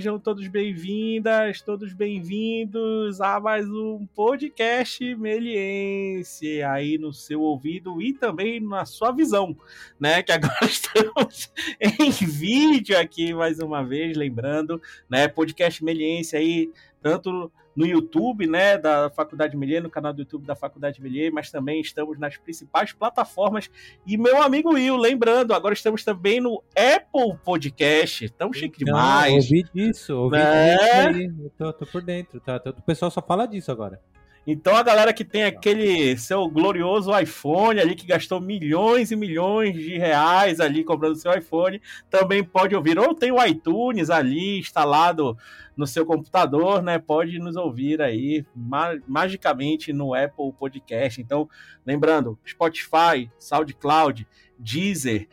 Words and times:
Sejam 0.00 0.18
todos 0.18 0.48
bem-vindas, 0.48 1.60
todos 1.60 1.92
bem-vindos 1.92 3.20
a 3.20 3.38
mais 3.38 3.68
um 3.68 4.06
podcast 4.14 5.14
meliense 5.16 6.62
aí 6.62 6.96
no 6.96 7.12
seu 7.12 7.42
ouvido 7.42 8.00
e 8.00 8.14
também 8.14 8.60
na 8.60 8.86
sua 8.86 9.12
visão, 9.12 9.54
né? 10.00 10.22
Que 10.22 10.32
agora 10.32 10.54
estamos 10.64 11.52
em 11.78 12.10
vídeo 12.12 12.98
aqui 12.98 13.34
mais 13.34 13.58
uma 13.58 13.84
vez, 13.84 14.16
lembrando, 14.16 14.80
né? 15.06 15.28
Podcast 15.28 15.84
meliense 15.84 16.34
aí 16.34 16.70
tanto 17.02 17.50
no 17.74 17.86
YouTube, 17.86 18.46
né, 18.46 18.76
da 18.76 19.10
Faculdade 19.10 19.56
Melier, 19.56 19.82
no 19.82 19.90
canal 19.90 20.12
do 20.12 20.20
YouTube 20.20 20.44
da 20.44 20.54
Faculdade 20.54 21.00
Melier, 21.00 21.32
mas 21.32 21.50
também 21.50 21.80
estamos 21.80 22.18
nas 22.18 22.36
principais 22.36 22.92
plataformas. 22.92 23.70
E 24.06 24.16
meu 24.16 24.42
amigo 24.42 24.74
Will, 24.74 24.96
lembrando, 24.96 25.54
agora 25.54 25.72
estamos 25.72 26.04
também 26.04 26.40
no 26.40 26.62
Apple 26.76 27.38
Podcast. 27.44 28.28
Tão 28.30 28.52
chique 28.52 28.84
Não, 28.84 28.92
demais. 28.92 29.44
Ouvi 29.44 29.64
disso, 29.72 30.16
ouvi 30.16 30.36
é. 30.36 31.12
disso 31.12 31.50
Tô, 31.56 31.72
tô, 31.72 31.86
por 31.86 32.02
dentro, 32.02 32.40
tá? 32.40 32.60
O 32.66 32.82
pessoal 32.82 33.10
só 33.10 33.22
fala 33.22 33.46
disso 33.46 33.70
agora. 33.70 34.00
Então 34.46 34.74
a 34.74 34.82
galera 34.82 35.12
que 35.12 35.24
tem 35.24 35.44
aquele 35.44 36.16
seu 36.16 36.48
glorioso 36.48 37.16
iPhone 37.18 37.78
ali 37.78 37.94
que 37.94 38.06
gastou 38.06 38.40
milhões 38.40 39.10
e 39.10 39.16
milhões 39.16 39.74
de 39.74 39.98
reais 39.98 40.60
ali 40.60 40.82
comprando 40.82 41.16
seu 41.16 41.32
iPhone, 41.32 41.80
também 42.08 42.42
pode 42.42 42.74
ouvir. 42.74 42.98
Ou 42.98 43.14
tem 43.14 43.30
o 43.30 43.44
iTunes 43.44 44.08
ali 44.08 44.58
instalado 44.58 45.36
no 45.76 45.86
seu 45.86 46.04
computador, 46.04 46.82
né? 46.82 46.98
Pode 46.98 47.38
nos 47.38 47.56
ouvir 47.56 48.00
aí 48.02 48.44
ma 48.54 48.96
magicamente 49.06 49.92
no 49.92 50.14
Apple 50.14 50.52
Podcast. 50.58 51.20
Então, 51.20 51.48
lembrando, 51.86 52.38
Spotify, 52.46 53.30
SoundCloud, 53.38 54.26
Deezer, 54.58 55.28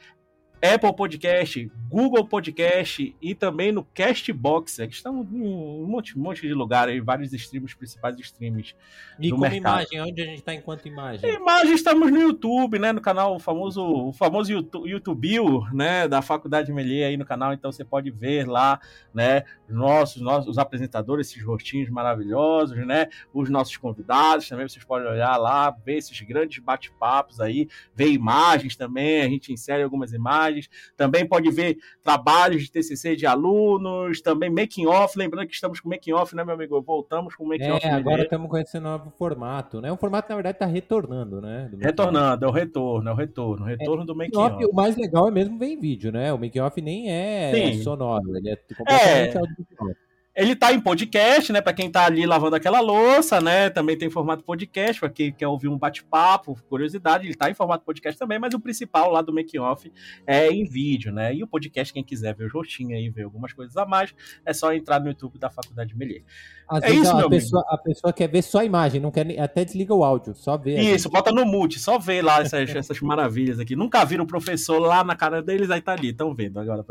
Apple 0.61 0.95
Podcast, 0.95 1.71
Google 1.87 2.25
Podcast 2.27 3.15
e 3.21 3.35
também 3.35 3.71
no 3.71 3.83
Castbox. 3.83 4.79
Aqui 4.79 4.95
estamos 4.95 5.27
em 5.31 5.39
um 5.39 5.85
monte, 5.85 6.17
um 6.17 6.21
monte 6.21 6.41
de 6.41 6.53
lugar 6.53 6.89
aí, 6.89 6.99
vários 6.99 7.31
streams, 7.31 7.75
principais 7.75 8.19
streams. 8.19 8.75
E 9.19 9.29
como 9.29 9.43
mercado. 9.43 9.57
imagem, 9.57 10.01
onde 10.01 10.21
a 10.21 10.25
gente 10.25 10.39
está 10.39 10.53
enquanto 10.55 10.87
imagem? 10.87 11.29
Imagem 11.29 11.73
estamos 11.73 12.11
no 12.11 12.19
YouTube, 12.19 12.79
né? 12.79 12.91
No 12.91 13.01
canal, 13.01 13.35
o 13.35 13.39
famoso, 13.39 13.83
o 13.83 14.13
famoso 14.13 14.51
YouTube, 14.51 14.89
YouTube 14.89 15.27
né? 15.73 16.07
Da 16.07 16.21
Faculdade 16.23 16.71
Melier 16.73 17.07
aí 17.07 17.17
no 17.17 17.25
canal, 17.25 17.53
então 17.53 17.71
você 17.71 17.85
pode 17.85 18.09
ver 18.09 18.47
lá, 18.47 18.79
né? 19.13 19.43
Nossos, 19.69 20.21
nossos 20.21 20.47
os 20.47 20.57
apresentadores, 20.57 21.29
esses 21.29 21.43
rostinhos 21.43 21.89
maravilhosos, 21.89 22.77
né? 22.85 23.07
Os 23.33 23.49
nossos 23.49 23.77
convidados 23.77 24.47
também, 24.49 24.67
vocês 24.67 24.83
podem 24.83 25.07
olhar 25.07 25.37
lá, 25.37 25.69
ver 25.69 25.97
esses 25.97 26.19
grandes 26.21 26.63
bate-papos 26.63 27.39
aí, 27.39 27.67
ver 27.93 28.09
imagens 28.09 28.75
também, 28.75 29.21
a 29.21 29.29
gente 29.29 29.53
insere 29.53 29.83
algumas 29.83 30.13
imagens 30.13 30.46
também 30.95 31.27
pode 31.27 31.49
ver 31.51 31.77
trabalhos 32.03 32.63
de 32.63 32.71
TCC 32.71 33.15
de 33.15 33.25
alunos, 33.25 34.21
também 34.21 34.49
making 34.49 34.87
off, 34.87 35.17
lembrando 35.17 35.47
que 35.47 35.53
estamos 35.53 35.79
com 35.79 35.89
making 35.89 36.13
off, 36.13 36.35
né, 36.35 36.43
meu 36.43 36.55
amigo? 36.55 36.81
Voltamos 36.81 37.35
com 37.35 37.45
making 37.45 37.71
off. 37.71 37.85
É, 37.85 37.91
agora 37.91 38.23
estamos 38.23 38.49
com 38.49 38.57
esse 38.57 38.79
novo 38.79 39.11
formato, 39.17 39.81
né? 39.81 39.91
O 39.91 39.97
formato, 39.97 40.29
na 40.29 40.35
verdade, 40.35 40.55
está 40.55 40.65
retornando, 40.65 41.41
né? 41.41 41.69
Retornando, 41.79 42.45
é 42.45 42.47
o 42.47 42.51
retorno, 42.51 43.09
é 43.09 43.13
o 43.13 43.15
retorno, 43.15 43.65
o 43.65 43.67
retorno 43.67 44.03
é, 44.03 44.05
do 44.05 44.15
making 44.15 44.37
off. 44.37 44.65
O 44.65 44.73
mais 44.73 44.95
legal 44.95 45.27
é 45.27 45.31
mesmo 45.31 45.57
ver 45.57 45.67
em 45.67 45.79
vídeo, 45.79 46.11
né? 46.11 46.31
O 46.33 46.37
making 46.37 46.59
off 46.59 46.81
nem 46.81 47.11
é 47.11 47.51
Sim. 47.53 47.83
sonoro, 47.83 48.35
ele 48.37 48.49
é 48.49 48.55
completamente 48.55 49.35
é... 49.35 49.39
audiovisual. 49.39 50.06
Ele 50.37 50.55
tá 50.55 50.71
em 50.71 50.79
podcast, 50.79 51.51
né? 51.51 51.61
Para 51.61 51.73
quem 51.73 51.89
tá 51.89 52.05
ali 52.05 52.23
lavando 52.23 52.55
aquela 52.55 52.79
louça, 52.79 53.41
né? 53.41 53.71
Também 53.71 53.97
tem 53.97 54.07
formato 54.07 54.43
podcast, 54.43 54.99
para 54.99 55.09
quem 55.09 55.31
quer 55.31 55.47
ouvir 55.47 55.67
um 55.67 55.75
bate-papo, 55.75 56.55
curiosidade, 56.69 57.25
ele 57.25 57.33
tá 57.33 57.49
em 57.49 57.55
formato 57.55 57.83
podcast 57.83 58.19
também, 58.19 58.37
mas 58.37 58.53
o 58.53 58.59
principal 58.59 59.09
lá 59.09 59.23
do 59.23 59.33
Make 59.33 59.57
Off 59.57 59.91
é 60.27 60.47
em 60.47 60.63
vídeo, 60.63 61.11
né? 61.11 61.33
E 61.33 61.41
o 61.41 61.47
podcast, 61.47 61.91
quem 61.91 62.03
quiser 62.03 62.35
ver 62.35 62.45
o 62.45 62.53
rostinho 62.53 62.95
aí, 62.95 63.09
ver 63.09 63.23
algumas 63.23 63.51
coisas 63.51 63.75
a 63.77 63.83
mais, 63.83 64.13
é 64.45 64.53
só 64.53 64.71
entrar 64.71 64.99
no 64.99 65.07
YouTube 65.07 65.39
da 65.39 65.49
Faculdade 65.49 65.97
Melier. 65.97 66.21
Às 66.67 66.83
é 66.83 66.91
isso, 66.91 67.11
a, 67.11 67.29
pessoa, 67.29 67.65
a 67.69 67.77
pessoa 67.77 68.11
quer 68.13 68.27
ver 68.27 68.41
só 68.41 68.59
a 68.59 68.65
imagem, 68.65 68.99
não 68.99 69.09
quer 69.09 69.39
até 69.39 69.63
desliga 69.63 69.93
o 69.93 70.03
áudio, 70.03 70.35
só 70.35 70.57
ver. 70.57 70.77
Isso, 70.79 71.09
bota 71.09 71.31
no 71.31 71.45
mute, 71.45 71.79
só 71.79 71.97
ver 71.97 72.21
lá 72.21 72.41
essas, 72.41 72.69
essas 72.75 72.99
maravilhas 72.99 73.57
aqui. 73.57 73.75
Nunca 73.75 74.03
viram 74.03 74.25
o 74.25 74.27
professor 74.27 74.77
lá 74.79 75.01
na 75.03 75.15
cara 75.15 75.41
deles, 75.41 75.69
aí 75.69 75.81
tá 75.81 75.93
ali, 75.93 76.09
estão 76.09 76.35
vendo 76.35 76.59
agora, 76.59 76.83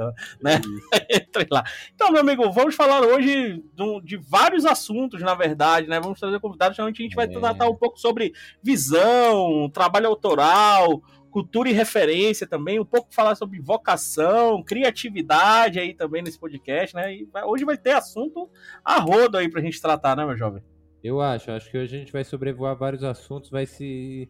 né? 0.42 0.60
Entrei 1.12 1.46
lá. 1.50 1.62
Então, 1.94 2.10
meu 2.10 2.22
amigo, 2.22 2.50
vamos 2.52 2.74
falar 2.74 3.02
hoje 3.02 3.62
de, 4.02 4.16
vários 4.16 4.64
assuntos, 4.64 5.20
na 5.20 5.34
verdade, 5.34 5.88
né? 5.88 6.00
Vamos 6.00 6.18
trazer 6.18 6.40
convidados, 6.40 6.78
onde 6.78 7.02
a 7.02 7.04
gente 7.04 7.16
vai 7.16 7.26
é. 7.26 7.28
tratar 7.28 7.68
um 7.68 7.76
pouco 7.76 8.00
sobre 8.00 8.32
visão, 8.62 9.68
trabalho 9.70 10.08
autoral, 10.08 11.02
cultura 11.30 11.68
e 11.68 11.72
referência 11.72 12.46
também, 12.46 12.80
um 12.80 12.84
pouco 12.84 13.14
falar 13.14 13.34
sobre 13.34 13.60
vocação, 13.60 14.62
criatividade 14.62 15.78
aí 15.78 15.94
também 15.94 16.22
nesse 16.22 16.38
podcast, 16.38 16.94
né? 16.94 17.14
E 17.14 17.28
hoje 17.46 17.64
vai 17.64 17.76
ter 17.76 17.92
assunto 17.92 18.50
a 18.84 18.98
rodo 19.00 19.36
aí 19.36 19.48
pra 19.48 19.60
gente 19.60 19.80
tratar, 19.80 20.16
né, 20.16 20.24
meu 20.24 20.36
jovem? 20.36 20.62
Eu 21.02 21.20
acho, 21.20 21.50
acho 21.50 21.70
que 21.70 21.78
hoje 21.78 21.94
a 21.94 21.98
gente 21.98 22.12
vai 22.12 22.24
sobrevoar 22.24 22.76
vários 22.76 23.04
assuntos, 23.04 23.50
vai 23.50 23.66
se 23.66 24.28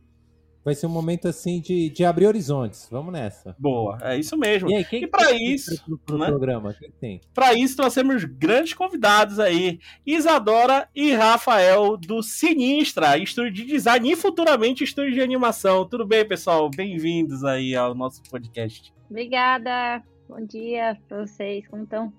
vai 0.66 0.74
ser 0.74 0.88
um 0.88 0.90
momento 0.90 1.28
assim 1.28 1.60
de, 1.60 1.88
de 1.90 2.04
abrir 2.04 2.26
horizontes. 2.26 2.88
Vamos 2.90 3.12
nessa. 3.12 3.54
Boa, 3.56 3.98
é 4.02 4.18
isso 4.18 4.36
mesmo. 4.36 4.68
E, 4.68 4.74
aí, 4.74 4.84
quem 4.84 5.04
e 5.04 5.06
para 5.06 5.30
isso, 5.30 5.80
pro, 5.84 5.96
pro 5.96 6.18
né? 6.18 6.26
programa, 6.26 6.74
quem 6.74 6.90
tem? 6.90 7.20
Para 7.32 7.54
isso 7.54 7.80
nós 7.80 7.94
temos 7.94 8.24
grandes 8.24 8.74
convidados 8.74 9.38
aí, 9.38 9.78
Isadora 10.04 10.88
e 10.92 11.12
Rafael 11.12 11.96
do 11.96 12.20
Sinistra, 12.20 13.16
estúdio 13.16 13.52
de 13.52 13.64
design 13.64 14.10
e 14.10 14.16
futuramente 14.16 14.82
estúdio 14.82 15.14
de 15.14 15.20
animação. 15.20 15.86
Tudo 15.86 16.04
bem, 16.04 16.26
pessoal? 16.26 16.68
Bem-vindos 16.68 17.44
aí 17.44 17.76
ao 17.76 17.94
nosso 17.94 18.20
podcast. 18.24 18.92
Obrigada. 19.08 20.02
Bom 20.28 20.44
dia 20.44 20.98
para 21.06 21.24
vocês. 21.24 21.64
Como 21.68 21.84
estão? 21.84 22.12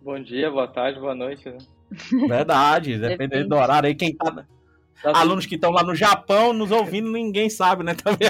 Bom 0.00 0.18
dia, 0.18 0.50
boa 0.50 0.68
tarde, 0.68 0.98
boa 0.98 1.14
noite. 1.14 1.50
Né? 1.50 1.58
Verdade, 2.26 2.96
dependendo 2.96 3.50
do 3.50 3.56
horário 3.56 3.88
aí 3.88 3.94
quem 3.94 4.16
tá 4.16 4.32
Tá 4.32 4.59
Alunos 5.04 5.46
que 5.46 5.54
estão 5.54 5.70
lá 5.70 5.82
no 5.82 5.94
Japão 5.94 6.52
nos 6.52 6.70
ouvindo, 6.70 7.10
ninguém 7.10 7.48
sabe, 7.48 7.82
né? 7.82 7.94
Também 7.96 8.28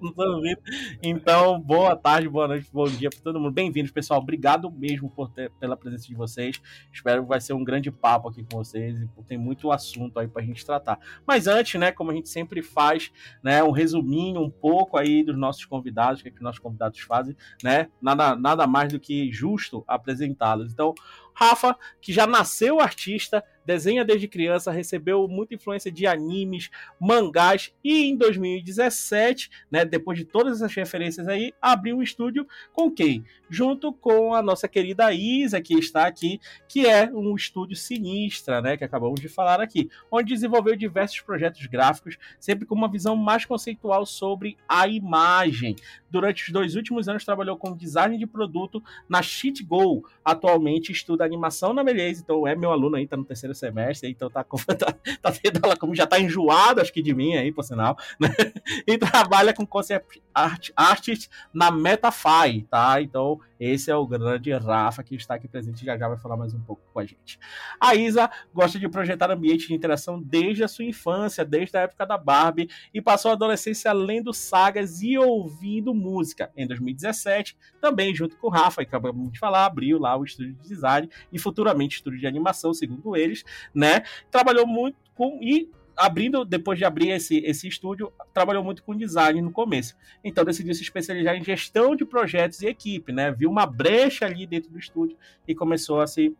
nos 0.00 0.16
ouvindo. 0.16 0.58
Então, 1.02 1.60
boa 1.60 1.94
tarde, 1.94 2.28
boa 2.28 2.48
noite, 2.48 2.68
bom 2.72 2.86
dia 2.86 3.10
para 3.10 3.20
todo 3.20 3.38
mundo. 3.38 3.52
Bem-vindos, 3.52 3.90
pessoal. 3.92 4.20
Obrigado 4.20 4.70
mesmo 4.70 5.10
por 5.10 5.30
ter, 5.30 5.50
pela 5.60 5.76
presença 5.76 6.06
de 6.06 6.14
vocês. 6.14 6.60
Espero 6.90 7.22
que 7.22 7.28
vai 7.28 7.40
ser 7.40 7.52
um 7.52 7.62
grande 7.62 7.90
papo 7.90 8.28
aqui 8.28 8.42
com 8.50 8.56
vocês 8.56 9.00
e 9.00 9.08
tem 9.28 9.36
muito 9.36 9.70
assunto 9.70 10.18
aí 10.18 10.26
para 10.26 10.40
a 10.40 10.44
gente 10.44 10.64
tratar. 10.64 10.98
Mas 11.26 11.46
antes, 11.46 11.78
né, 11.78 11.92
como 11.92 12.10
a 12.10 12.14
gente 12.14 12.30
sempre 12.30 12.62
faz, 12.62 13.12
né, 13.42 13.62
um 13.62 13.70
resuminho 13.70 14.40
um 14.40 14.50
pouco 14.50 14.96
aí 14.96 15.22
dos 15.22 15.36
nossos 15.36 15.66
convidados, 15.66 16.20
o 16.20 16.22
que, 16.22 16.28
é 16.28 16.32
que 16.32 16.38
os 16.38 16.42
nossos 16.42 16.60
convidados 16.60 17.00
fazem, 17.00 17.36
né? 17.62 17.88
Nada, 18.00 18.34
nada 18.34 18.66
mais 18.66 18.92
do 18.92 18.98
que 18.98 19.30
justo 19.30 19.84
apresentá-los. 19.86 20.72
Então, 20.72 20.94
Rafa, 21.34 21.76
que 22.00 22.14
já 22.14 22.26
nasceu 22.26 22.80
artista, 22.80 23.44
desenha 23.66 24.04
desde 24.04 24.28
criança, 24.28 24.70
recebeu 24.70 25.26
muita 25.26 25.54
influência 25.54 25.90
de 25.90 26.06
animes, 26.06 26.70
mangás 27.00 27.74
e 27.82 28.04
em 28.04 28.16
2017, 28.16 29.50
né, 29.70 29.84
depois 29.84 30.16
de 30.16 30.24
todas 30.24 30.58
essas 30.58 30.72
referências 30.74 31.26
aí, 31.26 31.52
abriu 31.60 31.96
um 31.96 32.02
estúdio 32.02 32.46
com 32.72 32.90
quem? 32.90 33.24
Junto 33.50 33.92
com 33.92 34.34
a 34.34 34.40
nossa 34.40 34.68
querida 34.68 35.12
Isa, 35.12 35.60
que 35.60 35.74
está 35.74 36.06
aqui, 36.06 36.38
que 36.68 36.86
é 36.86 37.10
um 37.12 37.34
estúdio 37.34 37.76
sinistra, 37.76 38.62
né, 38.62 38.76
que 38.76 38.84
acabamos 38.84 39.20
de 39.20 39.28
falar 39.28 39.60
aqui, 39.60 39.90
onde 40.10 40.32
desenvolveu 40.32 40.76
diversos 40.76 41.20
projetos 41.20 41.66
gráficos, 41.66 42.16
sempre 42.38 42.66
com 42.66 42.74
uma 42.74 42.90
visão 42.90 43.16
mais 43.16 43.44
conceitual 43.44 44.06
sobre 44.06 44.56
a 44.68 44.86
imagem. 44.86 45.74
Durante 46.08 46.44
os 46.44 46.50
dois 46.50 46.76
últimos 46.76 47.08
anos 47.08 47.24
trabalhou 47.24 47.56
com 47.56 47.76
design 47.76 48.16
de 48.16 48.26
produto 48.26 48.82
na 49.08 49.20
Go. 49.64 50.06
Atualmente 50.24 50.92
estuda 50.92 51.24
animação 51.24 51.72
na 51.72 51.82
Beleza, 51.82 52.22
então 52.22 52.46
é 52.46 52.54
meu 52.54 52.70
aluno 52.70 52.96
aí, 52.96 53.06
tá 53.06 53.16
no 53.16 53.24
terceiro 53.24 53.55
semestre, 53.56 54.08
então 54.10 54.30
tá, 54.30 54.44
tá, 54.78 54.94
tá 55.20 55.30
vendo 55.30 55.60
ela 55.62 55.76
como 55.76 55.94
já 55.94 56.06
tá 56.06 56.20
enjoado, 56.20 56.80
acho 56.80 56.92
que 56.92 57.02
de 57.02 57.14
mim 57.14 57.34
aí, 57.34 57.52
por 57.52 57.64
sinal, 57.64 57.96
né? 58.20 58.28
E 58.86 58.98
trabalha 58.98 59.52
com 59.52 59.66
concept 59.66 60.22
art, 60.34 60.70
artist 60.76 61.28
na 61.52 61.70
Metafy, 61.70 62.66
tá? 62.70 63.00
Então, 63.00 63.40
esse 63.58 63.90
é 63.90 63.96
o 63.96 64.06
grande 64.06 64.52
Rafa 64.52 65.02
que 65.02 65.14
está 65.14 65.34
aqui 65.34 65.48
presente 65.48 65.84
já 65.84 65.96
já 65.96 66.08
vai 66.08 66.18
falar 66.18 66.36
mais 66.36 66.54
um 66.54 66.60
pouco 66.60 66.82
com 66.92 66.98
a 66.98 67.04
gente. 67.04 67.38
A 67.80 67.94
Isa 67.94 68.30
gosta 68.54 68.78
de 68.78 68.88
projetar 68.88 69.30
ambientes 69.30 69.66
de 69.66 69.74
interação 69.74 70.20
desde 70.20 70.62
a 70.64 70.68
sua 70.68 70.84
infância, 70.84 71.44
desde 71.44 71.76
a 71.76 71.82
época 71.82 72.06
da 72.06 72.18
Barbie, 72.18 72.68
e 72.92 73.00
passou 73.00 73.30
a 73.30 73.34
adolescência 73.34 73.92
lendo 73.92 74.32
sagas 74.32 75.02
e 75.02 75.16
ouvindo 75.18 75.94
música. 75.94 76.50
Em 76.56 76.66
2017, 76.66 77.56
também 77.80 78.14
junto 78.14 78.36
com 78.36 78.48
o 78.48 78.50
Rafa, 78.50 78.82
que 78.82 78.88
acabamos 78.88 79.32
de 79.32 79.38
falar, 79.38 79.66
abriu 79.66 79.98
lá 79.98 80.16
o 80.16 80.24
estúdio 80.24 80.54
de 80.54 80.68
design 80.68 81.08
e 81.32 81.38
futuramente 81.38 81.96
estúdio 81.96 82.20
de 82.20 82.26
animação, 82.26 82.72
segundo 82.74 83.16
eles, 83.16 83.44
né? 83.74 84.02
Trabalhou 84.30 84.66
muito 84.66 84.96
com 85.14 85.38
e 85.42 85.70
abrindo, 85.96 86.44
depois 86.44 86.78
de 86.78 86.84
abrir 86.84 87.10
esse, 87.10 87.38
esse 87.38 87.66
estúdio, 87.66 88.12
trabalhou 88.32 88.62
muito 88.62 88.82
com 88.82 88.96
design 88.96 89.40
no 89.40 89.50
começo. 89.50 89.96
Então 90.22 90.44
decidiu 90.44 90.74
se 90.74 90.82
especializar 90.82 91.36
em 91.36 91.44
gestão 91.44 91.96
de 91.96 92.04
projetos 92.04 92.60
e 92.62 92.66
equipe, 92.66 93.12
né? 93.12 93.30
Viu 93.32 93.50
uma 93.50 93.66
brecha 93.66 94.26
ali 94.26 94.46
dentro 94.46 94.70
do 94.70 94.78
estúdio 94.78 95.16
e 95.46 95.54
começou 95.54 96.00
a 96.00 96.06
se 96.06 96.36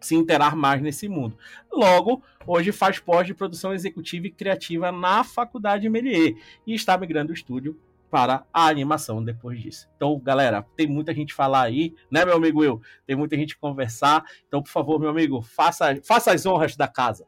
se 0.00 0.16
interar 0.16 0.56
mais 0.56 0.82
nesse 0.82 1.08
mundo. 1.08 1.38
Logo, 1.72 2.22
hoje 2.44 2.72
faz 2.72 2.98
pós 2.98 3.24
de 3.24 3.34
produção 3.34 3.72
executiva 3.72 4.26
e 4.26 4.32
criativa 4.32 4.90
na 4.90 5.22
Faculdade 5.22 5.88
Melier 5.88 6.34
e 6.66 6.74
está 6.74 6.98
migrando 6.98 7.30
o 7.30 7.34
estúdio 7.34 7.78
para 8.10 8.44
a 8.52 8.66
animação 8.66 9.24
depois 9.24 9.58
disso. 9.58 9.88
Então, 9.96 10.20
galera, 10.20 10.66
tem 10.76 10.86
muita 10.86 11.14
gente 11.14 11.32
falar 11.32 11.62
aí, 11.62 11.94
né, 12.10 12.26
meu 12.26 12.36
amigo 12.36 12.60
Will? 12.60 12.82
Tem 13.06 13.16
muita 13.16 13.36
gente 13.36 13.56
conversar. 13.56 14.22
Então, 14.46 14.62
por 14.62 14.68
favor, 14.68 15.00
meu 15.00 15.08
amigo, 15.08 15.40
faça, 15.40 15.98
faça 16.04 16.30
as 16.30 16.44
honras 16.44 16.76
da 16.76 16.86
casa. 16.86 17.26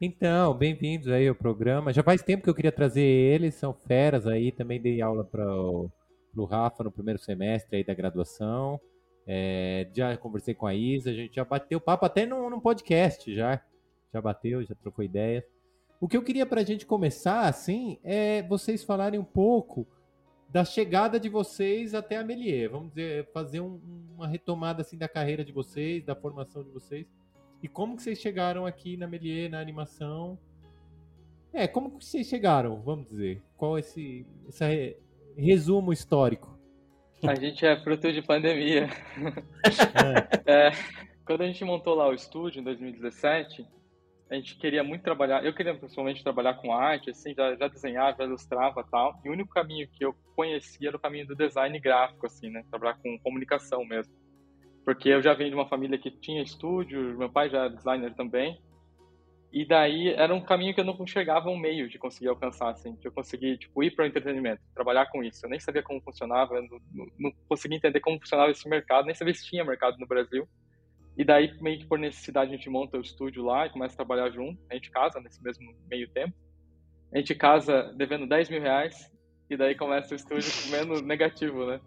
Então, 0.00 0.54
bem-vindos 0.54 1.08
aí 1.08 1.26
ao 1.26 1.34
programa. 1.34 1.92
Já 1.92 2.04
faz 2.04 2.22
tempo 2.22 2.44
que 2.44 2.48
eu 2.48 2.54
queria 2.54 2.70
trazer 2.70 3.02
eles, 3.02 3.56
são 3.56 3.74
feras 3.74 4.28
aí. 4.28 4.52
Também 4.52 4.80
dei 4.80 5.02
aula 5.02 5.24
para 5.24 5.44
o 5.52 6.44
Rafa 6.44 6.84
no 6.84 6.92
primeiro 6.92 7.18
semestre 7.18 7.78
aí 7.78 7.84
da 7.84 7.94
graduação. 7.94 8.80
É, 9.26 9.90
já 9.92 10.16
conversei 10.16 10.54
com 10.54 10.68
a 10.68 10.74
Isa, 10.74 11.10
a 11.10 11.12
gente 11.12 11.34
já 11.34 11.44
bateu 11.44 11.80
papo 11.80 12.06
até 12.06 12.24
num 12.24 12.60
podcast 12.60 13.34
já. 13.34 13.60
Já 14.14 14.20
bateu, 14.20 14.62
já 14.62 14.74
trocou 14.76 15.04
ideias. 15.04 15.42
O 16.00 16.06
que 16.06 16.16
eu 16.16 16.22
queria 16.22 16.46
para 16.46 16.60
a 16.60 16.64
gente 16.64 16.86
começar, 16.86 17.48
assim, 17.48 17.98
é 18.04 18.40
vocês 18.42 18.84
falarem 18.84 19.18
um 19.18 19.24
pouco 19.24 19.84
da 20.48 20.64
chegada 20.64 21.18
de 21.18 21.28
vocês 21.28 21.92
até 21.92 22.18
a 22.18 22.24
Melier. 22.24 22.70
Vamos 22.70 22.90
dizer, 22.90 23.28
fazer 23.32 23.58
um, 23.58 23.80
uma 24.14 24.28
retomada 24.28 24.82
assim 24.82 24.96
da 24.96 25.08
carreira 25.08 25.44
de 25.44 25.50
vocês, 25.50 26.04
da 26.04 26.14
formação 26.14 26.62
de 26.62 26.70
vocês. 26.70 27.04
E 27.62 27.68
como 27.68 27.96
que 27.96 28.02
vocês 28.02 28.18
chegaram 28.18 28.66
aqui 28.66 28.96
na 28.96 29.06
Melier, 29.06 29.50
na 29.50 29.60
animação? 29.60 30.38
É, 31.52 31.66
como 31.66 31.98
que 31.98 32.04
vocês 32.04 32.26
chegaram, 32.26 32.80
vamos 32.82 33.08
dizer? 33.08 33.42
Qual 33.56 33.76
é 33.76 33.80
esse, 33.80 34.26
esse 34.48 34.96
resumo 35.36 35.92
histórico? 35.92 36.58
A 37.26 37.34
gente 37.34 37.66
é 37.66 37.76
fruto 37.82 38.12
de 38.12 38.22
pandemia. 38.22 38.88
É. 40.44 40.48
É, 40.50 40.70
quando 41.26 41.42
a 41.42 41.46
gente 41.46 41.62
montou 41.62 41.94
lá 41.94 42.08
o 42.08 42.14
estúdio 42.14 42.60
em 42.60 42.64
2017, 42.64 43.66
a 44.30 44.34
gente 44.34 44.56
queria 44.56 44.82
muito 44.82 45.02
trabalhar, 45.02 45.44
eu 45.44 45.54
queria 45.54 45.74
principalmente 45.74 46.22
trabalhar 46.22 46.54
com 46.54 46.72
arte, 46.72 47.10
assim, 47.10 47.34
já, 47.34 47.54
já 47.54 47.68
desenhava, 47.68 48.16
já 48.16 48.24
ilustrava 48.24 48.82
tal. 48.90 49.20
E 49.24 49.28
o 49.28 49.32
único 49.32 49.50
caminho 49.50 49.88
que 49.88 50.04
eu 50.04 50.14
conhecia 50.34 50.88
era 50.88 50.96
o 50.96 51.00
caminho 51.00 51.26
do 51.26 51.34
design 51.34 51.78
gráfico, 51.78 52.24
assim, 52.24 52.50
né? 52.50 52.64
Trabalhar 52.70 52.98
com 53.02 53.18
comunicação 53.18 53.84
mesmo. 53.84 54.14
Porque 54.88 55.10
eu 55.10 55.20
já 55.20 55.34
venho 55.34 55.50
de 55.50 55.54
uma 55.54 55.68
família 55.68 55.98
que 55.98 56.10
tinha 56.10 56.42
estúdio, 56.42 57.18
meu 57.18 57.28
pai 57.28 57.50
já 57.50 57.66
é 57.66 57.68
designer 57.68 58.14
também. 58.14 58.58
E 59.52 59.62
daí 59.66 60.14
era 60.14 60.34
um 60.34 60.40
caminho 60.40 60.72
que 60.72 60.80
eu 60.80 60.84
não 60.86 60.96
enxergava 60.98 61.50
um 61.50 61.58
meio 61.58 61.90
de 61.90 61.98
conseguir 61.98 62.28
alcançar, 62.28 62.70
assim, 62.70 62.94
de 62.94 63.04
eu 63.04 63.12
conseguir, 63.12 63.58
tipo, 63.58 63.82
ir 63.82 63.90
para 63.90 64.06
o 64.06 64.08
entretenimento, 64.08 64.62
trabalhar 64.74 65.04
com 65.10 65.22
isso. 65.22 65.44
Eu 65.44 65.50
nem 65.50 65.60
sabia 65.60 65.82
como 65.82 66.00
funcionava, 66.00 66.58
não, 66.62 67.06
não, 67.18 67.30
conseguia 67.46 67.76
entender 67.76 68.00
como 68.00 68.18
funcionava 68.18 68.50
esse 68.50 68.66
mercado, 68.66 69.04
nem 69.04 69.14
sabia 69.14 69.34
se 69.34 69.44
tinha 69.44 69.62
mercado 69.62 69.98
no 69.98 70.06
Brasil. 70.06 70.48
E 71.18 71.22
daí, 71.22 71.52
meio 71.60 71.80
que 71.80 71.86
por 71.86 71.98
necessidade, 71.98 72.50
a 72.50 72.56
gente 72.56 72.70
monta 72.70 72.96
o 72.96 73.02
estúdio 73.02 73.44
lá 73.44 73.66
e 73.66 73.70
começa 73.70 73.92
a 73.92 73.96
trabalhar 73.96 74.30
junto. 74.30 74.58
A 74.70 74.74
gente 74.74 74.90
casa 74.90 75.20
nesse 75.20 75.42
mesmo 75.42 75.70
meio 75.90 76.08
tempo. 76.08 76.32
A 77.12 77.18
gente 77.18 77.34
casa 77.34 77.92
devendo 77.94 78.26
10 78.26 78.48
mil 78.48 78.62
reais 78.62 79.12
e 79.50 79.54
daí 79.54 79.74
começa 79.74 80.14
o 80.14 80.16
estúdio 80.16 80.50
comendo 80.64 81.02
negativo, 81.02 81.66
né? 81.66 81.78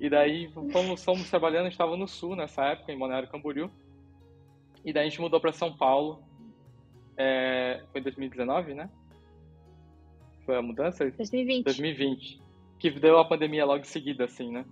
E 0.00 0.08
daí 0.08 0.48
fomos, 0.72 1.04
fomos 1.04 1.28
trabalhando, 1.28 1.68
estava 1.68 1.96
no 1.96 2.06
sul 2.06 2.36
nessa 2.36 2.64
época, 2.66 2.92
em 2.92 2.98
Balneário 2.98 3.28
Camboriú. 3.28 3.70
E 4.84 4.92
daí 4.92 5.06
a 5.06 5.08
gente 5.08 5.20
mudou 5.20 5.40
para 5.40 5.52
São 5.52 5.76
Paulo. 5.76 6.22
É, 7.16 7.82
foi 7.90 8.00
em 8.00 8.04
2019, 8.04 8.74
né? 8.74 8.88
Foi 10.46 10.56
a 10.56 10.62
mudança? 10.62 11.04
2020. 11.10 11.64
2020. 11.64 12.40
Que 12.78 12.90
deu 12.90 13.18
a 13.18 13.24
pandemia 13.24 13.64
logo 13.64 13.80
em 13.80 13.84
seguida, 13.84 14.24
assim, 14.24 14.52
né? 14.52 14.64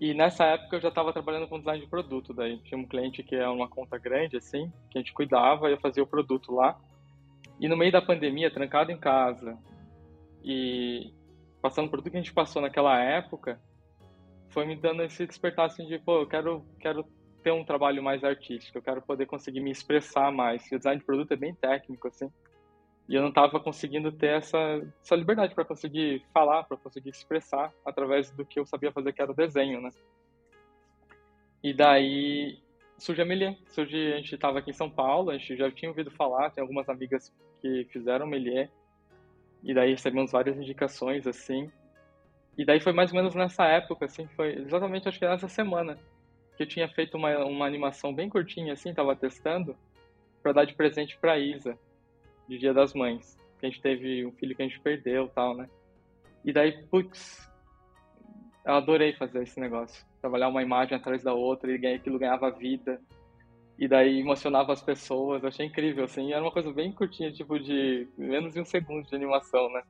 E 0.00 0.12
nessa 0.12 0.44
época 0.44 0.76
eu 0.76 0.80
já 0.80 0.88
estava 0.88 1.12
trabalhando 1.12 1.48
com 1.48 1.58
design 1.58 1.80
de 1.80 1.88
produto, 1.88 2.34
daí 2.34 2.58
tinha 2.58 2.78
um 2.78 2.86
cliente 2.86 3.22
que 3.22 3.34
é 3.34 3.48
uma 3.48 3.68
conta 3.68 3.96
grande 3.96 4.36
assim, 4.36 4.70
que 4.90 4.98
a 4.98 5.00
gente 5.00 5.12
cuidava 5.12 5.68
e 5.68 5.72
eu 5.72 5.80
fazia 5.80 6.02
o 6.02 6.06
produto 6.06 6.52
lá. 6.52 6.78
E 7.60 7.68
no 7.68 7.76
meio 7.76 7.92
da 7.92 8.02
pandemia, 8.02 8.50
trancado 8.50 8.90
em 8.90 8.98
casa 8.98 9.56
e 10.42 11.12
passando 11.62 11.88
por 11.88 11.98
tudo 11.98 12.10
que 12.10 12.16
a 12.16 12.20
gente 12.20 12.34
passou 12.34 12.60
naquela 12.60 13.00
época, 13.00 13.60
foi 14.50 14.64
me 14.64 14.76
dando 14.76 15.02
esse 15.02 15.26
despertar 15.26 15.66
assim 15.66 15.86
de, 15.86 15.98
pô, 15.98 16.20
eu 16.20 16.26
quero 16.26 16.64
quero 16.78 17.04
ter 17.42 17.52
um 17.52 17.64
trabalho 17.64 18.02
mais 18.02 18.24
artístico, 18.24 18.78
eu 18.78 18.82
quero 18.82 19.02
poder 19.02 19.26
conseguir 19.26 19.60
me 19.60 19.70
expressar 19.70 20.32
mais. 20.32 20.70
E 20.70 20.74
o 20.74 20.78
design 20.78 20.98
de 20.98 21.04
produto 21.04 21.32
é 21.32 21.36
bem 21.36 21.54
técnico 21.54 22.08
assim. 22.08 22.30
E 23.06 23.14
eu 23.14 23.20
não 23.20 23.28
estava 23.28 23.60
conseguindo 23.60 24.10
ter 24.10 24.38
essa, 24.38 24.58
essa 25.02 25.14
liberdade 25.14 25.54
para 25.54 25.64
conseguir 25.64 26.24
falar, 26.32 26.64
para 26.64 26.78
conseguir 26.78 27.10
expressar 27.10 27.70
através 27.84 28.30
do 28.30 28.46
que 28.46 28.58
eu 28.58 28.64
sabia 28.64 28.90
fazer, 28.92 29.12
que 29.12 29.20
era 29.20 29.30
o 29.30 29.34
desenho, 29.34 29.80
né? 29.80 29.90
E 31.62 31.74
daí 31.74 32.58
surge 32.96 33.20
a 33.20 33.24
Melier. 33.24 33.58
Surge, 33.68 34.12
a 34.12 34.16
gente 34.16 34.34
estava 34.34 34.58
aqui 34.58 34.70
em 34.70 34.74
São 34.74 34.88
Paulo, 34.88 35.30
a 35.30 35.36
gente 35.36 35.54
já 35.56 35.70
tinha 35.70 35.90
ouvido 35.90 36.10
falar, 36.10 36.50
tem 36.50 36.62
algumas 36.62 36.88
amigas 36.88 37.30
que 37.60 37.86
fizeram 37.90 38.26
Melier. 38.26 38.70
E 39.62 39.74
daí 39.74 39.90
recebemos 39.90 40.32
várias 40.32 40.56
indicações, 40.56 41.26
assim. 41.26 41.70
E 42.56 42.64
daí 42.64 42.80
foi 42.80 42.92
mais 42.92 43.10
ou 43.10 43.16
menos 43.16 43.34
nessa 43.34 43.64
época, 43.64 44.04
assim, 44.04 44.26
foi 44.28 44.54
exatamente, 44.60 45.08
acho 45.08 45.18
que 45.18 45.26
nessa 45.26 45.48
semana, 45.48 45.98
que 46.56 46.62
eu 46.62 46.68
tinha 46.68 46.88
feito 46.88 47.16
uma, 47.16 47.36
uma 47.44 47.66
animação 47.66 48.14
bem 48.14 48.28
curtinha, 48.28 48.72
assim, 48.72 48.94
tava 48.94 49.16
testando, 49.16 49.76
para 50.42 50.52
dar 50.52 50.64
de 50.64 50.74
presente 50.74 51.18
para 51.18 51.38
Isa 51.38 51.76
de 52.48 52.58
Dia 52.58 52.74
das 52.74 52.92
Mães. 52.92 53.36
Que 53.58 53.66
a 53.66 53.70
gente 53.70 53.80
teve 53.80 54.26
um 54.26 54.32
filho 54.32 54.54
que 54.54 54.62
a 54.62 54.68
gente 54.68 54.78
perdeu 54.80 55.28
tal, 55.28 55.56
né? 55.56 55.68
E 56.44 56.52
daí, 56.52 56.84
putz, 56.88 57.50
eu 58.64 58.74
adorei 58.74 59.14
fazer 59.14 59.42
esse 59.42 59.58
negócio. 59.58 60.04
Trabalhar 60.20 60.48
uma 60.48 60.62
imagem 60.62 60.96
atrás 60.96 61.22
da 61.22 61.32
outra 61.32 61.74
e 61.74 61.86
aquilo 61.86 62.18
ganhava 62.18 62.50
vida. 62.50 63.00
E 63.78 63.88
daí 63.88 64.20
emocionava 64.20 64.72
as 64.72 64.82
pessoas. 64.82 65.42
Eu 65.42 65.48
achei 65.48 65.66
incrível, 65.66 66.04
assim. 66.04 66.32
Era 66.32 66.42
uma 66.42 66.52
coisa 66.52 66.72
bem 66.72 66.92
curtinha, 66.92 67.32
tipo 67.32 67.58
de 67.58 68.06
menos 68.16 68.52
de 68.52 68.60
um 68.60 68.64
segundo 68.64 69.06
de 69.08 69.16
animação, 69.16 69.72
né? 69.72 69.82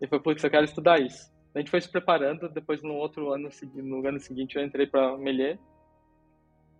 E 0.00 0.06
foi, 0.08 0.20
putz, 0.20 0.42
eu 0.42 0.50
quero 0.50 0.64
estudar 0.64 1.00
isso. 1.00 1.32
A 1.54 1.58
gente 1.58 1.70
foi 1.70 1.80
se 1.80 1.88
preparando, 1.88 2.48
depois 2.48 2.82
no 2.82 2.94
outro 2.94 3.32
ano, 3.32 3.48
no 3.74 4.06
ano 4.06 4.18
seguinte 4.18 4.56
eu 4.56 4.64
entrei 4.64 4.86
para 4.86 5.16
Melier 5.16 5.58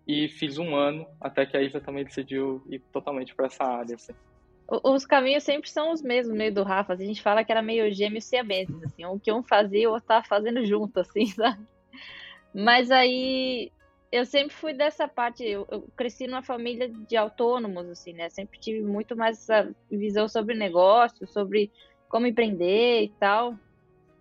e 0.06 0.29
fiz 0.29 0.59
um 0.59 0.75
ano, 0.75 1.06
até 1.21 1.47
que 1.47 1.56
a 1.56 1.62
Isa 1.62 1.81
também 1.81 2.05
decidiu 2.05 2.62
ir 2.69 2.81
totalmente 2.93 3.35
para 3.35 3.47
essa 3.47 3.65
área, 3.65 3.94
assim. 3.94 4.12
Os 4.82 5.05
caminhos 5.05 5.44
sempre 5.44 5.69
são 5.69 5.93
os 5.93 6.03
mesmos, 6.03 6.37
meio 6.37 6.53
do 6.53 6.62
Rafa. 6.62 6.94
A 6.94 6.97
gente 6.97 7.23
fala 7.23 7.44
que 7.44 7.53
era 7.53 7.62
meio 7.62 7.93
gêmeos 7.93 8.25
siameses, 8.25 8.75
assim. 8.82 9.05
O 9.05 9.21
que 9.21 9.31
um 9.31 9.43
fazia, 9.43 9.88
o 9.88 9.93
outro 9.93 10.09
tava 10.09 10.25
fazendo 10.26 10.65
junto, 10.65 11.00
assim, 11.00 11.27
sabe? 11.37 11.62
Mas 12.55 12.91
aí, 12.91 13.70
eu 14.11 14.25
sempre 14.25 14.55
fui 14.55 14.73
dessa 14.73 15.06
parte. 15.06 15.44
Eu, 15.44 15.67
eu, 15.70 15.82
cresci 15.97 16.27
numa 16.27 16.43
família 16.43 16.88
de 16.88 17.17
autônomos, 17.17 17.87
assim, 17.88 18.15
né? 18.15 18.31
Sempre 18.31 18.59
tive 18.59 18.82
muito 18.82 19.15
mais 19.17 19.38
essa 19.38 19.70
visão 19.91 20.29
sobre 20.29 20.55
negócio, 20.55 21.27
sobre 21.27 21.70
como 22.09 22.27
empreender 22.27 23.03
e 23.03 23.08
tal. 23.20 23.58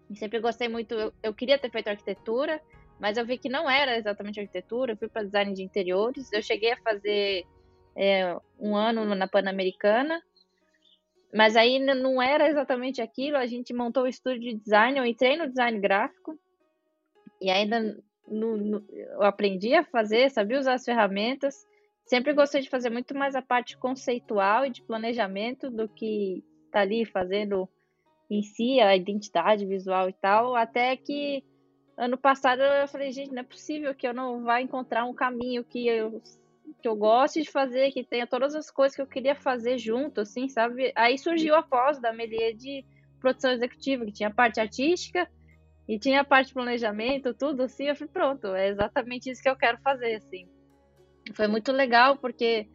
E 0.09 0.15
sempre 0.15 0.39
gostei 0.39 0.67
muito. 0.67 0.93
Eu, 0.93 1.13
eu 1.21 1.33
queria 1.33 1.57
ter 1.57 1.71
feito 1.71 1.87
arquitetura, 1.87 2.61
mas 2.99 3.17
eu 3.17 3.25
vi 3.25 3.37
que 3.37 3.49
não 3.49 3.69
era 3.69 3.97
exatamente 3.97 4.39
arquitetura. 4.39 4.93
Eu 4.93 4.97
fui 4.97 5.07
para 5.07 5.23
design 5.23 5.53
de 5.53 5.63
interiores. 5.63 6.31
Eu 6.31 6.41
cheguei 6.41 6.73
a 6.73 6.77
fazer 6.77 7.45
é, 7.95 8.35
um 8.59 8.75
ano 8.75 9.15
na 9.15 9.27
Pan-Americana 9.27 10.21
mas 11.33 11.55
aí 11.55 11.79
não 11.79 12.21
era 12.21 12.47
exatamente 12.47 13.01
aquilo, 13.01 13.37
a 13.37 13.47
gente 13.47 13.73
montou 13.73 14.03
o 14.03 14.07
estúdio 14.07 14.51
de 14.51 14.53
design, 14.53 14.99
eu 14.99 15.05
entrei 15.05 15.35
no 15.35 15.47
design 15.47 15.79
gráfico 15.79 16.37
e 17.41 17.49
ainda 17.49 17.97
no, 18.27 18.55
no, 18.55 18.85
eu 18.89 19.23
aprendi 19.23 19.73
a 19.73 19.83
fazer, 19.83 20.29
sabia 20.29 20.59
usar 20.59 20.75
as 20.75 20.85
ferramentas. 20.85 21.67
Sempre 22.05 22.33
gostei 22.33 22.61
de 22.61 22.69
fazer 22.69 22.89
muito 22.91 23.15
mais 23.15 23.33
a 23.35 23.41
parte 23.41 23.77
conceitual 23.77 24.65
e 24.65 24.69
de 24.69 24.83
planejamento 24.83 25.71
do 25.71 25.89
que 25.89 26.43
tá 26.71 26.81
ali 26.81 27.03
fazendo 27.03 27.67
em 28.29 28.41
si 28.41 28.79
a 28.79 28.95
identidade 28.95 29.65
visual 29.65 30.09
e 30.09 30.13
tal, 30.13 30.55
até 30.55 30.95
que 30.95 31.43
ano 31.97 32.17
passado 32.17 32.61
eu 32.61 32.87
falei, 32.87 33.11
gente, 33.11 33.31
não 33.31 33.41
é 33.41 33.43
possível 33.43 33.93
que 33.93 34.07
eu 34.07 34.13
não 34.13 34.43
vá 34.43 34.61
encontrar 34.61 35.05
um 35.05 35.13
caminho 35.13 35.63
que 35.63 35.87
eu 35.87 36.21
que 36.81 36.87
eu 36.87 36.95
gosto 36.95 37.41
de 37.41 37.49
fazer, 37.49 37.91
que 37.91 38.03
tenha 38.03 38.27
todas 38.27 38.55
as 38.55 38.69
coisas 38.69 38.95
que 38.95 39.01
eu 39.01 39.07
queria 39.07 39.35
fazer 39.35 39.77
junto, 39.77 40.21
assim, 40.21 40.49
sabe? 40.49 40.91
Aí 40.95 41.17
surgiu 41.17 41.55
a 41.55 41.63
pós 41.63 41.99
da 41.99 42.11
Melier 42.11 42.53
de 42.55 42.85
produção 43.19 43.51
executiva, 43.51 44.05
que 44.05 44.11
tinha 44.11 44.29
a 44.29 44.33
parte 44.33 44.59
artística 44.59 45.29
e 45.87 45.97
tinha 45.97 46.21
a 46.21 46.25
parte 46.25 46.47
de 46.47 46.53
planejamento, 46.53 47.33
tudo 47.33 47.63
assim. 47.63 47.85
Eu 47.85 47.95
falei, 47.95 48.11
pronto, 48.11 48.47
é 48.47 48.67
exatamente 48.67 49.29
isso 49.29 49.41
que 49.41 49.49
eu 49.49 49.55
quero 49.55 49.77
fazer, 49.81 50.15
assim. 50.15 50.45
Foi 51.33 51.47
muito 51.47 51.71
legal, 51.71 52.17
porque 52.17 52.67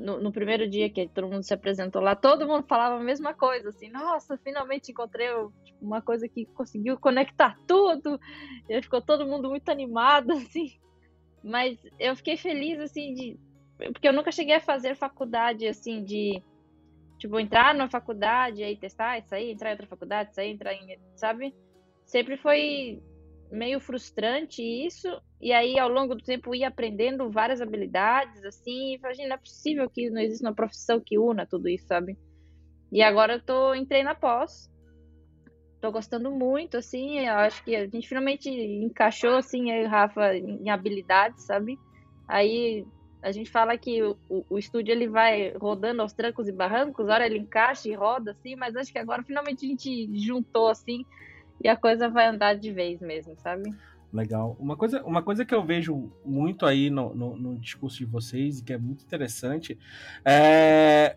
no, 0.00 0.20
no, 0.20 0.32
primeiro 0.32 0.68
dia 0.68 0.88
que 0.90 1.06
todo 1.08 1.28
mundo 1.28 1.42
se 1.42 1.52
apresentou 1.52 2.00
lá, 2.00 2.16
todo 2.16 2.46
mundo 2.46 2.66
falava 2.66 2.96
a 2.96 3.04
mesma 3.04 3.34
coisa, 3.34 3.68
assim, 3.68 3.90
nossa, 3.90 4.38
finalmente 4.38 4.90
encontrei 4.90 5.28
tipo, 5.64 5.78
uma 5.84 6.00
coisa 6.00 6.28
que 6.28 6.46
conseguiu 6.46 6.98
conectar 6.98 7.56
tudo, 7.66 8.18
e 8.68 8.82
ficou 8.82 9.02
todo 9.02 9.26
mundo 9.26 9.48
muito 9.50 9.68
animado, 9.68 10.32
assim. 10.34 10.78
Mas 11.42 11.78
eu 11.98 12.16
fiquei 12.16 12.36
feliz, 12.36 12.78
assim, 12.80 13.14
de. 13.14 13.38
Porque 13.92 14.06
eu 14.06 14.12
nunca 14.12 14.30
cheguei 14.30 14.56
a 14.56 14.60
fazer 14.60 14.94
faculdade, 14.94 15.66
assim, 15.66 16.04
de. 16.04 16.42
Tipo, 17.18 17.38
entrar 17.38 17.74
numa 17.74 17.88
faculdade, 17.88 18.62
aí 18.62 18.76
testar, 18.76 19.18
isso 19.18 19.34
aí, 19.34 19.50
entrar 19.50 19.70
em 19.70 19.72
outra 19.72 19.86
faculdade, 19.86 20.30
isso 20.30 20.40
aí, 20.40 20.50
entrar 20.50 20.74
em. 20.74 20.98
Sabe? 21.14 21.54
Sempre 22.04 22.36
foi 22.36 23.02
meio 23.50 23.80
frustrante 23.80 24.62
isso. 24.62 25.08
E 25.40 25.52
aí, 25.52 25.78
ao 25.78 25.88
longo 25.88 26.14
do 26.14 26.22
tempo, 26.22 26.54
ia 26.54 26.68
aprendendo 26.68 27.30
várias 27.30 27.60
habilidades, 27.60 28.44
assim. 28.44 28.94
E 28.94 28.98
falei, 28.98 29.26
não 29.26 29.34
é 29.34 29.38
possível 29.38 29.88
que 29.90 30.10
não 30.10 30.20
exista 30.20 30.46
uma 30.46 30.54
profissão 30.54 31.00
que 31.04 31.18
una 31.18 31.46
tudo 31.46 31.68
isso, 31.68 31.86
sabe? 31.86 32.16
E 32.92 33.02
agora 33.02 33.34
eu 33.34 33.40
tô, 33.40 33.74
entrei 33.74 34.02
na 34.02 34.14
pós. 34.14 34.70
tô 35.80 35.90
gostando 35.90 36.30
muito, 36.30 36.76
assim, 36.76 37.20
eu 37.20 37.34
acho 37.34 37.64
que 37.64 37.74
a 37.74 37.86
gente 37.86 38.08
finalmente 38.08 38.50
encaixou, 38.50 39.36
assim, 39.36 39.72
o 39.84 39.88
Rafa 39.88 40.36
em 40.36 40.68
habilidades, 40.68 41.44
sabe? 41.44 41.78
Aí 42.28 42.84
a 43.22 43.32
gente 43.32 43.50
fala 43.50 43.76
que 43.76 44.02
o, 44.02 44.16
o, 44.28 44.58
estúdio 44.58 44.92
ele 44.92 45.08
vai 45.08 45.52
rodando 45.52 46.02
aos 46.02 46.12
trancos 46.12 46.48
e 46.48 46.52
barrancos, 46.52 47.08
hora 47.08 47.26
ele 47.26 47.38
encaixa 47.38 47.88
e 47.88 47.94
roda, 47.94 48.32
assim, 48.32 48.56
mas 48.56 48.74
acho 48.74 48.92
que 48.92 48.98
agora 48.98 49.22
finalmente 49.22 49.64
a 49.64 49.68
gente 49.68 50.08
juntou, 50.18 50.68
assim, 50.68 51.04
e 51.62 51.68
a 51.68 51.76
coisa 51.76 52.08
vai 52.08 52.26
andar 52.26 52.54
de 52.54 52.72
vez 52.72 53.00
mesmo, 53.00 53.36
sabe? 53.36 53.74
Legal. 54.12 54.56
Uma 54.58 54.76
coisa, 54.76 55.02
uma 55.04 55.22
coisa 55.22 55.44
que 55.44 55.54
eu 55.54 55.64
vejo 55.64 56.10
muito 56.24 56.66
aí 56.66 56.90
no, 56.90 57.14
no, 57.14 57.36
no 57.36 57.58
discurso 57.58 57.98
de 57.98 58.04
vocês 58.04 58.58
e 58.58 58.64
que 58.64 58.72
é 58.72 58.78
muito 58.78 59.04
interessante 59.04 59.78
é 60.24 61.16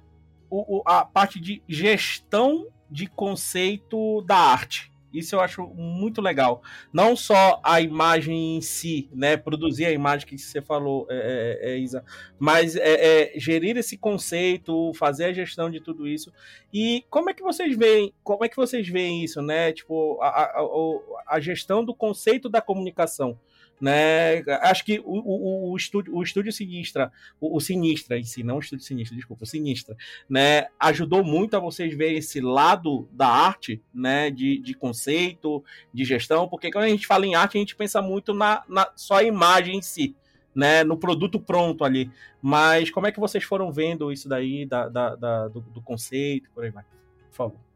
o, 0.49 0.77
o, 0.77 0.83
a 0.85 1.03
parte 1.03 1.39
de 1.39 1.63
gestão 1.67 2.67
de 2.91 3.07
conceito 3.07 4.21
da 4.21 4.37
arte. 4.37 4.92
Isso 5.13 5.35
eu 5.35 5.41
acho 5.41 5.67
muito 5.67 6.21
legal. 6.21 6.63
Não 6.91 7.15
só 7.15 7.61
a 7.63 7.79
imagem 7.79 8.57
em 8.57 8.61
si, 8.61 9.09
né? 9.13 9.37
Produzir 9.37 9.85
a 9.85 9.91
imagem 9.91 10.27
que 10.27 10.37
você 10.37 10.61
falou, 10.61 11.05
é, 11.09 11.59
é, 11.61 11.71
é 11.71 11.77
Isa, 11.77 12.03
mas 12.39 12.75
é, 12.75 13.33
é, 13.33 13.39
gerir 13.39 13.77
esse 13.77 13.97
conceito, 13.97 14.91
fazer 14.95 15.25
a 15.25 15.33
gestão 15.33 15.69
de 15.69 15.79
tudo 15.79 16.07
isso. 16.07 16.33
E 16.73 17.05
como 17.09 17.29
é 17.29 17.33
que 17.33 17.43
vocês 17.43 17.77
veem? 17.77 18.13
Como 18.23 18.43
é 18.43 18.49
que 18.49 18.55
vocês 18.55 18.87
veem 18.87 19.23
isso, 19.23 19.41
né? 19.41 19.71
Tipo, 19.71 20.19
a, 20.21 20.27
a, 20.27 21.35
a 21.35 21.39
gestão 21.39 21.85
do 21.85 21.93
conceito 21.93 22.49
da 22.49 22.61
comunicação 22.61 23.37
né? 23.83 24.41
Acho 24.61 24.85
que 24.85 24.97
o, 24.99 25.03
o, 25.03 25.71
o, 25.71 25.75
estúdio, 25.75 26.15
o 26.15 26.23
estúdio 26.23 26.53
Sinistra, 26.53 27.11
o, 27.37 27.57
o, 27.57 27.59
Sinistra 27.59 28.17
em 28.17 28.23
si, 28.23 28.41
não 28.41 28.55
o 28.55 28.59
estúdio 28.59 28.85
Sinistra, 28.85 29.13
desculpa, 29.13 29.43
o 29.43 29.45
Sinistra, 29.45 29.97
né? 30.29 30.67
Ajudou 30.79 31.21
muito 31.21 31.57
a 31.57 31.59
vocês 31.59 31.93
verem 31.93 32.15
esse 32.15 32.39
lado 32.39 33.09
da 33.11 33.27
arte, 33.27 33.83
né? 33.93 34.31
De, 34.31 34.57
de 34.59 34.73
conceito, 34.73 35.61
de 35.93 36.05
gestão, 36.05 36.47
porque 36.47 36.71
quando 36.71 36.85
a 36.85 36.87
gente 36.89 37.05
fala 37.05 37.27
em 37.27 37.35
arte, 37.35 37.57
a 37.57 37.59
gente 37.59 37.75
pensa 37.75 38.01
muito 38.01 38.33
na, 38.33 38.63
na 38.69 38.89
só 38.95 39.15
a 39.15 39.23
imagem 39.23 39.79
em 39.79 39.81
si, 39.81 40.15
né? 40.55 40.85
No 40.85 40.97
produto 40.97 41.37
pronto 41.37 41.83
ali. 41.83 42.09
Mas 42.41 42.89
como 42.89 43.07
é 43.07 43.11
que 43.11 43.19
vocês 43.19 43.43
foram 43.43 43.69
vendo 43.69 44.13
isso 44.13 44.29
daí, 44.29 44.65
da, 44.65 44.87
da, 44.87 45.15
da 45.17 45.47
do, 45.49 45.59
do 45.59 45.81
conceito, 45.81 46.49
por 46.51 46.63
aí 46.63 46.71
vai? 46.71 46.85
Por 47.31 47.35
favor 47.35 47.72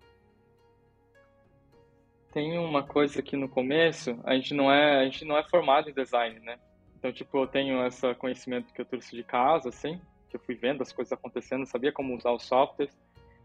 tem 2.38 2.56
uma 2.60 2.84
coisa 2.84 3.20
que 3.20 3.36
no 3.36 3.50
começo 3.50 4.16
a 4.24 4.36
gente 4.36 4.54
não 4.54 4.72
é 4.72 5.00
a 5.00 5.04
gente 5.06 5.26
não 5.26 5.36
é 5.36 5.44
formado 5.50 5.90
em 5.90 5.94
design, 5.94 6.40
né? 6.42 6.60
Então 6.96 7.12
tipo 7.12 7.36
eu 7.36 7.48
tenho 7.48 7.84
esse 7.88 8.14
conhecimento 8.14 8.72
que 8.72 8.80
eu 8.80 8.86
trouxe 8.86 9.16
de 9.16 9.24
casa, 9.24 9.70
assim, 9.70 10.00
que 10.30 10.36
eu 10.36 10.40
fui 10.42 10.54
vendo 10.54 10.84
as 10.84 10.94
coisas 10.94 11.12
acontecendo, 11.12 11.66
sabia 11.66 11.92
como 11.92 12.16
usar 12.16 12.32
os 12.32 12.44
softwares, 12.44 12.96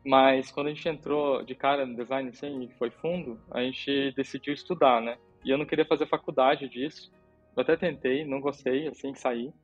mas 0.05 0.53
quando 0.53 0.67
a 0.67 0.75
gente 0.75 0.87
entrou 0.87 1.43
de 1.43 1.55
cara 1.55 1.87
no 1.87 1.97
design 1.97 2.29
assim 2.29 2.65
e 2.65 2.69
foi 2.75 2.91
fundo, 2.91 3.41
a 3.51 3.63
gente 3.63 4.13
decidiu 4.13 4.53
estudar, 4.53 5.01
né? 5.01 5.17
E 5.43 5.49
eu 5.49 5.57
não 5.57 5.65
queria 5.65 5.87
fazer 5.87 6.05
faculdade 6.07 6.69
disso. 6.69 7.11
Eu 7.57 7.63
até 7.63 7.79
tentei, 7.79 8.27
não 8.27 8.43
gostei, 8.43 8.89
assim, 8.89 9.15
saí. 9.15 9.55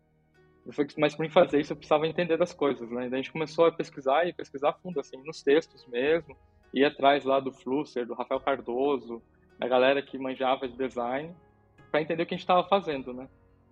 Mas 0.96 1.14
para 1.14 1.22
mim 1.22 1.30
fazer 1.30 1.60
isso 1.60 1.74
eu 1.74 1.76
precisava 1.76 2.06
entender 2.06 2.38
das 2.38 2.54
coisas, 2.54 2.90
né? 2.90 3.10
Daí 3.10 3.20
a 3.20 3.22
gente 3.22 3.32
começou 3.32 3.66
a 3.66 3.72
pesquisar 3.72 4.26
e 4.26 4.32
pesquisar 4.32 4.72
fundo, 4.82 4.98
assim, 4.98 5.22
nos 5.22 5.42
textos 5.42 5.86
mesmo, 5.86 6.34
ir 6.72 6.84
atrás 6.84 7.24
lá 7.24 7.40
do 7.40 7.52
Flusser, 7.52 8.06
do 8.06 8.14
Rafael 8.14 8.40
Cardoso, 8.40 9.22
da 9.58 9.66
galera 9.66 10.02
que 10.02 10.18
manjava 10.18 10.68
de 10.68 10.76
design, 10.76 11.34
para 11.90 12.02
entender 12.02 12.22
o 12.22 12.26
que 12.26 12.34
a 12.34 12.36
gente 12.36 12.44
estava 12.44 12.68
fazendo, 12.68 13.12
né? 13.12 13.28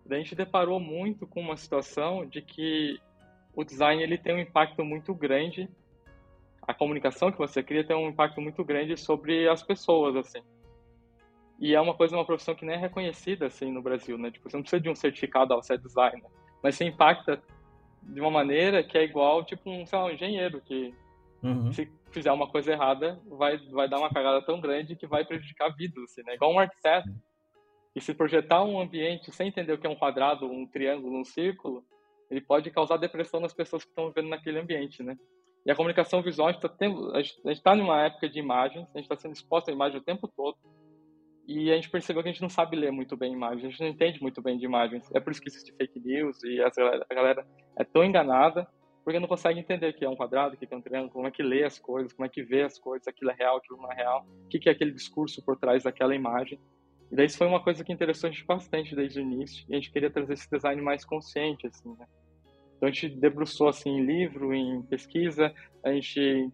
A 0.09 0.15
gente 0.15 0.35
deparou 0.35 0.79
muito 0.79 1.27
com 1.27 1.41
uma 1.41 1.57
situação 1.57 2.25
de 2.25 2.41
que 2.41 2.99
o 3.55 3.65
design 3.65 4.03
ele 4.03 4.17
tem 4.17 4.35
um 4.35 4.39
impacto 4.39 4.85
muito 4.85 5.15
grande, 5.15 5.69
a 6.63 6.75
comunicação 6.75 7.31
que 7.31 7.39
você 7.39 7.63
cria 7.63 7.85
tem 7.85 7.97
um 7.97 8.09
impacto 8.09 8.41
muito 8.41 8.65
grande 8.65 8.97
sobre 8.97 9.49
as 9.49 9.63
pessoas, 9.63 10.17
assim. 10.17 10.41
E 11.59 11.75
é 11.75 11.81
uma 11.81 11.95
coisa, 11.95 12.17
uma 12.17 12.25
profissão 12.25 12.55
que 12.55 12.67
nem 12.67 12.77
é 12.77 12.79
reconhecida, 12.79 13.47
assim, 13.47 13.71
no 13.71 13.83
Brasil, 13.83 14.19
né? 14.19 14.31
Tipo, 14.31 14.51
você 14.51 14.57
não 14.57 14.63
precisa 14.63 14.81
de 14.81 14.91
um 14.91 14.95
certificado 14.95 15.55
ao 15.55 15.63
ser 15.63 15.79
designer, 15.79 16.23
mas 16.63 16.75
você 16.75 16.85
impacta 16.85 17.43
de 18.03 18.21
uma 18.21 18.31
maneira 18.31 18.83
que 18.83 18.99
é 18.99 19.05
igual, 19.05 19.45
tipo, 19.45 19.71
um, 19.71 19.87
sei 19.87 19.99
lá, 19.99 20.05
um 20.05 20.11
engenheiro 20.11 20.61
que 20.61 20.95
Uhum. 21.43 21.73
Se 21.73 21.91
fizer 22.11 22.33
uma 22.33 22.49
coisa 22.49 22.73
errada, 22.73 23.21
vai, 23.27 23.59
vai 23.71 23.89
dar 23.89 23.99
uma 23.99 24.11
cagada 24.11 24.41
tão 24.43 24.61
grande 24.61 24.97
que 24.97 25.07
vai 25.07 25.25
prejudicar 25.25 25.75
vidas, 25.75 26.05
assim, 26.05 26.23
né? 26.23 26.35
Igual 26.35 26.53
um 26.53 26.59
arquiteto. 26.59 27.09
E 27.95 28.01
se 28.01 28.15
projetar 28.15 28.63
um 28.65 28.81
ambiente 28.81 29.33
sem 29.33 29.49
entender 29.49 29.73
o 29.73 29.79
que 29.79 29.87
é 29.87 29.91
um 29.91 29.97
quadrado, 29.97 30.47
um 30.47 30.67
triângulo, 30.67 31.19
um 31.19 31.25
círculo, 31.25 31.85
ele 32.31 32.41
pode 32.41 32.71
causar 32.71 32.97
depressão 32.97 33.41
nas 33.41 33.55
pessoas 33.55 33.85
que 33.85 33.91
estão 33.91 34.09
vivendo 34.09 34.29
naquele 34.29 34.59
ambiente, 34.59 35.03
né? 35.03 35.17
E 35.65 35.71
a 35.71 35.75
comunicação 35.75 36.23
visual, 36.23 36.49
a 36.49 36.53
gente 36.53 36.65
está 36.65 37.51
está 37.51 37.75
numa 37.75 38.05
época 38.05 38.29
de 38.29 38.39
imagens, 38.39 38.85
a 38.95 38.99
gente 38.99 39.11
está 39.11 39.17
sendo 39.17 39.35
exposto 39.35 39.69
à 39.69 39.73
imagem 39.73 39.99
o 39.99 40.03
tempo 40.03 40.29
todo, 40.29 40.57
e 41.47 41.71
a 41.71 41.75
gente 41.77 41.91
percebeu 41.91 42.23
que 42.23 42.29
a 42.29 42.33
gente 42.33 42.43
não 42.43 42.49
sabe 42.49 42.77
ler 42.77 42.91
muito 42.91 43.17
bem 43.17 43.33
imagens, 43.33 43.65
a 43.65 43.69
gente 43.69 43.81
não 43.81 43.89
entende 43.89 44.21
muito 44.21 44.43
bem 44.43 44.59
de 44.59 44.65
imagens. 44.65 45.09
É 45.15 45.21
por 45.21 45.31
isso 45.31 45.41
que 45.41 45.49
existe 45.49 45.73
fake 45.73 46.01
news 46.01 46.43
e 46.43 46.61
a 46.61 46.71
galera 47.15 47.47
é 47.79 47.85
tão 47.85 48.05
enganada 48.05 48.67
porque 49.07 49.21
não 49.21 49.29
consegue 49.29 49.61
entender 49.61 49.91
o 49.91 49.95
que 49.95 50.05
é 50.05 50.09
um 50.09 50.17
quadrado, 50.17 50.57
o 50.57 50.59
que 50.59 50.67
é 50.69 50.77
um 50.77 50.81
triângulo, 50.81 51.13
como 51.13 51.29
é 51.29 51.31
que 51.31 51.41
lê 51.41 51.63
as 51.63 51.79
coisas, 51.79 52.13
como 52.13 52.27
é 52.27 52.29
que 52.29 52.43
vê 52.43 52.63
as 52.63 52.77
coisas, 52.77 53.07
aquilo 53.07 53.31
é 53.31 53.35
real, 53.35 53.59
aquilo 53.59 53.81
não 53.81 53.93
é 53.93 53.95
real, 53.95 54.27
o 54.45 54.49
que 54.49 54.69
é 54.69 54.73
aquele 54.73 54.91
discurso 54.91 55.41
por 55.45 55.57
trás 55.57 55.85
daquela 55.85 56.13
imagem. 56.13 56.59
E 57.13 57.15
daí 57.15 57.27
isso 57.27 57.39
foi 57.39 57.47
uma 57.47 57.63
coisa 57.63 57.85
que 57.85 57.93
interessou 57.93 58.29
a 58.29 58.33
gente 58.33 58.45
bastante 58.45 58.97
desde 58.97 59.21
o 59.21 59.23
início, 59.23 59.65
e 59.69 59.75
a 59.75 59.77
gente 59.77 59.93
queria 59.93 60.11
trazer 60.11 60.33
esse 60.33 60.51
design 60.51 60.83
mais 60.83 61.05
consciente, 61.05 61.69
assim, 61.69 61.95
né? 61.97 62.05
Então 62.77 62.89
a 62.89 62.91
gente 62.91 63.09
debruçou, 63.11 63.69
assim, 63.69 63.91
em 63.91 64.05
livro, 64.05 64.53
em 64.53 64.83
pesquisa, 64.83 65.55
a 65.85 65.93
gente 65.93 66.51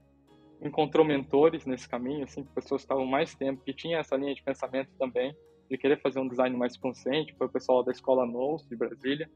encontrou 0.60 1.06
mentores 1.06 1.64
nesse 1.64 1.88
caminho, 1.88 2.24
assim, 2.24 2.44
pessoas 2.44 2.82
que 2.82 2.84
estavam 2.84 3.06
mais 3.06 3.34
tempo, 3.34 3.64
que 3.64 3.72
tinham 3.72 3.98
essa 3.98 4.14
linha 4.14 4.34
de 4.34 4.42
pensamento 4.42 4.90
também, 4.98 5.34
de 5.70 5.78
querer 5.78 5.98
fazer 6.02 6.20
um 6.20 6.28
design 6.28 6.54
mais 6.54 6.76
consciente, 6.76 7.34
foi 7.34 7.46
o 7.46 7.50
pessoal 7.50 7.82
da 7.82 7.92
Escola 7.92 8.26
Nous, 8.26 8.68
de 8.68 8.76
Brasília, 8.76 9.30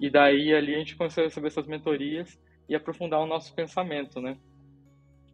e 0.00 0.10
daí 0.10 0.54
ali 0.54 0.74
a 0.74 0.78
gente 0.78 0.96
começou 0.96 1.22
a 1.22 1.26
receber 1.26 1.48
essas 1.48 1.66
mentorias 1.66 2.40
e 2.68 2.74
aprofundar 2.74 3.20
o 3.20 3.26
nosso 3.26 3.54
pensamento, 3.54 4.20
né? 4.20 4.36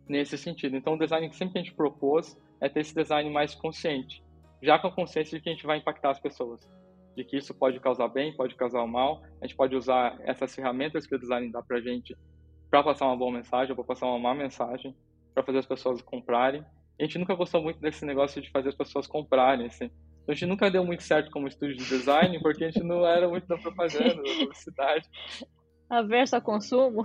Nesse 0.09 0.39
sentido. 0.39 0.77
Então 0.77 0.95
o 0.95 0.99
design 0.99 1.29
que 1.29 1.37
sempre 1.37 1.59
a 1.59 1.63
gente 1.63 1.75
propôs 1.75 2.39
é 2.61 2.69
ter 2.69 2.81
esse 2.81 2.95
design 2.95 3.29
mais 3.31 3.55
consciente, 3.55 4.23
já 4.63 4.79
com 4.79 4.87
a 4.87 4.93
consciência 4.93 5.37
de 5.37 5.43
que 5.43 5.51
a 5.51 5.53
gente 5.53 5.67
vai 5.67 5.79
impactar 5.79 6.11
as 6.11 6.21
pessoas, 6.21 6.69
de 7.17 7.25
que 7.25 7.37
isso 7.37 7.55
pode 7.55 7.79
causar 7.81 8.09
bem, 8.09 8.35
pode 8.35 8.55
causar 8.55 8.87
mal. 8.87 9.23
A 9.41 9.47
gente 9.47 9.57
pode 9.57 9.77
usar 9.77 10.19
essas 10.25 10.55
ferramentas 10.55 11.07
que 11.07 11.15
o 11.15 11.19
design 11.19 11.51
dá 11.51 11.63
pra 11.63 11.81
gente 11.81 12.17
para 12.71 12.83
passar 12.83 13.07
uma 13.07 13.17
boa 13.17 13.33
mensagem 13.33 13.71
ou 13.71 13.77
para 13.77 13.85
passar 13.85 14.07
uma 14.07 14.19
má 14.19 14.35
mensagem, 14.35 14.97
para 15.33 15.43
fazer 15.43 15.59
as 15.59 15.67
pessoas 15.67 16.03
comprarem. 16.03 16.65
A 16.99 17.03
gente 17.03 17.19
nunca 17.19 17.35
gostou 17.35 17.63
muito 17.63 17.81
desse 17.81 18.05
negócio 18.05 18.41
de 18.41 18.51
fazer 18.51 18.71
as 18.71 18.75
pessoas 18.75 19.07
comprarem, 19.07 19.67
assim. 19.67 19.91
A 20.27 20.33
gente 20.33 20.47
nunca 20.47 20.71
deu 20.71 20.85
muito 20.85 21.03
certo 21.03 21.31
como 21.31 21.47
estúdio 21.47 21.77
de 21.77 21.85
design, 21.85 22.41
porque 22.41 22.65
a 22.65 22.71
gente 22.71 22.83
não 22.83 23.07
era 23.07 23.29
muito 23.29 23.47
da 23.47 23.59
propaganda, 23.59 24.15
da 24.15 24.23
publicidade. 24.23 25.09
Averso 25.89 26.37
a 26.37 26.41
consumo. 26.41 27.05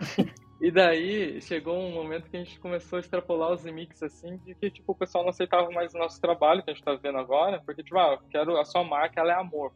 E 0.62 0.72
daí 0.72 1.42
chegou 1.42 1.78
um 1.78 1.94
momento 1.94 2.30
que 2.30 2.36
a 2.36 2.44
gente 2.44 2.60
começou 2.60 2.98
a 2.98 3.00
extrapolar 3.00 3.52
os 3.52 3.64
limites 3.64 4.04
assim, 4.04 4.38
de 4.38 4.54
que 4.56 4.70
tipo, 4.70 4.92
o 4.92 4.96
pessoal 4.96 5.24
não 5.24 5.30
aceitava 5.30 5.70
mais 5.72 5.94
o 5.94 5.98
nosso 5.98 6.20
trabalho 6.20 6.64
que 6.64 6.70
a 6.70 6.74
gente 6.74 6.82
está 6.82 6.96
vendo 6.96 7.18
agora, 7.18 7.62
porque 7.66 7.82
tipo, 7.82 7.98
ah, 7.98 8.20
quero 8.30 8.58
a 8.58 8.66
sua 8.66 8.84
marca, 8.84 9.22
ela 9.22 9.32
é 9.32 9.36
amor. 9.36 9.74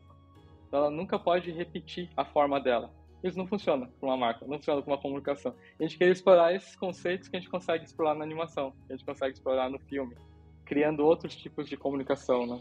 Então 0.67 0.81
ela 0.81 0.91
nunca 0.91 1.17
pode 1.17 1.51
repetir 1.51 2.09
a 2.17 2.25
forma 2.25 2.59
dela. 2.59 2.91
Isso 3.23 3.37
não 3.37 3.47
funciona 3.47 3.89
com 3.99 4.07
uma 4.07 4.17
marca, 4.17 4.45
não 4.45 4.57
funciona 4.57 4.81
com 4.81 4.91
uma 4.91 4.97
comunicação. 4.97 5.55
A 5.79 5.83
gente 5.83 5.97
queria 5.97 6.11
explorar 6.11 6.53
esses 6.53 6.75
conceitos 6.75 7.29
que 7.29 7.37
a 7.37 7.39
gente 7.39 7.49
consegue 7.49 7.85
explorar 7.85 8.15
na 8.15 8.25
animação, 8.25 8.71
que 8.71 8.91
a 8.91 8.95
gente 8.97 9.05
consegue 9.05 9.33
explorar 9.33 9.69
no 9.69 9.79
filme, 9.79 10.13
criando 10.65 11.05
outros 11.05 11.33
tipos 11.33 11.69
de 11.69 11.77
comunicação, 11.77 12.45
né? 12.45 12.59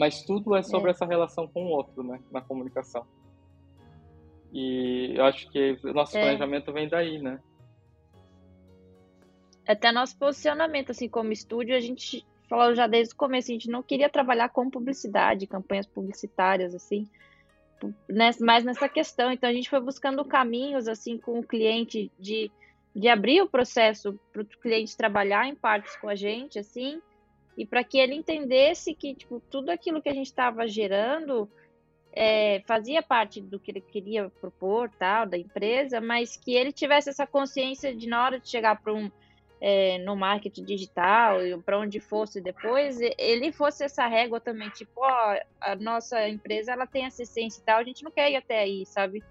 Mas 0.00 0.22
tudo 0.22 0.56
é 0.56 0.62
sobre 0.62 0.88
é. 0.88 0.92
essa 0.92 1.04
relação 1.04 1.46
com 1.46 1.66
o 1.66 1.68
outro, 1.68 2.02
né? 2.02 2.18
Na 2.32 2.40
comunicação. 2.40 3.06
E 4.50 5.12
eu 5.14 5.24
acho 5.26 5.50
que 5.50 5.78
o 5.84 5.92
nosso 5.92 6.16
é. 6.16 6.22
planejamento 6.22 6.72
vem 6.72 6.88
daí, 6.88 7.20
né? 7.20 7.38
Até 9.68 9.92
nosso 9.92 10.16
posicionamento, 10.16 10.90
assim, 10.90 11.06
como 11.06 11.32
estúdio, 11.32 11.76
a 11.76 11.80
gente 11.80 12.26
falou 12.48 12.74
já 12.74 12.86
desde 12.86 13.12
o 13.12 13.16
começo, 13.16 13.50
a 13.50 13.52
gente 13.52 13.68
não 13.68 13.82
queria 13.82 14.08
trabalhar 14.08 14.48
com 14.48 14.70
publicidade, 14.70 15.46
campanhas 15.46 15.86
publicitárias, 15.86 16.74
assim, 16.74 17.06
mais 18.40 18.64
nessa 18.64 18.88
questão. 18.88 19.30
Então, 19.30 19.50
a 19.50 19.52
gente 19.52 19.68
foi 19.68 19.80
buscando 19.80 20.24
caminhos, 20.24 20.88
assim, 20.88 21.18
com 21.18 21.40
o 21.40 21.46
cliente 21.46 22.10
de, 22.18 22.50
de 22.96 23.06
abrir 23.06 23.42
o 23.42 23.50
processo 23.50 24.18
para 24.32 24.40
o 24.40 24.46
cliente 24.46 24.96
trabalhar 24.96 25.46
em 25.46 25.54
partes 25.54 25.94
com 25.96 26.08
a 26.08 26.14
gente, 26.14 26.58
assim, 26.58 27.02
e 27.56 27.66
para 27.66 27.84
que 27.84 27.98
ele 27.98 28.14
entendesse 28.14 28.94
que 28.94 29.14
tipo, 29.14 29.40
tudo 29.50 29.70
aquilo 29.70 30.00
que 30.00 30.08
a 30.08 30.14
gente 30.14 30.26
estava 30.26 30.66
gerando 30.66 31.50
é, 32.12 32.62
fazia 32.66 33.02
parte 33.02 33.40
do 33.40 33.58
que 33.58 33.70
ele 33.70 33.80
queria 33.80 34.30
propor, 34.40 34.90
tal, 34.98 35.26
da 35.26 35.38
empresa, 35.38 36.00
mas 36.00 36.36
que 36.36 36.54
ele 36.54 36.72
tivesse 36.72 37.10
essa 37.10 37.26
consciência 37.26 37.94
de 37.94 38.08
na 38.08 38.24
hora 38.24 38.40
de 38.40 38.48
chegar 38.48 38.80
para 38.80 38.92
um 38.92 39.10
é, 39.60 39.98
no 39.98 40.16
marketing 40.16 40.64
digital, 40.64 41.38
para 41.64 41.78
onde 41.78 42.00
fosse 42.00 42.40
depois, 42.40 42.98
ele 43.18 43.52
fosse 43.52 43.84
essa 43.84 44.06
régua 44.06 44.40
também, 44.40 44.70
tipo, 44.70 44.92
ó, 44.96 45.36
a 45.60 45.76
nossa 45.76 46.26
empresa 46.28 46.72
ela 46.72 46.86
tem 46.86 47.04
essa 47.04 47.22
essência 47.22 47.60
e 47.60 47.64
tal, 47.64 47.78
a 47.78 47.84
gente 47.84 48.02
não 48.02 48.10
quer 48.10 48.30
ir 48.30 48.36
até 48.36 48.60
aí, 48.60 48.86
sabe? 48.86 49.22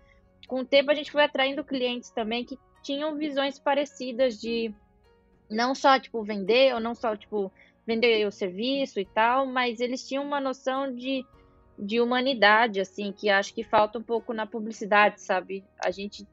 Com 0.47 0.61
o 0.61 0.65
tempo 0.65 0.91
a 0.91 0.93
gente 0.93 1.11
foi 1.11 1.23
atraindo 1.23 1.63
clientes 1.63 2.11
também 2.11 2.45
que 2.45 2.59
tinham 2.83 3.15
visões 3.17 3.59
parecidas 3.59 4.39
de 4.39 4.71
não 5.49 5.73
só 5.73 5.99
tipo 5.99 6.23
vender 6.23 6.73
ou 6.75 6.79
não 6.79 6.93
só 6.93 7.15
tipo 7.15 7.51
vender 7.89 8.23
o 8.27 8.31
serviço 8.31 8.99
e 8.99 9.05
tal, 9.05 9.47
mas 9.47 9.79
eles 9.79 10.07
tinham 10.07 10.23
uma 10.23 10.39
noção 10.39 10.93
de, 10.93 11.25
de 11.77 11.99
humanidade, 11.99 12.79
assim, 12.79 13.11
que 13.11 13.29
acho 13.31 13.51
que 13.51 13.63
falta 13.63 13.97
um 13.97 14.03
pouco 14.03 14.31
na 14.31 14.45
publicidade, 14.45 15.19
sabe? 15.19 15.65
A 15.83 15.89
gente, 15.89 16.27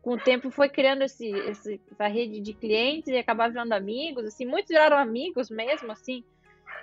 com 0.00 0.12
o 0.12 0.18
tempo, 0.18 0.48
foi 0.48 0.68
criando 0.68 1.02
esse, 1.02 1.26
esse, 1.28 1.80
essa 1.90 2.06
rede 2.06 2.40
de 2.40 2.54
clientes 2.54 3.08
e 3.08 3.16
acabava 3.16 3.50
virando 3.50 3.72
amigos, 3.72 4.24
assim, 4.26 4.46
muitos 4.46 4.68
viraram 4.68 4.96
amigos 4.96 5.50
mesmo, 5.50 5.90
assim, 5.90 6.22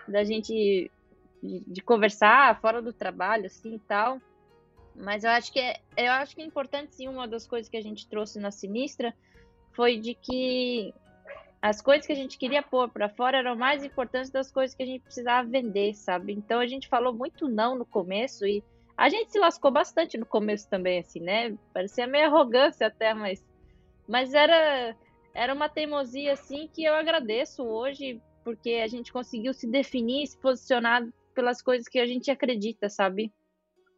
da 0.06 0.26
gente 0.26 0.92
de, 1.42 1.64
de 1.66 1.82
conversar 1.82 2.60
fora 2.60 2.82
do 2.82 2.92
trabalho, 2.92 3.46
assim, 3.46 3.76
e 3.76 3.80
tal. 3.80 4.20
Mas 4.94 5.24
eu 5.24 5.30
acho 5.30 5.54
que 5.54 5.62
é, 5.62 5.80
eu 5.96 6.12
acho 6.12 6.36
que 6.36 6.42
é 6.42 6.46
importante, 6.46 6.94
sim, 6.94 7.08
uma 7.08 7.26
das 7.26 7.48
coisas 7.48 7.70
que 7.70 7.78
a 7.78 7.82
gente 7.82 8.06
trouxe 8.10 8.38
na 8.38 8.52
Sinistra 8.52 9.14
foi 9.72 9.98
de 9.98 10.14
que 10.14 10.94
as 11.62 11.82
coisas 11.82 12.06
que 12.06 12.14
a 12.14 12.16
gente 12.16 12.38
queria 12.38 12.64
pôr 12.64 12.90
para 12.90 13.10
fora 13.10 13.38
eram 13.38 13.56
mais 13.56 13.84
importantes 13.84 14.30
das 14.30 14.52
coisas 14.52 14.76
que 14.76 14.84
a 14.84 14.86
gente 14.86 15.04
precisava 15.04 15.48
vender, 15.48 15.94
sabe? 15.94 16.34
Então 16.34 16.60
a 16.60 16.68
gente 16.68 16.88
falou 16.88 17.14
muito 17.14 17.50
não 17.50 17.78
no 17.78 17.86
começo 17.86 18.46
e 18.46 18.64
a 18.96 19.10
gente 19.10 19.32
se 19.32 19.40
lascou 19.40 19.72
bastante 19.72 20.18
no 20.18 20.26
começo 20.26 20.70
também, 20.70 21.00
assim, 21.00 21.20
né? 21.20 21.58
Parecia 21.74 22.08
meio 22.08 22.28
arrogância 22.28 22.88
até, 22.88 23.14
mas, 23.14 23.46
mas 24.08 24.34
era, 24.34 24.96
era 25.34 25.54
uma 25.54 25.70
teimosia, 25.70 26.34
assim, 26.34 26.70
que 26.74 26.84
eu 26.84 26.94
agradeço 26.94 27.64
hoje, 27.64 28.22
porque 28.44 28.82
a 28.84 28.88
gente 28.88 29.12
conseguiu 29.12 29.54
se 29.54 29.68
definir, 29.68 30.28
se 30.28 30.38
posicionar 30.38 31.06
pelas 31.34 31.62
coisas 31.62 31.88
que 31.88 32.00
a 32.00 32.06
gente 32.06 32.32
acredita, 32.32 32.90
sabe? 32.90 33.34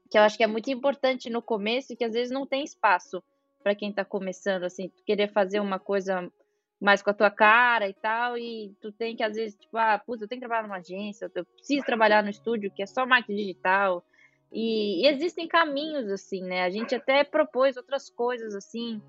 Que 0.10 0.18
eu 0.18 0.24
acho 0.24 0.38
que 0.38 0.44
é 0.44 0.48
muito 0.48 0.70
importante 0.72 1.30
no 1.30 1.41
começo 1.41 1.94
e 1.94 1.96
que 1.96 2.03
às 2.03 2.13
vezes 2.13 2.32
não 2.32 2.46
tem 2.46 2.63
espaço 2.63 3.24
para 3.63 3.75
quem 3.75 3.89
está 3.91 4.03
começando, 4.03 4.63
assim, 4.63 4.91
querer 5.06 5.32
fazer 5.32 5.60
uma 5.60 5.80
coisa 5.80 6.32
mais 6.81 7.03
com 7.03 7.11
a 7.11 7.13
tua 7.13 7.29
cara 7.29 7.88
e 7.88 7.93
tal, 7.93 8.38
e 8.38 8.73
tu 8.81 8.91
tem 8.91 9.15
que, 9.15 9.21
às 9.21 9.35
vezes, 9.35 9.55
tipo, 9.55 9.77
ah, 9.77 10.01
putz, 10.03 10.21
eu 10.21 10.27
tenho 10.27 10.41
que 10.41 10.47
trabalhar 10.47 10.67
numa 10.67 10.79
agência, 10.79 11.31
eu 11.35 11.45
preciso 11.45 11.85
trabalhar 11.85 12.23
no 12.23 12.29
estúdio, 12.29 12.71
que 12.71 12.81
é 12.81 12.88
só 12.88 13.05
marketing 13.05 13.35
digital, 13.35 14.03
e, 14.51 15.05
e 15.05 15.07
existem 15.07 15.47
caminhos, 15.47 16.09
assim, 16.09 16.43
né, 16.43 16.63
a 16.63 16.69
gente 16.71 16.95
até 16.95 17.23
propôs 17.23 17.77
outras 17.77 18.09
coisas, 18.09 18.55
assim, 18.55 19.00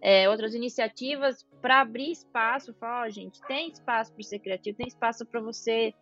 é, 0.00 0.28
outras 0.28 0.54
iniciativas 0.54 1.46
para 1.60 1.82
abrir 1.82 2.12
espaço, 2.12 2.72
falar, 2.74 3.06
oh, 3.06 3.10
gente, 3.10 3.40
tem 3.46 3.68
espaço 3.68 4.12
para 4.14 4.22
ser 4.22 4.38
criativo, 4.38 4.78
tem 4.78 4.88
espaço 4.88 5.26
para 5.26 5.40
você 5.40 5.92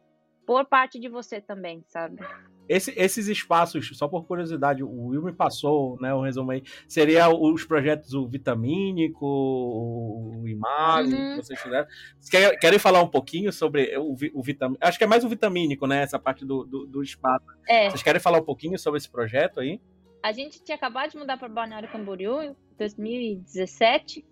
pôr 0.47 0.65
parte 0.65 0.99
de 0.99 1.09
você 1.09 1.41
também, 1.41 1.85
sabe? 1.89 2.25
Esse, 2.69 2.93
esses 2.97 3.29
espaços, 3.29 3.97
só 3.97 4.09
por 4.09 4.25
curiosidade, 4.25 4.83
o 4.83 5.09
Will 5.09 5.23
me 5.23 5.33
passou, 5.33 5.97
né, 6.01 6.13
um 6.15 6.23
resumo 6.23 6.51
aí, 6.51 6.63
seria 6.89 7.29
os 7.29 7.65
projetos 7.65 8.13
o 8.13 8.27
Vitamínico, 8.27 9.25
o 9.25 10.43
Imagem, 10.47 11.15
uhum. 11.15 11.37
que 11.37 11.45
vocês 11.45 11.61
fizeram. 11.61 11.87
Vocês 12.21 12.59
querem 12.59 12.79
falar 12.79 13.03
um 13.03 13.09
pouquinho 13.09 13.53
sobre 13.53 13.97
o, 13.97 14.17
o 14.35 14.43
Vitamínico? 14.43 14.85
Acho 14.85 14.99
que 14.99 15.05
é 15.05 15.07
mais 15.07 15.25
o 15.25 15.29
Vitamínico, 15.29 15.87
né, 15.87 16.03
essa 16.03 16.19
parte 16.19 16.45
do, 16.45 16.65
do, 16.65 16.87
do 16.87 17.03
espaço. 17.03 17.47
É. 17.69 17.91
Vocês 17.91 18.03
querem 18.03 18.21
falar 18.21 18.39
um 18.39 18.45
pouquinho 18.45 18.79
sobre 18.79 18.99
esse 18.99 19.11
projeto 19.11 19.61
aí? 19.61 19.81
A 20.23 20.33
gente 20.33 20.63
tinha 20.63 20.77
acabado 20.77 21.13
de 21.13 21.19
mudar 21.19 21.37
para 21.37 21.49
Balneário 21.49 21.89
Camboriú 21.89 22.43
em 22.43 22.57
2017, 22.77 24.25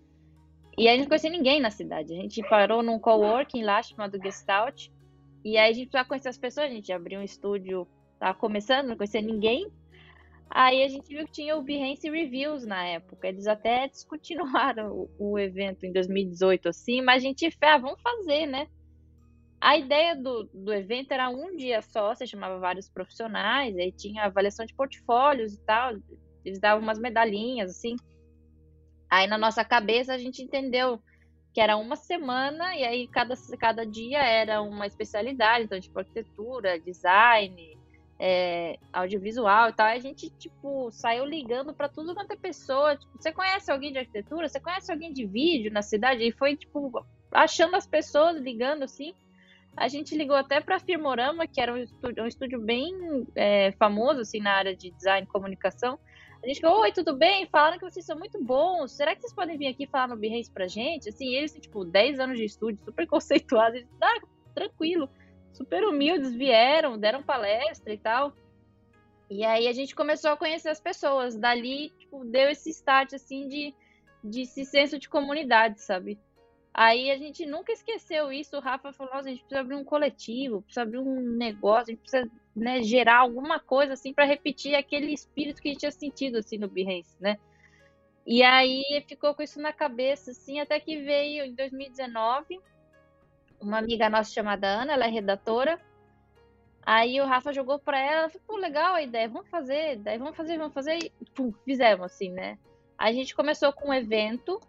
e 0.77 0.89
a 0.89 0.93
gente 0.93 1.03
não 1.03 1.09
conhecia 1.09 1.31
ninguém 1.31 1.61
na 1.61 1.71
cidade. 1.71 2.13
A 2.13 2.17
gente 2.17 2.43
parou 2.49 2.83
num 2.83 2.99
coworking 2.99 3.63
lá 3.63 3.81
chamado 3.81 4.19
Gestalt, 4.21 4.89
e 5.45 5.59
aí 5.59 5.71
a 5.71 5.75
gente 5.75 5.89
precisava 5.89 6.09
conhecer 6.09 6.29
as 6.29 6.39
pessoas, 6.39 6.71
a 6.71 6.75
gente 6.75 6.93
abriu 6.93 7.21
um 7.21 7.23
estúdio 7.23 7.87
tava 8.19 8.39
começando, 8.39 8.89
não 8.89 8.97
conhecia 8.97 9.21
ninguém. 9.21 9.71
Aí 10.51 10.83
a 10.83 10.89
gente 10.89 11.09
viu 11.09 11.27
que 11.27 11.33
tinha 11.33 11.57
o 11.57 11.63
Behance 11.63 12.09
Reviews 12.09 12.65
na 12.65 12.87
época. 12.87 13.29
Eles 13.29 13.47
até 13.47 13.89
descontinuaram 13.89 14.93
o, 14.93 15.11
o 15.19 15.39
evento 15.39 15.85
em 15.85 15.93
2018, 15.93 16.69
assim, 16.69 17.03
mas 17.03 17.23
a 17.23 17.27
gente 17.27 17.51
fé, 17.51 17.71
ah, 17.71 17.79
vamos 17.79 18.01
fazer, 18.01 18.47
né? 18.47 18.69
A 19.61 19.77
ideia 19.77 20.15
do, 20.15 20.45
do 20.53 20.73
evento 20.73 21.13
era 21.13 21.29
um 21.31 21.57
dia 21.57 21.81
só, 21.83 22.15
você 22.15 22.27
chamava 22.27 22.59
vários 22.59 22.89
profissionais, 22.89 23.77
aí 23.77 23.91
tinha 23.91 24.25
avaliação 24.25 24.67
de 24.67 24.75
portfólios 24.75 25.55
e 25.55 25.61
tal, 25.65 25.95
eles 26.45 26.61
davam 26.61 26.83
umas 26.83 26.99
medalhinhas, 26.99 27.71
assim. 27.71 27.97
Aí 29.11 29.27
na 29.27 29.39
nossa 29.39 29.65
cabeça 29.65 30.13
a 30.13 30.19
gente 30.19 30.43
entendeu 30.43 31.01
que 31.55 31.61
era 31.61 31.77
uma 31.77 31.95
semana, 31.95 32.77
e 32.77 32.85
aí 32.85 33.07
cada, 33.07 33.37
cada 33.61 33.87
dia 33.87 34.19
era 34.19 34.61
uma 34.61 34.89
especialidade, 34.89 35.65
então, 35.65 35.81
tipo, 35.81 35.97
arquitetura, 36.01 36.81
design, 36.81 37.79
é, 38.19 38.77
audiovisual 38.93 39.69
e 39.69 39.73
tal, 39.73 39.87
a 39.87 39.99
gente, 40.01 40.31
tipo, 40.31 40.91
saiu 40.91 41.25
ligando 41.25 41.73
para 41.73 41.89
tudo 41.89 42.13
quanto 42.13 42.33
é 42.33 42.37
pessoa. 42.37 42.97
Tipo, 42.97 43.13
você 43.17 43.31
conhece 43.31 43.71
alguém 43.71 43.93
de 43.93 43.99
arquitetura? 43.99 44.49
Você 44.49 44.59
conhece 44.59 44.91
alguém 44.91 45.13
de 45.13 45.25
vídeo 45.25 45.73
na 45.73 45.81
cidade? 45.81 46.27
E 46.27 46.33
foi, 46.33 46.57
tipo, 46.57 47.05
achando 47.31 47.77
as 47.77 47.87
pessoas, 47.87 48.37
ligando 48.41 48.83
assim. 48.83 49.15
A 49.77 49.87
gente 49.87 50.17
ligou 50.17 50.37
até 50.37 50.61
para 50.61 50.81
Firmorama, 50.81 51.47
que 51.47 51.61
era 51.61 51.73
um 51.73 51.77
estúdio, 51.77 52.25
um 52.25 52.27
estúdio 52.27 52.61
bem 52.61 53.27
é, 53.37 53.73
famoso, 53.73 54.21
assim, 54.21 54.41
na 54.41 54.55
área 54.55 54.75
de 54.75 54.91
design 54.91 55.25
e 55.25 55.31
comunicação. 55.31 55.99
A 56.45 56.47
gente 56.47 56.61
falou, 56.61 56.83
oi, 56.83 56.93
tudo 56.93 57.17
bem? 57.17 57.47
Falaram 57.47 57.79
que 57.79 57.91
vocês 57.91 58.05
são 58.05 58.19
muito 58.19 58.43
bons. 58.43 58.93
Será 58.93 59.15
que 59.15 59.23
vocês 59.23 59.33
podem 59.33 59.57
vir 59.57 59.69
aqui 59.69 59.87
falar 59.87 60.09
no 60.09 60.17
Behance 60.17 60.51
pra 60.51 60.69
gente? 60.69 61.09
Assim, 61.09 61.35
eles, 61.35 61.55
tipo, 61.55 61.85
10 61.85 62.21
anos 62.21 62.37
de 62.37 62.45
estúdio, 62.45 62.85
super 62.85 63.07
conceituados. 63.09 63.83
Ah, 64.01 64.21
tranquilo 64.55 65.09
super 65.55 65.85
humildes, 65.85 66.35
vieram, 66.35 66.99
deram 66.99 67.23
palestra 67.23 67.93
e 67.93 67.99
tal. 67.99 68.33
E 69.31 69.45
aí 69.45 69.67
a 69.69 69.73
gente 69.73 69.95
começou 69.95 70.31
a 70.33 70.37
conhecer 70.37 70.69
as 70.69 70.81
pessoas. 70.81 71.37
Dali, 71.37 71.91
tipo, 71.91 72.25
deu 72.25 72.51
esse 72.51 72.71
start, 72.71 73.15
assim, 73.15 73.49
de, 73.49 73.75
de 74.23 74.43
esse 74.43 74.65
senso 74.65 74.99
de 74.99 75.09
comunidade, 75.09 75.81
sabe? 75.81 76.19
Aí 76.75 77.09
a 77.13 77.17
gente 77.17 77.47
nunca 77.47 77.73
esqueceu 77.73 78.33
isso. 78.33 78.57
O 78.57 78.61
Rafa 78.61 78.93
falou: 78.93 79.15
a 79.15 79.23
gente 79.23 79.39
precisa 79.39 79.61
abrir 79.61 79.77
um 79.77 79.85
coletivo, 79.85 80.63
precisa 80.63 80.83
abrir 80.83 80.99
um 80.99 81.21
negócio, 81.21 81.93
a 81.93 81.95
gente 81.95 82.01
precisa 82.01 82.29
né, 82.55 82.83
gerar 82.83 83.19
alguma 83.19 83.61
coisa, 83.61 83.93
assim, 83.93 84.13
para 84.13 84.25
repetir 84.25 84.75
aquele 84.75 85.13
espírito 85.13 85.63
que 85.63 85.69
a 85.69 85.73
gente 85.73 85.81
tinha 85.81 85.93
sentido, 85.93 86.39
assim, 86.39 86.59
no 86.59 86.69
Behance, 86.69 87.17
né? 87.21 87.39
E 88.27 88.43
aí 88.43 88.83
ficou 89.07 89.35
com 89.35 89.43
isso 89.43 89.61
na 89.61 89.73
cabeça, 89.73 90.33
assim, 90.33 90.59
até 90.59 90.81
que 90.81 91.01
veio 91.01 91.45
em 91.45 91.55
2019 91.55 92.61
uma 93.61 93.79
amiga 93.79 94.11
nossa 94.11 94.31
chamada 94.33 94.67
Ana, 94.67 94.93
ela 94.95 95.07
é 95.07 95.11
redatora. 95.11 95.81
Aí 96.83 97.21
o 97.21 97.27
Rafa 97.27 97.53
jogou 97.53 97.79
pra 97.79 97.99
ela, 97.99 98.21
ela 98.23 98.29
falou, 98.29 98.47
pô, 98.47 98.57
legal 98.57 98.95
a 98.95 99.03
ideia, 99.03 99.29
vamos 99.29 99.49
fazer, 99.49 99.97
daí 99.99 100.19
vamos 100.19 100.37
fazer, 100.37 100.59
vamos 100.59 100.75
fazer, 100.75 100.99
e 100.99 101.11
pum, 101.35 101.53
fizemos, 101.65 102.05
assim, 102.05 102.31
né? 102.31 102.59
A 102.99 103.11
gente 103.13 103.35
começou 103.35 103.73
com 103.73 103.89
um 103.89 103.95
evento 103.95 104.61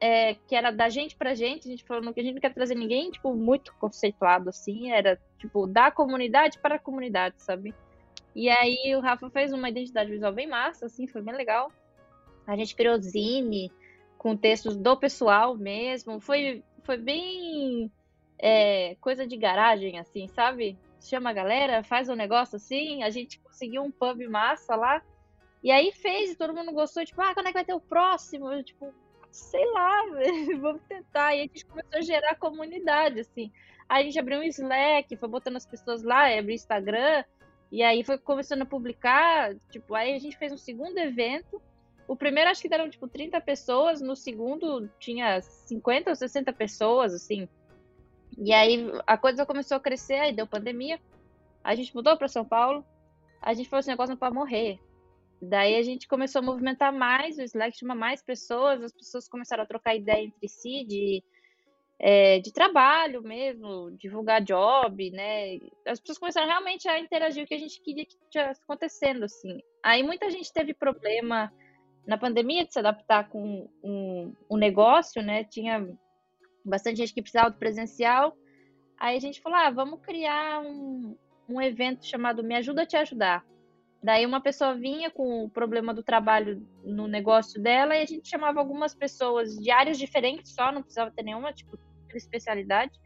é, 0.00 0.34
que 0.34 0.56
era 0.56 0.70
da 0.70 0.88
gente 0.88 1.14
pra 1.14 1.34
gente, 1.34 1.68
a 1.68 1.70
gente 1.70 1.84
falou 1.84 2.12
que 2.12 2.20
a 2.20 2.22
gente 2.22 2.34
não 2.34 2.40
quer 2.40 2.54
trazer 2.54 2.74
ninguém, 2.74 3.10
tipo, 3.10 3.34
muito 3.34 3.74
conceituado, 3.74 4.48
assim, 4.48 4.90
era, 4.90 5.20
tipo, 5.38 5.66
da 5.66 5.90
comunidade 5.90 6.58
para 6.58 6.76
a 6.76 6.78
comunidade, 6.78 7.34
sabe? 7.38 7.74
E 8.34 8.48
aí 8.48 8.96
o 8.96 9.00
Rafa 9.00 9.28
fez 9.28 9.52
uma 9.52 9.68
identidade 9.68 10.10
visual 10.10 10.32
bem 10.32 10.46
massa, 10.46 10.86
assim, 10.86 11.06
foi 11.06 11.20
bem 11.20 11.34
legal. 11.34 11.70
A 12.46 12.56
gente 12.56 12.74
criou 12.74 13.00
zine 13.00 13.70
com 14.16 14.36
textos 14.36 14.76
do 14.76 14.96
pessoal 14.96 15.54
mesmo, 15.56 16.18
foi, 16.18 16.64
foi 16.82 16.96
bem 16.96 17.92
é, 18.38 18.96
coisa 19.00 19.26
de 19.26 19.36
garagem, 19.36 19.98
assim, 19.98 20.28
sabe? 20.28 20.78
Chama 21.02 21.30
a 21.30 21.34
galera, 21.34 21.82
faz 21.82 22.08
um 22.08 22.14
negócio 22.14 22.56
assim, 22.56 23.02
a 23.02 23.10
gente 23.10 23.38
conseguiu 23.40 23.82
um 23.82 23.90
pub 23.90 24.26
massa 24.28 24.74
lá, 24.76 25.02
e 25.62 25.70
aí 25.70 25.92
fez, 25.92 26.30
e 26.30 26.36
todo 26.36 26.54
mundo 26.54 26.72
gostou, 26.72 27.04
tipo, 27.04 27.20
ah, 27.20 27.34
quando 27.34 27.46
é 27.46 27.48
que 27.50 27.58
vai 27.58 27.64
ter 27.64 27.74
o 27.74 27.80
próximo? 27.80 28.50
Eu, 28.50 28.64
tipo, 28.64 28.94
sei 29.30 29.64
lá, 29.72 30.02
vamos 30.60 30.82
tentar. 30.88 31.34
E 31.34 31.40
a 31.40 31.42
gente 31.42 31.64
começou 31.66 31.98
a 31.98 32.02
gerar 32.02 32.34
comunidade, 32.36 33.20
assim. 33.20 33.52
Aí 33.88 34.02
a 34.02 34.04
gente 34.04 34.18
abriu 34.18 34.38
um 34.38 34.42
Slack, 34.44 35.16
foi 35.16 35.28
botando 35.28 35.56
as 35.56 35.66
pessoas 35.66 36.02
lá, 36.02 36.26
abriu 36.26 36.54
Instagram, 36.54 37.24
e 37.72 37.82
aí 37.82 38.04
foi 38.04 38.18
começando 38.18 38.62
a 38.62 38.66
publicar, 38.66 39.54
tipo, 39.70 39.94
aí 39.94 40.14
a 40.14 40.18
gente 40.18 40.36
fez 40.36 40.52
um 40.52 40.56
segundo 40.56 40.96
evento. 40.98 41.60
O 42.06 42.16
primeiro 42.16 42.50
acho 42.50 42.62
que 42.62 42.68
deram, 42.68 42.90
tipo, 42.90 43.06
30 43.06 43.40
pessoas, 43.40 44.00
no 44.00 44.16
segundo 44.16 44.88
tinha 44.98 45.40
50 45.40 46.10
ou 46.10 46.16
60 46.16 46.52
pessoas, 46.52 47.14
assim. 47.14 47.48
E 48.38 48.52
aí 48.52 48.90
a 49.06 49.16
coisa 49.16 49.46
começou 49.46 49.76
a 49.76 49.80
crescer, 49.80 50.14
aí 50.14 50.32
deu 50.32 50.46
pandemia. 50.46 51.00
A 51.62 51.74
gente 51.74 51.94
mudou 51.94 52.16
para 52.16 52.28
São 52.28 52.44
Paulo. 52.44 52.84
A 53.40 53.54
gente 53.54 53.68
falou: 53.68 53.80
esse 53.80 53.88
negócio 53.88 54.10
não 54.10 54.18
pode 54.18 54.34
morrer. 54.34 54.80
Daí 55.40 55.76
a 55.76 55.82
gente 55.82 56.06
começou 56.06 56.40
a 56.40 56.44
movimentar 56.44 56.92
mais, 56.92 57.38
o 57.38 57.42
Slack 57.42 57.76
chama 57.76 57.94
mais 57.94 58.22
pessoas, 58.22 58.82
as 58.82 58.92
pessoas 58.92 59.26
começaram 59.26 59.62
a 59.62 59.66
trocar 59.66 59.96
ideia 59.96 60.22
entre 60.22 60.48
si 60.48 60.84
de, 60.84 61.24
é, 61.98 62.38
de 62.40 62.52
trabalho 62.52 63.22
mesmo, 63.22 63.90
divulgar 63.92 64.42
job, 64.42 65.10
né? 65.10 65.58
As 65.86 65.98
pessoas 65.98 66.18
começaram 66.18 66.46
realmente 66.46 66.86
a 66.88 66.98
interagir 66.98 67.42
o 67.42 67.46
que 67.46 67.54
a 67.54 67.58
gente 67.58 67.80
queria 67.80 68.04
que 68.04 68.16
estivesse 68.24 68.60
acontecendo, 68.62 69.24
assim. 69.24 69.60
Aí 69.82 70.02
muita 70.02 70.28
gente 70.30 70.52
teve 70.52 70.74
problema 70.74 71.50
na 72.06 72.18
pandemia 72.18 72.66
de 72.66 72.72
se 72.72 72.78
adaptar 72.78 73.28
com 73.30 73.66
um, 73.82 74.34
um 74.50 74.56
negócio, 74.58 75.22
né? 75.22 75.44
Tinha 75.44 75.88
bastante 76.62 76.98
gente 76.98 77.14
que 77.14 77.22
precisava 77.22 77.50
do 77.50 77.58
presencial. 77.58 78.36
Aí 78.98 79.16
a 79.16 79.20
gente 79.20 79.40
falou: 79.40 79.58
ah, 79.58 79.70
vamos 79.70 80.00
criar 80.00 80.60
um, 80.60 81.16
um 81.48 81.62
evento 81.62 82.04
chamado 82.04 82.44
Me 82.44 82.54
Ajuda 82.56 82.82
a 82.82 82.86
Te 82.86 82.96
Ajudar. 82.96 83.44
Daí 84.02 84.24
uma 84.24 84.40
pessoa 84.40 84.74
vinha 84.74 85.10
com 85.10 85.44
o 85.44 85.50
problema 85.50 85.92
do 85.92 86.02
trabalho 86.02 86.66
no 86.82 87.06
negócio 87.06 87.60
dela 87.60 87.94
e 87.94 88.02
a 88.02 88.06
gente 88.06 88.28
chamava 88.28 88.58
algumas 88.58 88.94
pessoas 88.94 89.54
de 89.56 89.70
áreas 89.70 89.98
diferentes 89.98 90.54
só, 90.54 90.72
não 90.72 90.82
precisava 90.82 91.10
ter 91.10 91.22
nenhuma 91.22 91.52
tipo 91.52 91.78
especialidade. 92.14 92.98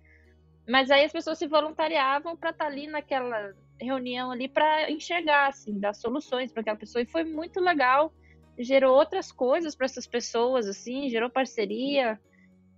Mas 0.69 0.91
aí 0.91 1.05
as 1.05 1.13
pessoas 1.13 1.39
se 1.39 1.47
voluntariavam 1.47 2.37
para 2.37 2.51
estar 2.51 2.65
tá 2.65 2.71
ali 2.71 2.87
naquela 2.87 3.55
reunião 3.81 4.31
ali 4.31 4.49
para 4.49 4.91
enxergar, 4.91 5.49
assim, 5.49 5.79
dar 5.79 5.95
soluções 5.95 6.53
para 6.53 6.63
aquela 6.63 6.77
pessoa. 6.77 7.03
E 7.03 7.07
foi 7.07 7.25
muito 7.25 7.61
legal. 7.61 8.13
Gerou 8.59 8.95
outras 8.97 9.33
coisas 9.33 9.75
para 9.75 9.87
essas 9.87 10.07
pessoas, 10.07 10.69
assim, 10.69 11.11
gerou 11.11 11.29
parceria. 11.29 12.19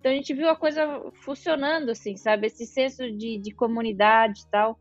Então 0.01 0.11
a 0.11 0.15
gente 0.15 0.35
viu 0.35 0.49
a 0.49 0.57
coisa 0.57 1.03
funcionando, 1.23 1.91
assim, 1.91 2.17
sabe? 2.17 2.47
Esse 2.47 2.67
senso 2.67 3.11
de, 3.13 3.39
de 3.39 3.51
comunidade 3.53 4.41
e 4.41 4.51
tal. 4.51 4.81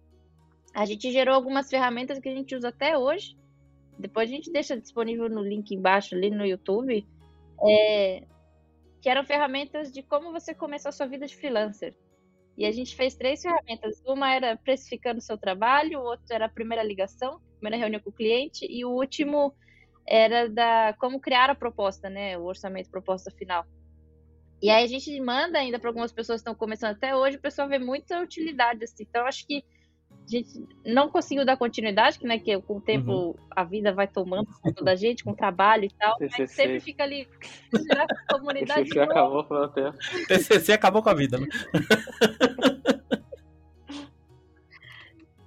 A 0.75 0.85
gente 0.85 1.09
gerou 1.09 1.33
algumas 1.33 1.69
ferramentas 1.69 2.19
que 2.19 2.27
a 2.27 2.35
gente 2.35 2.53
usa 2.53 2.67
até 2.67 2.97
hoje. 2.97 3.37
Depois 3.97 4.29
a 4.29 4.33
gente 4.33 4.51
deixa 4.51 4.77
disponível 4.77 5.29
no 5.29 5.41
link 5.41 5.73
embaixo 5.73 6.13
ali 6.13 6.29
no 6.29 6.45
YouTube. 6.45 7.07
É, 7.65 8.23
que 9.01 9.09
eram 9.09 9.23
ferramentas 9.23 9.89
de 9.89 10.03
como 10.03 10.33
você 10.33 10.53
começou 10.53 10.89
a 10.89 10.91
sua 10.91 11.05
vida 11.07 11.25
de 11.25 11.37
freelancer. 11.37 11.95
E 12.57 12.65
a 12.65 12.71
gente 12.73 12.93
fez 12.93 13.15
três 13.15 13.41
ferramentas. 13.41 14.03
Uma 14.05 14.33
era 14.33 14.57
precificando 14.57 15.21
seu 15.21 15.37
trabalho, 15.37 15.99
o 15.99 16.03
outro 16.03 16.25
era 16.29 16.45
a 16.47 16.49
primeira 16.49 16.83
ligação, 16.83 17.39
primeira 17.59 17.77
reunião 17.77 18.01
com 18.01 18.09
o 18.09 18.13
cliente, 18.13 18.65
e 18.69 18.83
o 18.83 18.89
último 18.89 19.55
era 20.05 20.49
da 20.49 20.93
como 20.99 21.21
criar 21.21 21.49
a 21.49 21.55
proposta, 21.55 22.09
né? 22.09 22.37
O 22.37 22.43
orçamento, 22.43 22.89
proposta 22.89 23.31
final. 23.31 23.65
E 24.61 24.69
aí 24.69 24.83
a 24.83 24.87
gente 24.87 25.17
manda 25.21 25.57
ainda 25.57 25.79
para 25.79 25.89
algumas 25.89 26.11
pessoas 26.11 26.41
que 26.41 26.49
estão 26.49 26.55
começando 26.55 26.95
até 26.95 27.15
hoje, 27.15 27.37
o 27.37 27.41
pessoal 27.41 27.69
vê 27.69 27.79
muita 27.79 28.21
utilidade, 28.21 28.83
assim. 28.83 29.03
Então, 29.07 29.25
acho 29.25 29.47
que 29.47 29.63
a 30.25 30.29
gente 30.29 30.67
não 30.85 31.09
conseguiu 31.09 31.45
dar 31.45 31.57
continuidade, 31.57 32.17
que, 32.17 32.25
né, 32.25 32.39
que 32.39 32.59
com 32.61 32.77
o 32.77 32.81
tempo 32.81 33.11
uhum. 33.11 33.35
a 33.51 33.63
vida 33.63 33.93
vai 33.93 34.07
tomando 34.07 34.47
conta 34.61 34.83
da 34.83 34.95
gente, 34.95 35.23
com 35.23 35.31
o 35.31 35.35
trabalho 35.35 35.85
e 35.85 35.89
tal, 35.89 36.17
TCC. 36.17 36.41
mas 36.41 36.51
sempre 36.51 36.79
fica 36.79 37.03
ali 37.03 37.27
na 37.71 38.07
comunidade. 38.29 38.89
TCC 38.89 38.99
acabou 38.99 39.43
com 39.43 39.53
o 39.53 39.67
tempo. 39.67 39.97
TCC 40.27 40.73
acabou 40.73 41.03
com 41.03 41.09
a 41.09 41.13
vida, 41.13 41.37
né? 41.37 41.47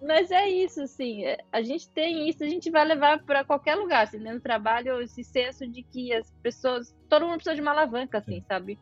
Mas 0.00 0.30
é 0.30 0.48
isso, 0.48 0.80
assim, 0.80 1.26
é, 1.26 1.36
a 1.52 1.60
gente 1.60 1.86
tem 1.90 2.30
isso, 2.30 2.42
a 2.42 2.48
gente 2.48 2.70
vai 2.70 2.82
levar 2.82 3.22
para 3.24 3.44
qualquer 3.44 3.74
lugar, 3.74 4.04
assim, 4.04 4.16
né? 4.16 4.32
no 4.32 4.40
trabalho, 4.40 5.02
esse 5.02 5.22
senso 5.22 5.66
de 5.66 5.82
que 5.82 6.14
as 6.14 6.30
pessoas, 6.42 6.96
todo 7.10 7.26
mundo 7.26 7.34
precisa 7.34 7.54
de 7.54 7.60
uma 7.60 7.72
alavanca, 7.72 8.16
assim, 8.16 8.40
sabe? 8.48 8.78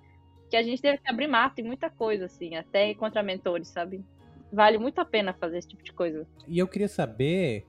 Que 0.48 0.56
a 0.56 0.62
gente 0.62 0.80
teve 0.80 0.98
que 0.98 1.10
abrir 1.10 1.26
mapa 1.26 1.60
em 1.60 1.64
muita 1.64 1.90
coisa, 1.90 2.26
assim, 2.26 2.54
até 2.54 2.94
contra 2.94 3.24
mentores, 3.24 3.66
sabe? 3.66 4.04
Vale 4.52 4.78
muito 4.78 5.00
a 5.00 5.04
pena 5.04 5.34
fazer 5.34 5.58
esse 5.58 5.68
tipo 5.68 5.82
de 5.82 5.92
coisa. 5.92 6.26
E 6.46 6.58
eu 6.58 6.68
queria 6.68 6.88
saber. 6.88 7.66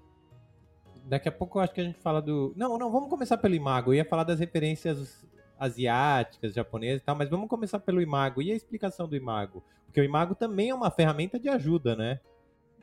Daqui 1.05 1.29
a 1.29 1.31
pouco 1.31 1.57
eu 1.57 1.63
acho 1.63 1.73
que 1.73 1.81
a 1.81 1.83
gente 1.83 1.99
fala 1.99 2.21
do. 2.21 2.53
Não, 2.55 2.77
não, 2.77 2.91
vamos 2.91 3.09
começar 3.09 3.37
pelo 3.37 3.55
Imago. 3.55 3.91
Eu 3.91 3.95
ia 3.95 4.05
falar 4.05 4.23
das 4.23 4.39
referências 4.39 5.25
asiáticas, 5.59 6.53
japonesas 6.53 7.01
e 7.01 7.05
tal, 7.05 7.15
mas 7.15 7.29
vamos 7.29 7.47
começar 7.47 7.79
pelo 7.79 8.01
Imago. 8.01 8.41
E 8.41 8.51
a 8.51 8.55
explicação 8.55 9.07
do 9.07 9.15
Imago? 9.15 9.63
Porque 9.85 10.01
o 10.01 10.03
Imago 10.03 10.35
também 10.35 10.69
é 10.69 10.75
uma 10.75 10.91
ferramenta 10.91 11.39
de 11.39 11.49
ajuda, 11.49 11.95
né? 11.95 12.19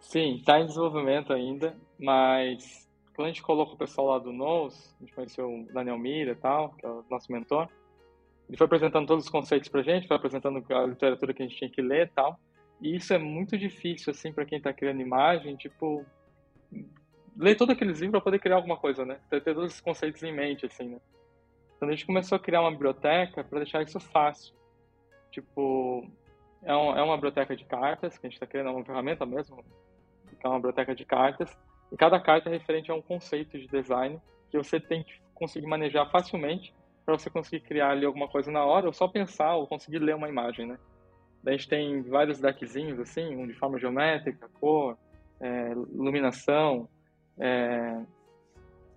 Sim, 0.01 0.37
está 0.37 0.61
em 0.61 0.67
desenvolvimento 0.67 1.33
ainda, 1.33 1.75
mas 1.99 2.89
quando 3.15 3.27
a 3.27 3.31
gente 3.31 3.43
colocou 3.43 3.75
o 3.75 3.79
pessoal 3.79 4.09
lá 4.09 4.19
do 4.19 4.33
NOS, 4.33 4.95
a 4.99 5.05
gente 5.05 5.15
conheceu 5.15 5.49
o 5.49 5.73
Daniel 5.73 5.99
Mira 5.99 6.33
e 6.33 6.37
tal, 6.37 6.71
que 6.71 6.85
é 6.85 6.89
o 6.89 7.05
nosso 7.09 7.33
mentor, 7.33 7.69
ele 8.49 8.59
foi 8.59 8.67
apresentando 8.67 9.07
todos 9.07 9.25
os 9.25 9.31
conceitos 9.31 9.69
pra 9.69 9.83
gente, 9.83 10.07
foi 10.07 10.17
apresentando 10.17 10.63
a 10.73 10.87
literatura 10.87 11.33
que 11.33 11.43
a 11.43 11.47
gente 11.47 11.57
tinha 11.57 11.71
que 11.71 11.81
ler 11.81 12.07
e 12.07 12.11
tal. 12.11 12.39
E 12.81 12.97
isso 12.97 13.13
é 13.15 13.19
muito 13.19 13.57
difícil, 13.57 14.11
assim, 14.11 14.33
para 14.33 14.45
quem 14.45 14.59
está 14.59 14.73
criando 14.73 15.01
imagem, 15.01 15.57
tipo, 15.57 16.05
ler 17.37 17.57
todos 17.57 17.75
aqueles 17.75 18.01
livros 18.01 18.13
para 18.13 18.21
poder 18.21 18.39
criar 18.39 18.57
alguma 18.57 18.77
coisa, 18.77 19.05
né? 19.05 19.19
Ter, 19.31 19.43
todos 19.43 19.71
esses 19.71 19.81
conceitos 19.81 20.23
em 20.23 20.33
mente, 20.33 20.67
assim, 20.67 20.89
né? 20.89 21.01
Então 21.77 21.89
a 21.89 21.93
gente 21.93 22.07
começou 22.07 22.37
a 22.37 22.39
criar 22.39 22.61
uma 22.61 22.71
biblioteca 22.71 23.43
para 23.43 23.61
deixar 23.61 23.83
isso 23.83 23.99
fácil. 23.99 24.55
Tipo, 25.31 26.09
é, 26.63 26.75
um, 26.75 26.97
é 26.97 27.03
uma 27.03 27.17
biblioteca 27.17 27.57
de 27.57 27.65
cartas, 27.65 28.17
que 28.17 28.27
a 28.27 28.31
gente 28.31 28.37
está 28.37 28.47
criando, 28.47 28.69
é 28.69 28.73
uma 28.73 28.85
ferramenta 28.85 29.27
mesmo, 29.27 29.65
que 30.39 30.47
é 30.47 30.49
uma 30.49 30.59
biblioteca 30.59 30.95
de 30.95 31.05
cartas, 31.05 31.57
e 31.93 31.97
cada 31.97 32.21
carta 32.21 32.49
é 32.49 32.53
referente 32.53 32.91
a 32.91 32.95
um 32.95 33.03
conceito 33.03 33.59
de 33.59 33.67
design 33.67 34.21
que 34.51 34.57
você 34.57 34.79
tem 34.79 35.03
que 35.03 35.13
conseguir 35.35 35.67
manejar 35.67 36.11
facilmente 36.11 36.75
para 37.05 37.19
você 37.19 37.29
conseguir 37.29 37.61
criar 37.61 37.91
ali 37.91 38.07
alguma 38.07 38.29
coisa 38.29 38.51
na 38.51 38.65
hora, 38.65 38.87
ou 38.87 38.93
só 38.93 39.07
pensar, 39.07 39.57
ou 39.57 39.67
conseguir 39.67 39.99
ler 39.99 40.15
uma 40.15 40.29
imagem, 40.29 40.67
né? 40.67 40.79
A 41.47 41.51
gente 41.51 41.69
tem 41.69 42.03
vários 42.03 42.41
deckzinhos, 42.41 42.99
assim, 42.99 43.37
um 43.37 43.47
de 43.47 43.55
forma 43.55 43.79
geométrica, 43.79 44.49
cor, 44.61 44.97
é, 45.41 45.73
iluminação, 45.73 46.89
é, 47.39 48.01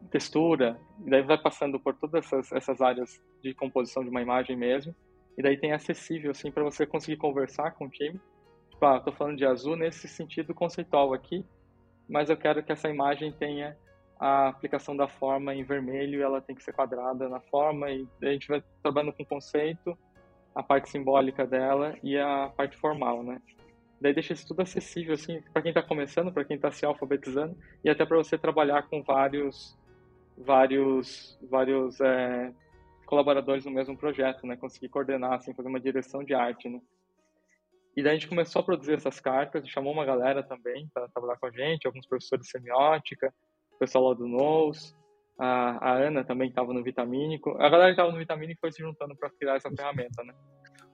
textura, 0.10 0.80
e 1.06 1.10
daí 1.10 1.22
vai 1.22 1.38
passando 1.38 1.80
por 1.80 1.96
todas 1.96 2.26
essas, 2.26 2.52
essas 2.52 2.82
áreas 2.82 3.22
de 3.44 3.54
composição 3.54 4.04
de 4.04 4.10
uma 4.10 4.22
imagem 4.22 4.56
mesmo, 4.56 4.96
e 5.38 5.42
daí 5.42 5.58
tem 5.58 5.74
acessível, 5.74 6.32
assim, 6.32 6.52
para 6.52 6.64
você 6.64 6.86
conseguir 6.86 7.18
conversar 7.18 7.72
com 7.72 7.86
o 7.86 7.90
time. 7.90 8.20
Tipo, 8.70 8.86
ah, 8.86 9.00
tô 9.00 9.12
falando 9.12 9.38
de 9.38 9.46
azul 9.46 9.76
nesse 9.76 10.08
sentido 10.08 10.54
conceitual 10.54 11.14
aqui, 11.14 11.46
mas 12.08 12.30
eu 12.30 12.38
quero 12.38 12.64
que 12.64 12.72
essa 12.72 12.90
imagem 12.90 13.32
tenha 13.32 13.78
a 14.20 14.48
aplicação 14.48 14.96
da 14.96 15.08
forma 15.08 15.54
em 15.54 15.64
vermelho, 15.64 16.24
ela 16.24 16.42
tem 16.42 16.56
que 16.56 16.64
ser 16.64 16.74
quadrada 16.74 17.30
na 17.30 17.40
forma, 17.40 17.92
e 17.92 18.08
a 18.22 18.32
gente 18.32 18.48
vai 18.48 18.64
trabalhando 18.82 19.14
com 19.14 19.26
conceito, 19.26 19.98
a 20.58 20.64
parte 20.64 20.90
simbólica 20.90 21.46
dela 21.46 21.96
e 22.02 22.18
a 22.18 22.52
parte 22.58 22.76
formal, 22.78 23.22
né? 23.22 23.40
Daí 24.02 24.12
deixa 24.12 24.34
isso 24.34 24.48
tudo 24.48 24.64
acessível, 24.64 25.14
assim, 25.14 25.40
para 25.54 25.62
quem 25.62 25.70
está 25.70 25.84
começando, 25.84 26.32
para 26.32 26.44
quem 26.44 26.56
está 26.56 26.72
se 26.72 26.84
alfabetizando 26.84 27.56
e 27.84 27.90
até 27.92 28.04
para 28.04 28.18
você 28.18 28.40
trabalhar 28.40 28.82
com 28.90 29.04
vários, 29.04 29.78
vários, 30.36 31.38
vários 31.48 32.02
é, 32.02 32.52
colaboradores 33.06 33.66
no 33.66 33.72
mesmo 33.72 33.96
projeto, 33.96 34.48
né? 34.48 34.58
Conseguir 34.58 34.90
coordenar, 34.90 35.34
assim, 35.34 35.54
fazer 35.54 35.70
uma 35.70 35.80
direção 35.80 36.24
de 36.24 36.34
arte, 36.34 36.68
né? 36.68 36.82
E 37.96 38.02
daí 38.02 38.14
a 38.14 38.16
gente 38.16 38.28
começou 38.28 38.60
a 38.62 38.66
produzir 38.66 38.94
essas 38.94 39.20
cartas, 39.20 39.70
chamou 39.70 39.94
uma 39.94 40.06
galera 40.06 40.42
também 40.42 40.90
para 40.92 41.08
trabalhar 41.10 41.38
com 41.38 41.46
a 41.46 41.52
gente, 41.52 41.86
alguns 41.86 42.08
professores 42.08 42.48
de 42.48 42.52
semiótica, 42.52 43.32
pessoal 43.78 44.10
lá 44.10 44.14
do 44.16 44.28
NOS, 44.28 44.96
a, 45.38 45.92
a 45.92 45.94
Ana 45.94 46.24
também 46.24 46.50
estava 46.50 46.74
no 46.74 46.84
Vitamínico. 46.84 47.52
A 47.60 47.70
galera 47.70 47.86
que 47.88 47.92
estava 47.92 48.12
no 48.12 48.18
Vitamínico 48.18 48.60
foi 48.60 48.72
se 48.72 48.82
juntando 48.82 49.16
para 49.16 49.30
criar 49.30 49.56
essa 49.56 49.70
ferramenta, 49.70 50.24
né? 50.24 50.34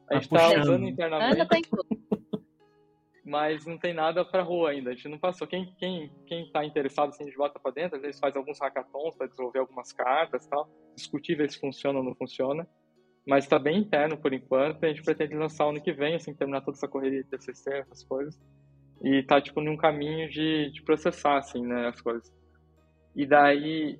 A 0.09 0.15
gente 0.15 0.23
está 0.23 0.59
usando 0.59 0.87
internamente. 0.87 1.39
Ana 1.39 1.47
tá 1.47 1.57
mas 3.25 3.65
não 3.65 3.77
tem 3.77 3.93
nada 3.93 4.25
para 4.25 4.43
rua 4.43 4.71
ainda. 4.71 4.89
A 4.89 4.93
gente 4.93 5.07
não 5.07 5.17
passou. 5.17 5.47
Quem 5.47 5.73
quem 5.77 6.11
quem 6.27 6.45
está 6.45 6.65
interessado 6.65 7.09
assim, 7.09 7.23
a 7.23 7.27
gente 7.27 7.37
bota 7.37 7.57
para 7.57 7.71
dentro. 7.71 7.95
Às 7.95 8.01
vezes 8.01 8.19
faz 8.19 8.35
alguns 8.35 8.59
hackathons 8.59 9.15
para 9.15 9.27
desenvolver 9.27 9.59
algumas 9.59 9.93
cartas, 9.93 10.45
tal, 10.47 10.69
discutir 10.95 11.35
ver 11.35 11.49
se 11.49 11.59
funciona 11.59 11.99
ou 11.99 12.05
não 12.05 12.13
funciona. 12.13 12.67
Mas 13.25 13.45
está 13.45 13.57
bem 13.57 13.77
interno 13.77 14.17
por 14.17 14.33
enquanto. 14.33 14.83
A 14.83 14.87
gente 14.89 15.03
pretende 15.03 15.35
lançar 15.35 15.69
ano 15.69 15.81
que 15.81 15.93
vem, 15.93 16.15
assim, 16.15 16.33
terminar 16.33 16.61
toda 16.61 16.75
essa 16.75 16.87
correria 16.87 17.23
de 17.23 17.29
TCC, 17.29 17.75
essas 17.75 18.03
coisas. 18.03 18.37
E 19.01 19.23
tá 19.23 19.39
tipo 19.39 19.61
num 19.61 19.77
caminho 19.77 20.29
de, 20.29 20.69
de 20.71 20.81
processar 20.81 21.37
assim, 21.37 21.65
né, 21.65 21.87
as 21.87 22.01
coisas. 22.01 22.29
E 23.15 23.25
daí 23.25 23.99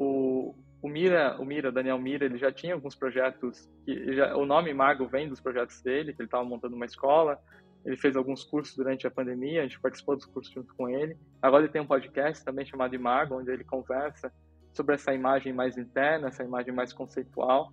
o, 0.00 0.54
o 0.80 0.88
Mira, 0.88 1.36
o 1.38 1.44
Mira, 1.44 1.70
Daniel 1.70 1.98
Mira, 1.98 2.24
ele 2.24 2.38
já 2.38 2.50
tinha 2.50 2.72
alguns 2.72 2.94
projetos, 2.94 3.70
que 3.84 4.14
já, 4.14 4.34
o 4.34 4.46
nome 4.46 4.72
Mago 4.72 5.06
vem 5.06 5.28
dos 5.28 5.40
projetos 5.40 5.82
dele, 5.82 6.14
que 6.14 6.22
ele 6.22 6.26
estava 6.26 6.42
montando 6.42 6.74
uma 6.74 6.86
escola, 6.86 7.38
ele 7.84 7.98
fez 7.98 8.16
alguns 8.16 8.42
cursos 8.42 8.74
durante 8.74 9.06
a 9.06 9.10
pandemia, 9.10 9.60
a 9.60 9.62
gente 9.64 9.78
participou 9.78 10.16
dos 10.16 10.24
cursos 10.24 10.52
junto 10.52 10.74
com 10.74 10.88
ele. 10.88 11.18
Agora 11.42 11.64
ele 11.64 11.72
tem 11.72 11.82
um 11.82 11.86
podcast 11.86 12.42
também 12.42 12.64
chamado 12.64 12.94
Imago, 12.94 13.38
onde 13.38 13.50
ele 13.50 13.62
conversa 13.62 14.32
sobre 14.72 14.94
essa 14.94 15.12
imagem 15.12 15.52
mais 15.52 15.76
interna, 15.76 16.28
essa 16.28 16.44
imagem 16.44 16.72
mais 16.72 16.94
conceitual. 16.94 17.70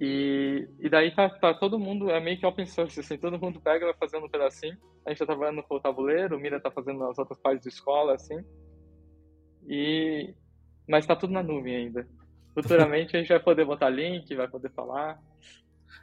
E, 0.00 0.68
e 0.78 0.88
daí 0.88 1.12
tá, 1.12 1.28
tá 1.28 1.54
todo 1.54 1.78
mundo, 1.78 2.08
é 2.10 2.20
meio 2.20 2.38
que 2.38 2.46
open 2.46 2.66
source, 2.66 3.00
assim, 3.00 3.16
todo 3.16 3.38
mundo 3.38 3.60
pega 3.60 3.84
e 3.84 3.88
vai 3.88 3.96
fazendo 3.98 4.26
um 4.26 4.30
pedacinho. 4.30 4.76
A 5.04 5.10
gente 5.10 5.18
tá 5.18 5.26
trabalhando 5.26 5.62
com 5.64 5.74
o 5.74 5.80
tabuleiro, 5.80 6.36
o 6.36 6.40
Mira 6.40 6.60
tá 6.60 6.70
fazendo 6.70 7.04
as 7.04 7.18
outras 7.18 7.38
partes 7.40 7.62
de 7.62 7.68
escola, 7.68 8.14
assim. 8.14 8.44
E, 9.68 10.34
mas 10.88 11.04
está 11.04 11.16
tudo 11.16 11.32
na 11.32 11.42
nuvem 11.42 11.76
ainda. 11.76 12.06
Futuramente 12.54 13.16
a 13.16 13.20
gente 13.20 13.28
vai 13.28 13.40
poder 13.40 13.64
botar 13.64 13.90
link, 13.90 14.34
vai 14.34 14.48
poder 14.48 14.70
falar. 14.70 15.20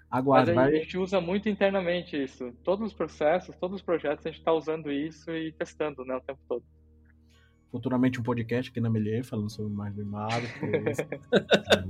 Aguarde, 0.10 0.52
mas 0.52 0.74
a 0.74 0.76
gente 0.76 0.98
usa 0.98 1.22
muito 1.22 1.48
internamente 1.48 2.22
isso. 2.22 2.52
Todos 2.64 2.88
os 2.88 2.94
processos, 2.94 3.56
todos 3.56 3.78
os 3.78 3.82
projetos, 3.82 4.26
a 4.26 4.30
gente 4.30 4.40
está 4.40 4.52
usando 4.52 4.92
isso 4.92 5.32
e 5.32 5.54
testando 5.54 6.04
né, 6.04 6.16
o 6.16 6.22
tempo 6.22 6.40
todo. 6.50 6.64
Futuramente 7.72 8.20
um 8.20 8.24
podcast 8.24 8.70
aqui 8.70 8.82
na 8.82 8.90
Melier 8.90 9.24
falando 9.24 9.50
sobre 9.50 9.72
mais 9.72 9.96
do 9.96 10.02
Imago. 10.02 10.46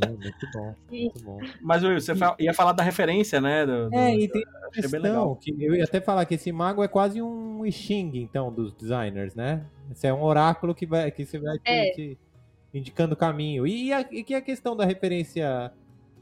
muito 0.08 0.48
bom, 0.54 0.76
muito 0.92 1.24
bom. 1.24 1.40
Mas 1.60 1.84
Will, 1.84 2.00
você 2.00 2.14
ia 2.38 2.54
falar 2.54 2.74
da 2.74 2.84
referência, 2.84 3.42
né? 3.42 3.66
Do, 3.66 3.90
do, 3.90 3.96
é, 3.96 4.16
e 4.16 4.28
tem 4.28 4.44
uma 4.48 4.70
questão 4.70 5.36
que 5.38 5.56
eu 5.60 5.74
ia 5.74 5.84
até 5.84 6.00
falar 6.00 6.24
que 6.28 6.36
esse 6.36 6.52
mago 6.52 6.84
é 6.84 6.88
quase 6.88 7.20
um 7.20 7.64
Xing, 7.72 8.12
então, 8.14 8.54
dos 8.54 8.72
designers, 8.74 9.34
né? 9.34 9.66
Esse 9.90 10.06
é 10.06 10.14
um 10.14 10.22
oráculo 10.22 10.76
que, 10.76 10.86
vai, 10.86 11.10
que 11.10 11.26
você 11.26 11.40
vai 11.40 11.58
é. 11.66 11.90
te 11.90 12.18
indicando 12.74 13.14
o 13.14 13.18
caminho. 13.18 13.68
E, 13.68 13.92
a, 13.92 14.02
e 14.12 14.24
que 14.24 14.34
a 14.34 14.42
questão 14.42 14.76
da 14.76 14.86
referência 14.86 15.72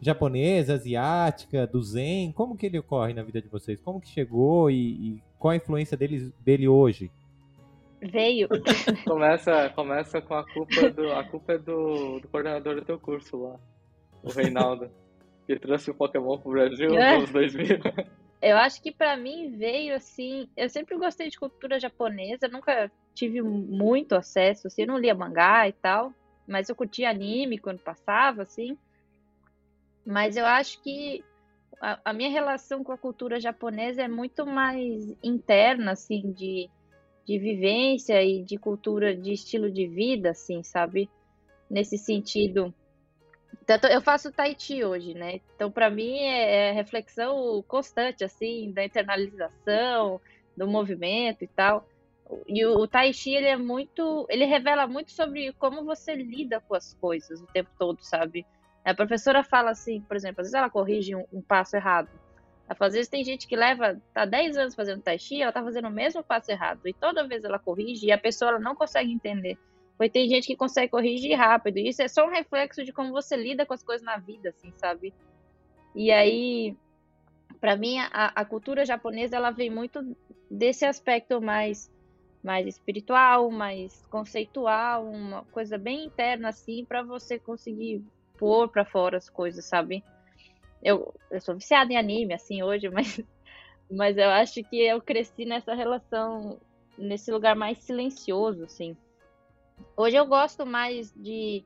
japonesa, 0.02 0.74
asiática, 0.74 1.68
do 1.68 1.82
Zen, 1.82 2.32
como 2.32 2.56
que 2.56 2.66
ele 2.66 2.80
ocorre 2.80 3.14
na 3.14 3.24
vida 3.24 3.42
de 3.42 3.48
vocês? 3.48 3.82
Como 3.82 4.00
que 4.00 4.08
chegou 4.08 4.70
e, 4.72 4.76
e 4.76 5.24
qual 5.38 5.52
a 5.52 5.56
influência 5.56 5.98
dele, 5.98 6.32
dele 6.40 6.68
hoje? 6.68 7.12
Veio. 8.02 8.48
começa, 9.06 9.70
começa 9.70 10.22
com 10.22 10.36
a 10.36 10.46
culpa 10.46 10.90
do, 10.90 11.12
a 11.12 11.24
culpa 11.24 11.54
é 11.54 11.58
do, 11.58 12.20
do 12.20 12.28
coordenador 12.30 12.76
do 12.76 12.82
teu 12.82 12.98
curso 12.98 13.38
lá, 13.38 13.60
o 14.24 14.32
Reinaldo, 14.32 14.90
que 15.46 15.60
trouxe 15.60 15.92
o 15.92 15.96
Pokémon 15.96 16.38
pro 16.38 16.52
Brasil 16.52 16.98
é. 16.98 17.18
nos 17.18 17.30
2000. 17.32 17.80
eu 18.42 18.58
acho 18.58 18.82
que 18.82 18.92
para 18.92 19.18
mim 19.18 19.54
veio 19.58 19.96
assim. 19.96 20.48
Eu 20.56 20.70
sempre 20.70 20.98
gostei 20.98 21.30
de 21.30 21.38
cultura 21.38 21.78
japonesa, 21.78 22.48
nunca 22.48 22.90
tive 23.14 23.42
muito 23.42 24.16
acesso, 24.16 24.68
assim, 24.68 24.84
eu 24.84 24.88
não 24.88 24.98
lia 24.98 25.14
mangá 25.14 25.68
e 25.68 25.74
tal, 25.74 26.14
mas 26.50 26.68
eu 26.68 26.76
curtia 26.76 27.10
anime 27.10 27.58
quando 27.58 27.80
passava, 27.80 28.42
assim. 28.42 28.78
Mas 30.06 30.36
eu 30.36 30.46
acho 30.46 30.82
que 30.82 31.24
a, 31.80 32.00
a 32.06 32.14
minha 32.14 32.30
relação 32.30 32.84
com 32.84 32.92
a 32.92 32.98
cultura 32.98 33.40
japonesa 33.40 34.02
é 34.02 34.08
muito 34.08 34.46
mais 34.46 35.16
interna, 35.24 35.92
assim, 35.92 36.32
de, 36.32 36.70
de 37.26 37.38
vivência 37.38 38.22
e 38.24 38.44
de 38.44 38.58
cultura, 38.58 39.16
de 39.16 39.32
estilo 39.32 39.72
de 39.72 39.88
vida, 39.88 40.32
assim, 40.32 40.64
sabe? 40.64 41.10
Nesse 41.70 41.98
sentido 41.98 42.74
tanto 43.66 43.86
eu 43.86 44.02
faço 44.02 44.32
tai 44.32 44.56
chi 44.58 44.84
hoje, 44.84 45.14
né? 45.14 45.42
Então 45.56 45.72
para 45.72 45.92
mim 45.92 46.18
é, 46.18 46.70
é 46.70 46.72
reflexão 46.72 47.64
constante 47.68 48.24
assim 48.24 48.72
da 48.72 48.84
internalização, 48.84 50.20
do 50.58 50.68
movimento 50.68 51.44
e 51.44 51.48
tal. 51.48 51.88
E 52.48 52.66
o, 52.66 52.80
o 52.80 52.88
tai 52.88 53.12
chi 53.14 53.34
ele 53.34 53.48
é 53.48 53.58
muito, 53.58 54.26
ele 54.30 54.46
revela 54.46 54.88
muito 54.88 55.12
sobre 55.12 55.52
como 55.54 55.84
você 55.84 56.14
lida 56.16 56.62
com 56.62 56.76
as 56.76 56.94
coisas 56.96 57.42
o 57.42 57.48
tempo 57.48 57.70
todo, 57.78 58.04
sabe? 58.04 58.46
A 58.86 58.94
professora 58.94 59.44
fala 59.44 59.72
assim, 59.72 60.02
por 60.02 60.16
exemplo, 60.16 60.42
às 60.42 60.48
vezes 60.48 60.54
ela 60.54 60.70
corrige 60.70 61.16
um, 61.16 61.26
um 61.34 61.42
passo 61.42 61.76
errado. 61.76 62.10
Às 62.68 62.94
vezes 62.94 63.10
tem 63.10 63.24
gente 63.24 63.48
que 63.48 63.56
leva, 63.56 64.00
tá 64.14 64.26
10 64.26 64.58
anos 64.58 64.76
fazendo 64.76 65.02
tai 65.02 65.18
chi, 65.18 65.42
ela 65.42 65.52
tá 65.52 65.64
fazendo 65.64 65.88
o 65.88 65.92
mesmo 65.92 66.24
passo 66.24 66.52
errado. 66.52 66.82
E 66.86 66.94
toda 66.94 67.28
vez 67.28 67.44
ela 67.44 67.58
corrige 67.58 68.06
e 68.06 68.12
a 68.12 68.18
pessoa 68.18 68.52
ela 68.52 68.60
não 68.60 68.76
consegue 68.76 69.12
entender. 69.12 69.58
Porque 69.98 70.12
tem 70.12 70.30
gente 70.30 70.48
que 70.48 70.56
consegue 70.56 70.92
corrigir 70.92 71.36
rápido. 71.36 71.78
E 71.78 71.90
isso 71.90 72.02
é 72.02 72.08
só 72.08 72.26
um 72.26 72.30
reflexo 72.30 72.86
de 72.86 72.94
como 72.94 73.12
você 73.12 73.36
lida 73.36 73.66
com 73.66 73.74
as 73.74 73.84
coisas 73.84 74.06
na 74.06 74.18
vida, 74.18 74.50
assim, 74.50 74.72
sabe? 74.78 75.14
E 75.96 76.12
aí, 76.12 76.78
para 77.60 77.76
mim, 77.76 77.98
a, 78.00 78.32
a, 78.36 78.46
cultura 78.46 78.86
japonesa, 78.86 79.36
ela 79.36 79.52
vem 79.52 79.70
muito 79.70 80.16
desse 80.50 80.86
aspecto 80.86 81.42
mais, 81.42 81.92
mais 82.44 82.66
espiritual, 82.66 83.52
mais 83.52 84.06
conceitual, 84.10 85.06
uma 85.06 85.44
coisa 85.46 85.78
bem 85.78 86.06
interna, 86.06 86.50
assim, 86.50 86.86
para 86.86 87.04
você 87.04 87.38
conseguir 87.38 88.04
pôr 88.38 88.70
para 88.70 88.86
fora 88.86 89.18
as 89.18 89.30
coisas, 89.30 89.66
sabe? 89.66 90.04
Eu, 90.82 91.14
eu 91.30 91.42
sou 91.42 91.56
viciada 91.56 91.92
em 91.92 91.98
anime, 91.98 92.34
assim, 92.34 92.64
hoje, 92.64 92.88
mas, 92.90 93.22
mas 93.92 94.18
eu 94.18 94.30
acho 94.30 94.64
que 94.64 94.82
eu 94.82 95.02
cresci 95.02 95.46
nessa 95.46 95.74
relação, 95.74 96.58
nesse 96.98 97.32
lugar 97.32 97.56
mais 97.56 97.78
silencioso, 97.80 98.64
assim. 98.64 98.96
Hoje 99.96 100.16
eu 100.16 100.26
gosto 100.26 100.66
mais 100.66 101.14
de 101.14 101.64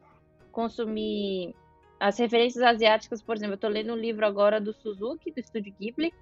consumir 0.52 1.56
as 2.00 2.18
referências 2.18 2.64
asiáticas, 2.64 3.22
por 3.22 3.36
exemplo, 3.36 3.54
eu 3.54 3.60
tô 3.60 3.68
lendo 3.68 3.94
um 3.94 3.98
livro 3.98 4.26
agora 4.26 4.60
do 4.60 4.74
Suzuki, 4.74 5.32
do 5.32 5.40
Estúdio 5.40 5.74
Ghibli, 5.80 6.14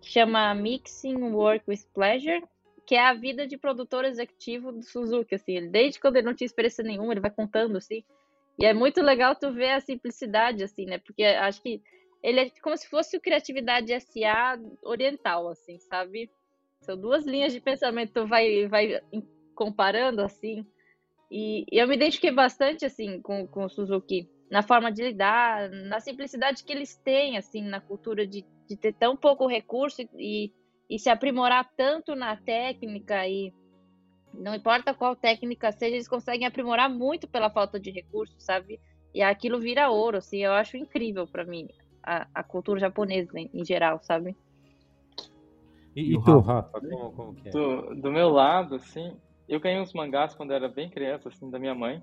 que 0.00 0.08
chama 0.08 0.54
Mixing 0.54 1.32
Work 1.32 1.64
with 1.68 1.84
Pleasure, 1.92 2.42
que 2.90 2.96
é 2.96 3.06
a 3.06 3.14
vida 3.14 3.46
de 3.46 3.56
produtor 3.56 4.04
executivo 4.04 4.72
do 4.72 4.82
Suzuki, 4.82 5.36
assim, 5.36 5.70
desde 5.70 6.00
quando 6.00 6.16
ele 6.16 6.26
não 6.26 6.34
tinha 6.34 6.46
experiência 6.46 6.82
nenhuma, 6.82 7.12
ele 7.12 7.20
vai 7.20 7.30
contando, 7.30 7.76
assim, 7.76 8.02
e 8.58 8.66
é 8.66 8.74
muito 8.74 9.00
legal 9.00 9.36
tu 9.36 9.52
ver 9.52 9.70
a 9.70 9.80
simplicidade, 9.80 10.64
assim, 10.64 10.86
né, 10.86 10.98
porque 10.98 11.22
acho 11.22 11.62
que 11.62 11.80
ele 12.20 12.40
é 12.40 12.50
como 12.60 12.76
se 12.76 12.88
fosse 12.88 13.16
o 13.16 13.20
Criatividade 13.20 13.92
SA 14.00 14.58
oriental, 14.82 15.48
assim, 15.50 15.78
sabe? 15.78 16.28
São 16.80 16.96
duas 16.96 17.24
linhas 17.24 17.52
de 17.52 17.60
pensamento, 17.60 18.12
tu 18.12 18.26
vai, 18.26 18.66
vai 18.66 19.00
comparando, 19.54 20.20
assim, 20.22 20.66
e, 21.30 21.64
e 21.70 21.78
eu 21.78 21.86
me 21.86 21.94
identifiquei 21.94 22.32
bastante, 22.32 22.84
assim, 22.84 23.22
com, 23.22 23.46
com 23.46 23.66
o 23.66 23.70
Suzuki, 23.70 24.28
na 24.50 24.62
forma 24.62 24.90
de 24.90 25.04
lidar, 25.04 25.70
na 25.70 26.00
simplicidade 26.00 26.64
que 26.64 26.72
eles 26.72 26.96
têm, 26.96 27.38
assim, 27.38 27.62
na 27.62 27.80
cultura 27.80 28.26
de, 28.26 28.44
de 28.68 28.76
ter 28.76 28.92
tão 28.94 29.16
pouco 29.16 29.46
recurso 29.46 30.02
e, 30.18 30.50
e 30.90 30.98
se 30.98 31.08
aprimorar 31.08 31.70
tanto 31.76 32.16
na 32.16 32.36
técnica 32.36 33.26
e 33.28 33.54
não 34.34 34.54
importa 34.54 34.92
qual 34.92 35.14
técnica 35.14 35.70
seja, 35.70 35.94
eles 35.94 36.08
conseguem 36.08 36.46
aprimorar 36.46 36.90
muito 36.90 37.28
pela 37.28 37.48
falta 37.48 37.78
de 37.78 37.90
recursos, 37.92 38.42
sabe? 38.42 38.80
E 39.14 39.22
aquilo 39.22 39.60
vira 39.60 39.88
ouro, 39.88 40.18
assim, 40.18 40.38
eu 40.38 40.52
acho 40.52 40.76
incrível 40.76 41.26
para 41.26 41.44
mim 41.44 41.68
a, 42.02 42.26
a, 42.34 42.42
cultura 42.42 42.80
japonesa 42.80 43.38
em, 43.38 43.48
em 43.54 43.64
geral, 43.64 44.00
sabe? 44.02 44.36
E, 45.94 46.14
e 46.14 46.22
tu, 46.22 46.38
Rafa, 46.40 46.80
como, 46.80 47.12
como 47.12 47.34
que 47.34 47.48
é? 47.48 47.50
Do, 47.50 47.94
do 47.94 48.12
meu 48.12 48.28
lado, 48.28 48.76
assim, 48.76 49.16
eu 49.48 49.60
ganhei 49.60 49.80
uns 49.80 49.92
mangás 49.92 50.34
quando 50.34 50.52
era 50.52 50.68
bem 50.68 50.88
criança, 50.88 51.28
assim, 51.28 51.50
da 51.50 51.58
minha 51.58 51.74
mãe. 51.74 52.02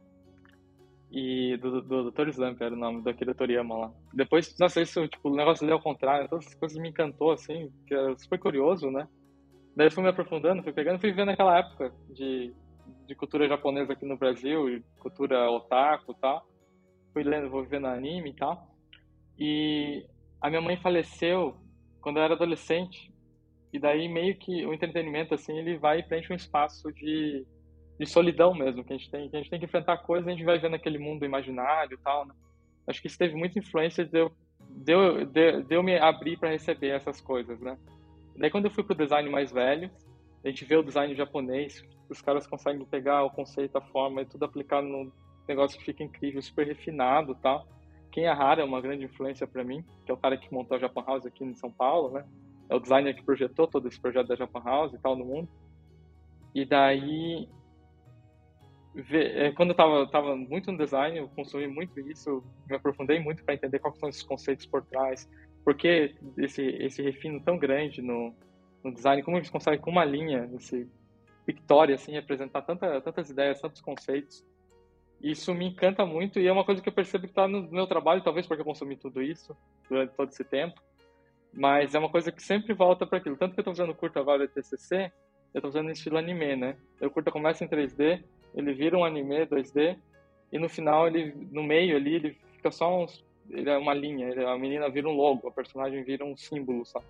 E 1.09 1.55
do, 1.57 1.81
do, 1.81 2.11
Dr. 2.11 2.29
Slump 2.29 2.61
era 2.61 2.73
o 2.73 2.77
nome 2.77 3.01
daquele 3.01 3.33
Toriyama 3.33 3.77
lá. 3.77 3.91
Depois, 4.13 4.53
nossa, 4.59 4.81
isso, 4.81 5.07
tipo, 5.07 5.29
o 5.29 5.35
negócio 5.35 5.65
deu 5.65 5.77
ao 5.77 5.81
contrário, 5.81 6.27
todas 6.27 6.47
as 6.47 6.53
coisas 6.55 6.77
me 6.77 6.89
encantou, 6.89 7.31
assim, 7.31 7.71
que 7.85 7.93
era 7.93 8.17
super 8.17 8.37
curioso, 8.37 8.91
né? 8.91 9.07
Daí 9.75 9.89
fui 9.89 10.03
me 10.03 10.09
aprofundando, 10.09 10.63
fui 10.63 10.73
pegando, 10.73 10.99
fui 10.99 11.13
vendo 11.13 11.31
aquela 11.31 11.59
época 11.59 11.93
de, 12.09 12.53
de 13.05 13.15
cultura 13.15 13.47
japonesa 13.47 13.93
aqui 13.93 14.05
no 14.05 14.17
Brasil, 14.17 14.69
e 14.69 14.83
cultura 14.99 15.49
otaku 15.49 16.11
e 16.11 16.15
tal. 16.15 16.45
Fui 17.13 17.23
lendo, 17.23 17.49
vou 17.49 17.63
vendo 17.63 17.87
anime 17.87 18.31
e 18.31 18.35
tal. 18.35 18.67
E 19.39 20.05
a 20.41 20.49
minha 20.49 20.61
mãe 20.61 20.77
faleceu 20.77 21.55
quando 22.01 22.17
eu 22.17 22.23
era 22.23 22.33
adolescente. 22.33 23.13
E 23.71 23.79
daí 23.79 24.09
meio 24.09 24.35
que 24.37 24.65
o 24.65 24.73
entretenimento 24.73 25.33
assim, 25.33 25.57
ele 25.57 25.77
vai 25.77 25.99
e 25.99 26.03
preenche 26.03 26.33
um 26.33 26.35
espaço 26.35 26.91
de, 26.93 27.45
de 27.99 28.05
solidão 28.05 28.53
mesmo, 28.53 28.83
que 28.83 28.93
a 28.93 28.97
gente 28.97 29.09
tem, 29.09 29.29
que 29.29 29.35
a 29.35 29.39
gente 29.39 29.49
tem 29.49 29.59
que 29.59 29.65
enfrentar 29.65 29.97
coisas, 29.97 30.27
a 30.27 30.31
gente 30.31 30.43
vai 30.43 30.59
vendo 30.59 30.75
aquele 30.75 30.97
mundo 30.97 31.25
imaginário 31.25 31.95
e 31.95 31.97
tal, 31.97 32.25
né? 32.25 32.33
Acho 32.87 33.01
que 33.01 33.07
isso 33.07 33.17
teve 33.17 33.35
muita 33.35 33.59
influência 33.59 34.05
de 34.05 34.19
eu, 34.19 34.31
de 34.69 34.93
eu, 34.93 35.25
de, 35.25 35.63
de 35.63 35.75
eu 35.75 35.83
me 35.83 35.97
abrir 35.97 36.37
para 36.37 36.49
receber 36.49 36.89
essas 36.89 37.19
coisas, 37.19 37.59
né? 37.59 37.77
Daí 38.35 38.51
quando 38.51 38.65
eu 38.65 38.71
fui 38.71 38.83
pro 38.83 38.95
design 38.95 39.29
mais 39.29 39.51
velho, 39.51 39.89
a 40.43 40.47
gente 40.47 40.63
vê 40.63 40.75
o 40.75 40.83
design 40.83 41.13
japonês, 41.15 41.83
os 42.09 42.21
caras 42.21 42.45
conseguem 42.45 42.85
pegar 42.85 43.23
o 43.23 43.31
conceito, 43.31 43.77
a 43.77 43.81
forma 43.81 44.21
e 44.21 44.25
tudo 44.25 44.45
aplicar 44.45 44.81
num 44.81 45.11
negócio 45.47 45.77
que 45.77 45.85
fica 45.85 46.03
incrível, 46.03 46.41
super 46.41 46.67
refinado, 46.67 47.35
tal. 47.35 47.67
Quem 48.11 48.27
Hara 48.27 48.61
é 48.61 48.65
uma 48.65 48.79
grande 48.79 49.05
influência 49.05 49.47
para 49.47 49.63
mim, 49.63 49.83
que 50.05 50.11
é 50.11 50.13
o 50.13 50.17
cara 50.17 50.37
que 50.37 50.53
montou 50.53 50.77
a 50.77 50.79
Japan 50.79 51.03
House 51.05 51.25
aqui 51.25 51.43
em 51.43 51.55
São 51.55 51.71
Paulo, 51.71 52.13
né? 52.13 52.25
é 52.69 52.75
o 52.75 52.79
designer 52.79 53.15
que 53.15 53.23
projetou 53.23 53.67
todo 53.67 53.87
esse 53.87 53.99
projeto 53.99 54.27
da 54.27 54.35
Japan 54.35 54.61
House 54.63 54.93
e 54.93 54.97
tal 54.97 55.15
no 55.15 55.25
mundo. 55.25 55.49
E 56.53 56.65
daí, 56.65 57.47
é, 59.11 59.51
quando 59.51 59.69
eu 59.69 59.75
tava, 59.75 60.07
tava 60.07 60.35
muito 60.35 60.71
no 60.71 60.77
design, 60.77 61.17
eu 61.17 61.27
consumi 61.29 61.67
muito 61.67 61.99
isso, 61.99 62.43
me 62.69 62.75
aprofundei 62.75 63.19
muito 63.19 63.43
para 63.43 63.53
entender 63.53 63.79
quais 63.79 63.97
são 63.97 64.09
esses 64.09 64.23
conceitos 64.23 64.65
por 64.65 64.83
trás, 64.83 65.29
por 65.63 65.75
que 65.75 66.15
esse, 66.37 66.63
esse 66.63 67.01
refino 67.01 67.41
tão 67.41 67.57
grande 67.57 68.01
no, 68.01 68.33
no 68.83 68.93
design, 68.93 69.21
como 69.23 69.37
eles 69.37 69.49
conseguem 69.49 69.79
com 69.79 69.91
uma 69.91 70.05
linha, 70.05 70.49
esse 70.55 70.87
pictório, 71.45 71.95
assim, 71.95 72.11
representar 72.11 72.61
tanta, 72.63 72.99
tantas 73.01 73.29
ideias, 73.29 73.61
tantos 73.61 73.81
conceitos. 73.81 74.45
Isso 75.21 75.53
me 75.53 75.65
encanta 75.65 76.05
muito 76.05 76.39
e 76.39 76.47
é 76.47 76.51
uma 76.51 76.65
coisa 76.65 76.81
que 76.81 76.89
eu 76.89 76.93
percebo 76.93 77.25
que 77.25 77.31
está 77.31 77.47
no 77.47 77.63
meu 77.71 77.87
trabalho, 77.87 78.23
talvez 78.23 78.45
porque 78.45 78.61
eu 78.61 78.65
consumi 78.65 78.95
tudo 78.95 79.21
isso 79.21 79.55
durante 79.89 80.13
todo 80.13 80.29
esse 80.29 80.43
tempo 80.43 80.79
mas 81.57 81.95
é 81.95 81.99
uma 81.99 82.09
coisa 82.09 82.31
que 82.31 82.41
sempre 82.41 82.73
volta 82.73 83.05
para 83.05 83.17
aquilo. 83.17 83.35
Tanto 83.35 83.53
que 83.53 83.59
eu 83.59 83.61
estou 83.61 83.73
usando 83.73 83.89
o 83.89 83.95
curto 83.95 84.19
agora 84.19 84.47
TCC, 84.47 85.11
eu 85.53 85.61
estou 85.61 85.81
em 85.81 85.91
estilo 85.91 86.17
anime, 86.17 86.55
né? 86.55 86.77
O 87.01 87.09
curto 87.09 87.31
começa 87.31 87.63
em 87.63 87.67
3D, 87.67 88.23
ele 88.53 88.73
vira 88.73 88.97
um 88.97 89.05
anime 89.05 89.45
2D, 89.45 89.97
e 90.51 90.59
no 90.59 90.69
final, 90.69 91.07
ele 91.07 91.33
no 91.51 91.63
meio 91.63 91.95
ali, 91.95 92.15
ele 92.15 92.37
fica 92.53 92.71
só 92.71 93.03
uns, 93.03 93.23
ele 93.49 93.69
é 93.69 93.77
uma 93.77 93.93
linha, 93.93 94.29
ele, 94.29 94.45
a 94.45 94.57
menina 94.57 94.89
vira 94.89 95.07
um 95.07 95.15
logo, 95.15 95.47
a 95.47 95.51
personagem 95.51 96.03
vira 96.03 96.25
um 96.25 96.35
símbolo, 96.35 96.85
sabe? 96.85 97.05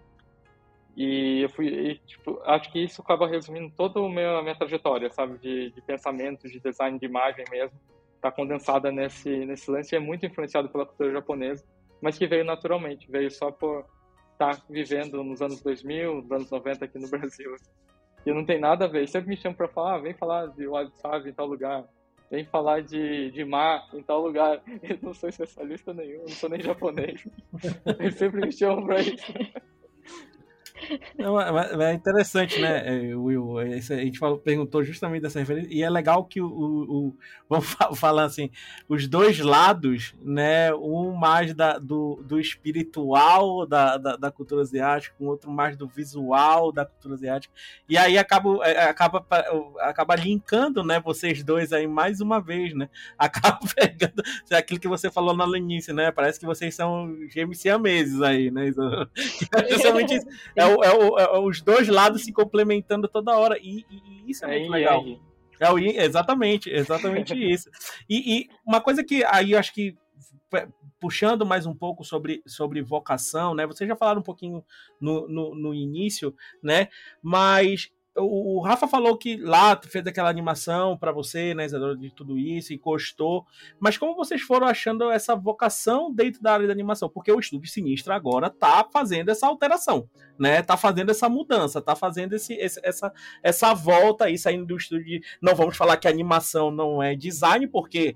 E 0.95 1.41
eu 1.43 1.49
fui, 1.49 1.67
e, 1.67 1.95
tipo, 1.99 2.41
acho 2.43 2.71
que 2.71 2.79
isso 2.79 3.03
acaba 3.03 3.27
resumindo 3.27 3.71
toda 3.77 3.99
a 3.99 4.09
minha, 4.09 4.39
a 4.39 4.41
minha 4.41 4.55
trajetória, 4.55 5.11
sabe? 5.11 5.37
De, 5.37 5.69
de 5.69 5.81
pensamento, 5.81 6.49
de 6.49 6.59
design 6.59 6.97
de 6.97 7.05
imagem 7.05 7.45
mesmo. 7.51 7.79
Está 8.15 8.31
condensada 8.31 8.91
nesse, 8.91 9.29
nesse 9.45 9.69
lance 9.69 9.93
e 9.93 9.95
é 9.95 9.99
muito 9.99 10.25
influenciado 10.25 10.69
pela 10.69 10.87
cultura 10.87 11.11
japonesa, 11.11 11.63
mas 12.01 12.17
que 12.17 12.25
veio 12.25 12.43
naturalmente, 12.43 13.09
veio 13.11 13.29
só 13.29 13.51
por 13.51 13.85
tá 14.39 14.59
vivendo 14.69 15.23
nos 15.23 15.41
anos 15.41 15.61
2000, 15.61 16.21
nos 16.21 16.31
anos 16.31 16.49
90 16.49 16.85
aqui 16.85 16.97
no 16.97 17.09
Brasil. 17.09 17.55
E 18.27 18.33
não 18.33 18.43
tem 18.43 18.59
nada 18.59 18.83
a 18.83 18.87
ver. 18.89 19.07
Sempre 19.07 19.29
me 19.29 19.37
chamam 19.37 19.55
para 19.55 19.69
falar, 19.69 19.95
ah, 19.95 19.99
vem 19.99 20.13
falar 20.13 20.47
de 20.47 20.67
wabi-sabi 20.67 21.29
em 21.29 21.33
tal 21.33 21.47
lugar. 21.47 21.85
Vem 22.29 22.43
falar 22.43 22.81
de, 22.81 23.31
de 23.31 23.45
mar 23.45 23.87
em 23.93 24.03
tal 24.03 24.21
lugar. 24.21 24.61
Eu 24.83 24.99
não 25.01 25.13
sou 25.13 25.29
especialista 25.29 25.93
nenhum, 25.93 26.23
não 26.23 26.27
sou 26.27 26.49
nem 26.49 26.59
japonês. 26.59 27.25
Eles 27.97 28.15
sempre 28.15 28.41
me 28.41 28.51
chamam 28.51 28.85
para 28.85 28.99
isso. 28.99 29.31
É, 30.89 31.89
é, 31.89 31.93
interessante, 31.93 32.59
né, 32.59 33.09
é, 33.09 33.15
Will? 33.15 33.57
A 33.57 33.65
gente 33.65 34.19
falou, 34.19 34.37
perguntou 34.37 34.83
justamente 34.83 35.21
dessa 35.21 35.39
referência, 35.39 35.69
e 35.71 35.83
é 35.83 35.89
legal 35.89 36.23
que 36.25 36.41
o, 36.41 36.47
o, 36.47 37.07
o 37.07 37.17
vamos 37.49 37.67
falar 37.99 38.23
assim, 38.23 38.49
os 38.87 39.07
dois 39.07 39.39
lados, 39.39 40.13
né, 40.21 40.73
um 40.73 41.11
mais 41.13 41.53
da, 41.53 41.77
do, 41.77 42.23
do 42.25 42.39
espiritual 42.39 43.65
da, 43.65 43.97
da, 43.97 44.15
da 44.15 44.31
cultura 44.31 44.61
asiática, 44.61 45.15
o 45.19 45.25
outro 45.25 45.51
mais 45.51 45.75
do 45.75 45.87
visual 45.87 46.71
da 46.71 46.85
cultura 46.85 47.15
asiática, 47.15 47.53
e 47.89 47.97
aí 47.97 48.17
acaba, 48.17 48.65
é, 48.65 48.83
acaba, 48.83 49.25
acaba 49.79 50.15
linkando, 50.15 50.83
né, 50.83 50.99
vocês 50.99 51.43
dois 51.43 51.73
aí 51.73 51.87
mais 51.87 52.21
uma 52.21 52.39
vez, 52.39 52.73
né, 52.73 52.89
acaba 53.17 53.59
pegando 53.75 54.23
aquilo 54.51 54.79
que 54.79 54.87
você 54.87 55.09
falou 55.11 55.35
na 55.35 55.47
início, 55.57 55.93
né, 55.93 56.11
parece 56.11 56.39
que 56.39 56.45
vocês 56.45 56.75
são 56.75 57.15
gêmeos 57.29 57.59
siameses 57.59 58.21
aí, 58.21 58.51
né, 58.51 58.67
é 59.55 59.69
justamente 59.69 60.15
isso. 60.15 60.27
É, 60.55 60.65
o, 60.65 60.76
é, 60.83 60.91
o, 60.91 61.19
é, 61.19 61.39
os 61.39 61.61
dois 61.61 61.87
lados 61.87 62.23
se 62.23 62.31
complementando 62.31 63.07
toda 63.07 63.37
hora. 63.37 63.57
E, 63.59 63.85
e 63.89 64.31
isso 64.31 64.45
é, 64.45 64.59
muito 64.59 64.71
legal. 64.71 65.03
É 65.59 65.71
o 65.71 65.79
exatamente, 65.79 66.69
exatamente 66.69 67.33
isso. 67.37 67.69
E, 68.07 68.37
e, 68.37 68.49
uma 68.65 68.79
coisa 68.79 69.03
que 69.03 69.23
aí 69.23 69.53
eu 69.53 69.59
acho 69.59 69.73
que 69.73 69.95
puxando 70.99 71.45
mais 71.45 71.65
um 71.65 71.75
pouco 71.75 72.03
sobre, 72.03 72.41
sobre 72.45 72.81
vocação, 72.81 73.53
né? 73.53 73.65
Vocês 73.65 73.87
já 73.87 73.95
falaram 73.95 74.19
um 74.19 74.23
pouquinho 74.23 74.63
no, 74.99 75.27
no, 75.27 75.55
no 75.55 75.73
início, 75.73 76.35
né? 76.61 76.87
Mas 77.21 77.91
o 78.19 78.59
Rafa 78.61 78.87
falou 78.87 79.15
que 79.15 79.37
lá 79.37 79.79
fez 79.87 80.05
aquela 80.07 80.29
animação 80.29 80.97
para 80.97 81.11
você, 81.11 81.53
né, 81.53 81.65
Isadora, 81.65 81.95
de 81.95 82.09
tudo 82.11 82.37
isso, 82.37 82.73
e 82.73 82.77
gostou. 82.77 83.45
Mas 83.79 83.97
como 83.97 84.15
vocês 84.15 84.41
foram 84.41 84.67
achando 84.67 85.11
essa 85.11 85.35
vocação 85.35 86.11
dentro 86.11 86.41
da 86.41 86.53
área 86.53 86.67
da 86.67 86.73
animação? 86.73 87.09
Porque 87.09 87.31
o 87.31 87.39
Estúdio 87.39 87.69
Sinistro 87.69 88.13
agora 88.13 88.49
tá 88.49 88.87
fazendo 88.91 89.29
essa 89.29 89.47
alteração, 89.47 90.09
né? 90.37 90.61
Tá 90.63 90.75
fazendo 90.75 91.11
essa 91.11 91.29
mudança, 91.29 91.81
tá 91.81 91.95
fazendo 91.95 92.33
esse, 92.33 92.53
esse, 92.55 92.79
essa, 92.83 93.13
essa 93.43 93.73
volta 93.73 94.25
aí, 94.25 94.37
saindo 94.37 94.65
do 94.65 94.77
estúdio 94.77 95.05
de... 95.05 95.21
Não 95.41 95.55
vamos 95.55 95.77
falar 95.77 95.97
que 95.97 96.07
animação 96.07 96.71
não 96.71 97.01
é 97.01 97.15
design, 97.15 97.67
porque 97.67 98.15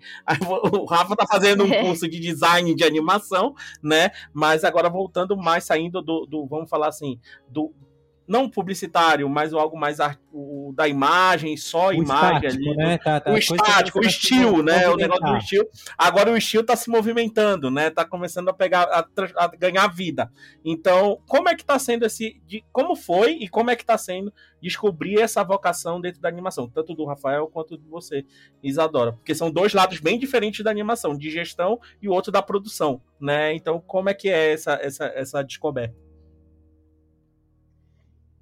o 0.72 0.86
Rafa 0.86 1.16
tá 1.16 1.28
fazendo 1.28 1.64
um 1.64 1.70
curso 1.82 2.10
de 2.10 2.20
design 2.20 2.74
de 2.74 2.84
animação, 2.84 3.54
né? 3.84 4.12
Mas 4.34 4.64
agora 4.64 4.90
voltando 4.90 5.38
mais, 5.38 5.64
saindo 5.64 6.02
do, 6.02 6.26
do 6.26 6.48
vamos 6.48 6.70
falar 6.70 6.88
assim, 6.88 7.20
do 7.48 7.74
não 8.32 8.50
publicitário, 8.50 9.28
mas 9.30 9.54
algo 9.54 9.78
mais 9.78 9.98
o, 10.32 10.72
da 10.74 10.88
imagem, 10.88 11.58
só 11.58 11.89
o 11.89 11.94
imagem 11.94 12.48
estático, 12.48 12.70
ali. 12.70 12.78
Né? 12.78 12.98
Tá, 12.98 13.20
tá. 13.20 13.30
O 13.30 13.38
estático, 13.38 14.00
o 14.00 14.06
estilo, 14.06 14.63
né? 14.63 14.88
O 14.88 14.96
negócio 14.96 15.26
do 15.26 15.38
estilo. 15.38 15.67
Agora 15.98 16.32
o 16.32 16.38
estilo 16.38 16.62
está 16.62 16.78
se 16.78 16.89
movimentando, 16.89 17.70
né? 17.70 17.89
Tá 17.89 18.06
começando 18.06 18.48
a 18.48 18.54
pegar, 18.54 18.84
a, 18.84 19.06
a, 19.36 19.48
ganhar 19.50 19.86
vida. 19.89 20.32
Então, 20.63 21.20
como 21.28 21.50
é 21.50 21.56
que 21.56 21.62
está 21.62 21.78
sendo 21.78 22.06
esse. 22.06 22.41
De, 22.48 22.63
como 22.72 22.96
foi 22.96 23.34
e 23.34 23.50
como 23.50 23.70
é 23.70 23.76
que 23.76 23.84
está 23.84 23.98
sendo 23.98 24.34
descobrir 24.62 25.20
essa 25.20 25.44
vocação 25.44 26.00
dentro 26.00 26.22
da 26.22 26.30
animação, 26.30 26.70
tanto 26.70 26.96
do 26.96 27.04
Rafael 27.04 27.48
quanto 27.48 27.78
de 27.78 27.86
você, 27.89 28.26
Isadora? 28.63 29.12
Porque 29.12 29.36
são 29.36 29.52
dois 29.52 29.74
lados 29.74 30.00
bem 30.00 30.17
diferentes 30.17 30.63
da 30.63 30.72
animação, 30.72 31.17
de 31.17 31.30
gestão 31.30 31.82
e 32.02 32.08
o 32.08 32.13
outro 32.13 32.32
da 32.32 32.41
produção, 32.41 33.02
né? 33.20 33.54
Então, 33.54 33.84
como 33.86 34.10
é 34.10 34.13
que 34.13 34.30
é 34.30 34.54
essa, 34.54 34.80
essa, 34.82 35.06
essa 35.13 35.44
descoberta? 35.44 36.11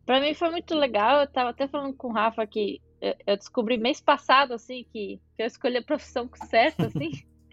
Pra 0.10 0.20
mim 0.20 0.34
foi 0.34 0.50
muito 0.50 0.74
legal. 0.74 1.22
Eu 1.22 1.28
tava 1.28 1.52
até 1.52 1.68
falando 1.68 1.96
com 1.96 2.08
o 2.08 2.12
Rafa 2.12 2.44
que 2.48 2.82
eu 3.00 3.38
descobri 3.38 3.78
mês 3.78 4.02
passado, 4.02 4.56
assim, 4.56 4.84
que, 4.92 5.22
que 5.38 5.44
eu 5.44 5.46
escolhi 5.46 5.78
a 5.78 5.84
profissão 5.84 6.28
certa, 6.50 6.88
assim. 6.88 7.12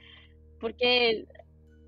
porque 0.59 1.27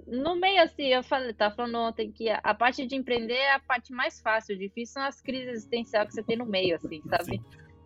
no 0.06 0.36
meio, 0.36 0.62
assim, 0.62 0.88
eu 0.88 1.02
falei, 1.02 1.32
tava 1.32 1.54
falando 1.54 1.78
ontem 1.78 2.12
que 2.12 2.28
a, 2.28 2.38
a, 2.44 2.52
parte 2.52 2.86
de 2.86 2.94
empreender 2.94 3.32
é 3.32 3.54
a 3.54 3.60
parte 3.60 3.94
mais 3.94 4.20
fácil. 4.20 4.56
O 4.56 4.58
difícil 4.58 4.92
são 4.92 5.04
as 5.04 5.22
crises 5.22 5.48
existenciais 5.48 6.08
que 6.08 6.12
você 6.16 6.22
tem 6.22 6.36
no 6.36 6.44
meio, 6.44 6.76
assim, 6.76 7.00
sabe? 7.08 7.38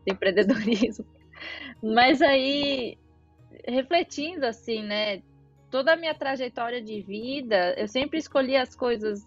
Do 0.04 0.14
empreendedorismo. 0.14 1.06
Mas 1.80 2.20
aí, 2.20 2.98
refletindo, 3.64 4.44
assim, 4.44 4.82
né? 4.82 5.22
Toda 5.70 5.92
a 5.92 5.96
minha 5.96 6.16
trajetória 6.16 6.82
de 6.82 7.00
vida, 7.00 7.76
eu 7.78 7.86
sempre 7.86 8.18
escolhi 8.18 8.56
as 8.56 8.74
coisas 8.74 9.24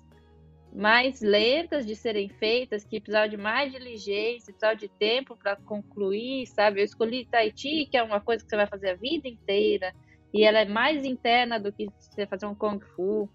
mais 0.75 1.21
lentas 1.21 1.85
de 1.85 1.95
serem 1.95 2.27
feitas, 2.27 2.83
que 2.83 2.99
precisavam 2.99 3.29
de 3.29 3.37
mais 3.37 3.71
diligência, 3.71 4.53
precisavam 4.53 4.75
de 4.75 4.89
tempo 4.89 5.37
para 5.37 5.55
concluir, 5.55 6.45
sabe? 6.47 6.81
Eu 6.81 6.85
escolhi 6.85 7.25
Tahiti, 7.25 7.85
que 7.85 7.97
é 7.97 8.03
uma 8.03 8.19
coisa 8.19 8.43
que 8.43 8.49
você 8.49 8.57
vai 8.57 8.67
fazer 8.67 8.89
a 8.89 8.95
vida 8.95 9.27
inteira, 9.27 9.93
e 10.33 10.43
ela 10.43 10.59
é 10.59 10.65
mais 10.65 11.05
interna 11.05 11.57
do 11.57 11.71
que 11.71 11.87
você 11.97 12.27
fazer 12.27 12.45
um 12.45 12.53
Kung 12.53 12.79
Fu. 12.95 13.29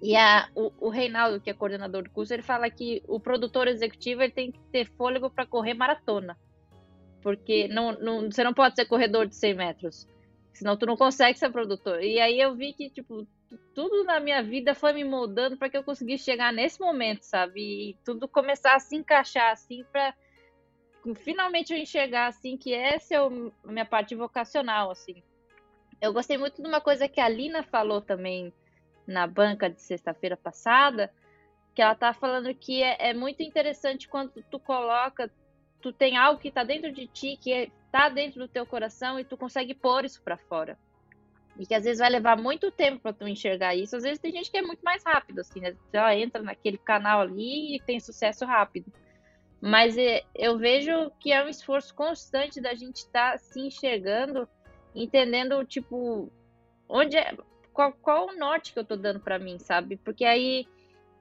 E 0.00 0.14
a, 0.14 0.48
o, 0.54 0.72
o 0.86 0.88
Reinaldo, 0.88 1.40
que 1.40 1.50
é 1.50 1.54
coordenador 1.54 2.04
do 2.04 2.10
curso, 2.10 2.32
ele 2.32 2.42
fala 2.42 2.70
que 2.70 3.02
o 3.08 3.18
produtor 3.18 3.66
executivo 3.66 4.22
ele 4.22 4.32
tem 4.32 4.52
que 4.52 4.60
ter 4.70 4.86
fôlego 4.96 5.28
para 5.28 5.46
correr 5.46 5.74
maratona. 5.74 6.38
Porque 7.20 7.66
não, 7.68 7.92
não, 8.00 8.30
você 8.30 8.44
não 8.44 8.54
pode 8.54 8.76
ser 8.76 8.84
corredor 8.86 9.26
de 9.26 9.34
100 9.34 9.54
metros. 9.54 10.08
Senão 10.52 10.76
tu 10.76 10.86
não 10.86 10.96
consegue 10.96 11.38
ser 11.38 11.50
produtor. 11.50 12.02
E 12.02 12.20
aí 12.20 12.40
eu 12.40 12.54
vi 12.54 12.72
que, 12.72 12.90
tipo, 12.90 13.26
tudo 13.74 14.04
na 14.04 14.20
minha 14.20 14.42
vida 14.42 14.74
foi 14.74 14.92
me 14.92 15.04
moldando 15.04 15.56
para 15.56 15.68
que 15.68 15.76
eu 15.76 15.84
conseguisse 15.84 16.24
chegar 16.24 16.52
nesse 16.52 16.80
momento, 16.80 17.22
sabe? 17.22 17.60
E 17.90 17.98
tudo 18.04 18.28
começar 18.28 18.74
a 18.74 18.80
se 18.80 18.96
encaixar 18.96 19.52
assim 19.52 19.84
para 19.90 20.14
finalmente 21.16 21.72
eu 21.72 21.78
enxergar 21.78 22.26
assim 22.26 22.56
que 22.56 22.72
essa 22.72 23.14
é 23.14 23.18
a 23.18 23.30
minha 23.64 23.84
parte 23.84 24.14
vocacional, 24.14 24.90
assim. 24.90 25.22
Eu 26.00 26.12
gostei 26.12 26.36
muito 26.36 26.60
de 26.62 26.68
uma 26.68 26.80
coisa 26.80 27.08
que 27.08 27.20
a 27.20 27.28
Lina 27.28 27.62
falou 27.62 28.00
também 28.00 28.52
na 29.06 29.26
banca 29.26 29.68
de 29.68 29.80
sexta-feira 29.80 30.36
passada, 30.36 31.12
que 31.74 31.82
ela 31.82 31.94
tá 31.94 32.12
falando 32.12 32.54
que 32.54 32.82
é, 32.82 33.10
é, 33.10 33.14
muito 33.14 33.42
interessante 33.42 34.08
quando 34.08 34.42
tu 34.50 34.58
coloca, 34.58 35.30
tu 35.80 35.92
tem 35.92 36.16
algo 36.16 36.40
que 36.40 36.50
tá 36.50 36.62
dentro 36.64 36.92
de 36.92 37.06
ti, 37.06 37.36
que 37.36 37.52
é, 37.52 37.70
tá 37.90 38.08
dentro 38.08 38.40
do 38.40 38.48
teu 38.48 38.66
coração 38.66 39.18
e 39.18 39.24
tu 39.24 39.36
consegue 39.36 39.74
pôr 39.74 40.04
isso 40.04 40.22
para 40.22 40.36
fora. 40.36 40.78
E 41.58 41.66
que 41.66 41.74
às 41.74 41.84
vezes 41.84 41.98
vai 41.98 42.08
levar 42.08 42.36
muito 42.36 42.70
tempo 42.70 43.00
para 43.00 43.12
tu 43.12 43.28
enxergar 43.28 43.74
isso. 43.74 43.96
Às 43.96 44.02
vezes 44.02 44.18
tem 44.18 44.32
gente 44.32 44.50
que 44.50 44.56
é 44.56 44.62
muito 44.62 44.82
mais 44.82 45.04
rápido, 45.04 45.40
assim, 45.40 45.60
né? 45.60 45.76
Já 45.92 46.16
entra 46.16 46.42
naquele 46.42 46.78
canal 46.78 47.20
ali 47.20 47.76
e 47.76 47.80
tem 47.80 48.00
sucesso 48.00 48.44
rápido. 48.44 48.90
Mas 49.60 49.96
é, 49.96 50.22
eu 50.34 50.58
vejo 50.58 51.10
que 51.20 51.30
é 51.30 51.44
um 51.44 51.48
esforço 51.48 51.94
constante 51.94 52.60
da 52.60 52.74
gente 52.74 52.96
estar 52.96 53.32
tá 53.32 53.38
se 53.38 53.60
enxergando, 53.60 54.48
entendendo, 54.94 55.64
tipo, 55.64 56.32
onde 56.88 57.16
é. 57.16 57.36
Qual, 57.72 57.92
qual 57.92 58.28
o 58.28 58.36
norte 58.36 58.72
que 58.72 58.78
eu 58.78 58.84
tô 58.84 58.96
dando 58.96 59.20
para 59.20 59.38
mim, 59.38 59.58
sabe? 59.58 59.96
Porque 59.96 60.24
aí 60.24 60.66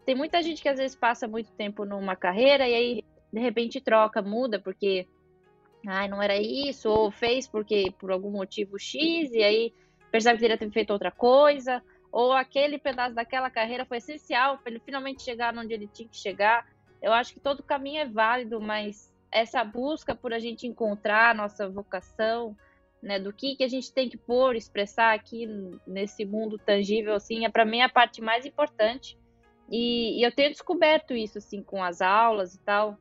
tem 0.05 0.15
muita 0.15 0.41
gente 0.41 0.61
que 0.61 0.67
às 0.67 0.79
vezes 0.79 0.95
passa 0.95 1.27
muito 1.27 1.51
tempo 1.51 1.85
numa 1.85 2.15
carreira 2.15 2.67
e 2.67 2.73
aí 2.73 3.05
de 3.31 3.39
repente 3.39 3.79
troca, 3.79 4.21
muda, 4.21 4.59
porque 4.59 5.07
ai, 5.87 6.07
não 6.07 6.21
era 6.21 6.37
isso, 6.37 6.89
ou 6.89 7.11
fez 7.11 7.47
porque 7.47 7.93
por 7.97 8.11
algum 8.11 8.31
motivo 8.31 8.77
X, 8.77 9.31
e 9.31 9.43
aí 9.43 9.73
percebe 10.12 10.36
que 10.36 10.41
teria 10.41 10.58
ter 10.58 10.69
feito 10.69 10.91
outra 10.91 11.10
coisa, 11.10 11.82
ou 12.12 12.34
aquele 12.34 12.78
pedaço 12.78 13.15
daquela 13.15 13.50
carreira 13.50 13.86
foi 13.86 13.97
essencial 13.97 14.58
para 14.58 14.71
ele 14.71 14.82
finalmente 14.84 15.24
chegar 15.24 15.58
onde 15.58 15.74
ele 15.74 15.88
tinha 15.88 16.08
que 16.08 16.17
chegar. 16.17 16.67
Eu 17.02 17.13
acho 17.13 17.34
que 17.34 17.39
todo 17.39 17.63
caminho 17.63 18.02
é 18.02 18.06
válido, 18.06 18.60
mas 18.60 19.12
essa 19.32 19.63
busca 19.63 20.13
por 20.13 20.34
a 20.34 20.39
gente 20.39 20.67
encontrar 20.67 21.32
a 21.32 21.34
nossa 21.34 21.69
vocação, 21.69 22.56
né, 23.02 23.17
do 23.17 23.34
que, 23.34 23.56
que 23.56 23.63
a 23.63 23.67
gente 23.67 23.91
tem 23.91 24.10
que 24.10 24.17
pôr, 24.17 24.56
expressar 24.56 25.13
aqui 25.13 25.47
nesse 25.88 26.26
mundo 26.26 26.60
tangível, 26.60 27.15
assim, 27.15 27.45
é 27.45 27.50
para 27.50 27.65
mim 27.65 27.82
a 27.82 27.89
parte 27.89 28.21
mais 28.21 28.45
importante. 28.45 29.17
E, 29.69 30.19
e, 30.19 30.24
eu 30.24 30.32
tenho 30.32 30.52
descoberto 30.52 31.13
isso, 31.13 31.38
assim, 31.38 31.63
com 31.63 31.82
as 31.82 32.02
aulas 32.02 32.54
e 32.54 32.60
tal, 32.60 32.97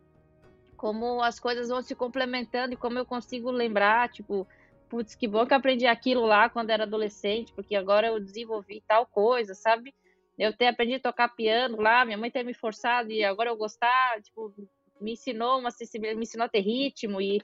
como 0.77 1.21
as 1.21 1.39
coisas 1.39 1.69
vão 1.69 1.83
se 1.83 1.95
complementando 1.95 2.73
e 2.73 2.77
como 2.77 2.99
eu 2.99 3.05
consigo 3.05 3.51
lembrar, 3.51 4.09
tipo, 4.09 4.47
putz, 4.91 5.15
que 5.15 5.29
bom 5.29 5.47
que 5.47 5.55
eu 5.55 5.59
aprendi 5.59 5.87
aquilo 5.87 6.27
lá 6.27 6.51
quando 6.51 6.71
era 6.71 6.83
adolescente, 6.83 7.53
porque 7.55 7.77
agora 7.77 8.09
eu 8.09 8.21
desenvolvi 8.21 8.83
tal 8.87 9.07
coisa, 9.07 9.55
sabe? 9.55 9.95
Eu 10.37 10.53
ter 10.53 10.67
aprendido 10.67 10.99
a 10.99 11.11
tocar 11.11 11.29
piano 11.29 11.81
lá, 11.81 12.05
minha 12.05 12.19
mãe 12.19 12.31
ter 12.31 12.43
me 12.43 12.53
forçado 12.53 13.13
e 13.13 13.23
agora 13.23 13.51
eu 13.51 13.57
gostar, 13.57 14.21
tipo, 14.21 14.53
me 15.01 15.13
ensinou 15.13 15.59
uma 15.59 15.71
me 15.95 16.23
ensinou 16.23 16.45
a 16.45 16.49
ter 16.49 16.61
ritmo 16.61 17.21
e 17.23 17.41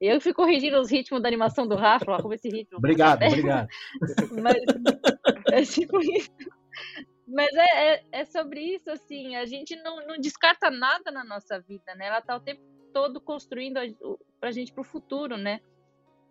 eu 0.00 0.20
fui 0.20 0.34
corrigindo 0.34 0.78
os 0.78 0.90
ritmos 0.90 1.22
da 1.22 1.28
animação 1.28 1.66
do 1.66 1.76
Rafa, 1.76 2.20
como 2.20 2.34
esse 2.34 2.48
ritmo. 2.48 2.76
Obrigado, 2.78 3.22
obrigado. 3.24 3.68
Mas 4.42 4.56
é 5.52 5.62
tipo 5.62 5.98
isso. 6.00 6.30
Mas 7.26 7.48
é, 7.54 7.94
é, 7.94 8.04
é, 8.12 8.24
sobre 8.24 8.60
isso, 8.60 8.90
assim, 8.90 9.36
a 9.36 9.46
gente 9.46 9.74
não, 9.76 10.04
não 10.06 10.18
descarta 10.18 10.70
nada 10.70 11.10
na 11.10 11.24
nossa 11.24 11.58
vida, 11.60 11.94
né? 11.94 12.06
Ela 12.06 12.20
tá 12.20 12.36
o 12.36 12.40
tempo 12.40 12.60
todo 12.92 13.20
construindo 13.20 13.78
a, 13.78 13.82
pra 14.38 14.50
gente 14.50 14.72
pro 14.72 14.84
futuro, 14.84 15.36
né? 15.36 15.60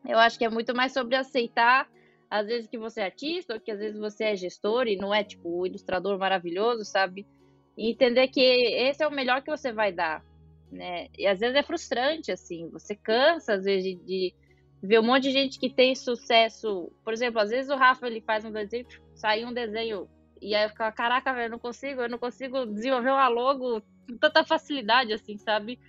Eu 0.07 0.17
acho 0.17 0.37
que 0.37 0.45
é 0.45 0.49
muito 0.49 0.75
mais 0.75 0.93
sobre 0.93 1.15
aceitar, 1.15 1.87
às 2.29 2.47
vezes, 2.47 2.69
que 2.69 2.77
você 2.77 3.01
é 3.01 3.05
artista, 3.05 3.53
ou 3.53 3.59
que 3.59 3.71
às 3.71 3.79
vezes 3.79 3.99
você 3.99 4.25
é 4.25 4.35
gestor 4.35 4.87
e 4.87 4.95
não 4.95 5.13
é, 5.13 5.23
tipo, 5.23 5.49
o 5.49 5.67
ilustrador 5.67 6.17
maravilhoso, 6.17 6.83
sabe? 6.85 7.27
E 7.77 7.91
entender 7.91 8.27
que 8.29 8.41
esse 8.41 9.03
é 9.03 9.07
o 9.07 9.11
melhor 9.11 9.41
que 9.41 9.51
você 9.51 9.71
vai 9.71 9.91
dar, 9.91 10.23
né? 10.71 11.07
E 11.17 11.27
às 11.27 11.39
vezes 11.39 11.55
é 11.55 11.63
frustrante, 11.63 12.31
assim, 12.31 12.69
você 12.69 12.95
cansa, 12.95 13.53
às 13.53 13.63
vezes, 13.63 13.83
de, 13.83 13.95
de 14.05 14.33
ver 14.81 14.99
um 14.99 15.03
monte 15.03 15.23
de 15.23 15.31
gente 15.31 15.59
que 15.59 15.69
tem 15.69 15.93
sucesso. 15.95 16.91
Por 17.03 17.13
exemplo, 17.13 17.39
às 17.39 17.49
vezes 17.49 17.69
o 17.69 17.75
Rafa, 17.75 18.07
ele 18.07 18.21
faz 18.21 18.43
um 18.43 18.51
desenho, 18.51 18.87
sai 19.13 19.45
um 19.45 19.53
desenho 19.53 20.09
e 20.41 20.55
aí 20.55 20.67
fica, 20.69 20.91
caraca, 20.91 21.31
velho, 21.33 21.45
eu 21.45 21.51
não 21.51 21.59
consigo, 21.59 22.01
eu 22.01 22.09
não 22.09 22.17
consigo 22.17 22.65
desenvolver 22.65 23.11
uma 23.11 23.27
logo 23.27 23.81
com 24.07 24.17
tanta 24.17 24.43
facilidade, 24.43 25.13
assim, 25.13 25.37
sabe? 25.37 25.79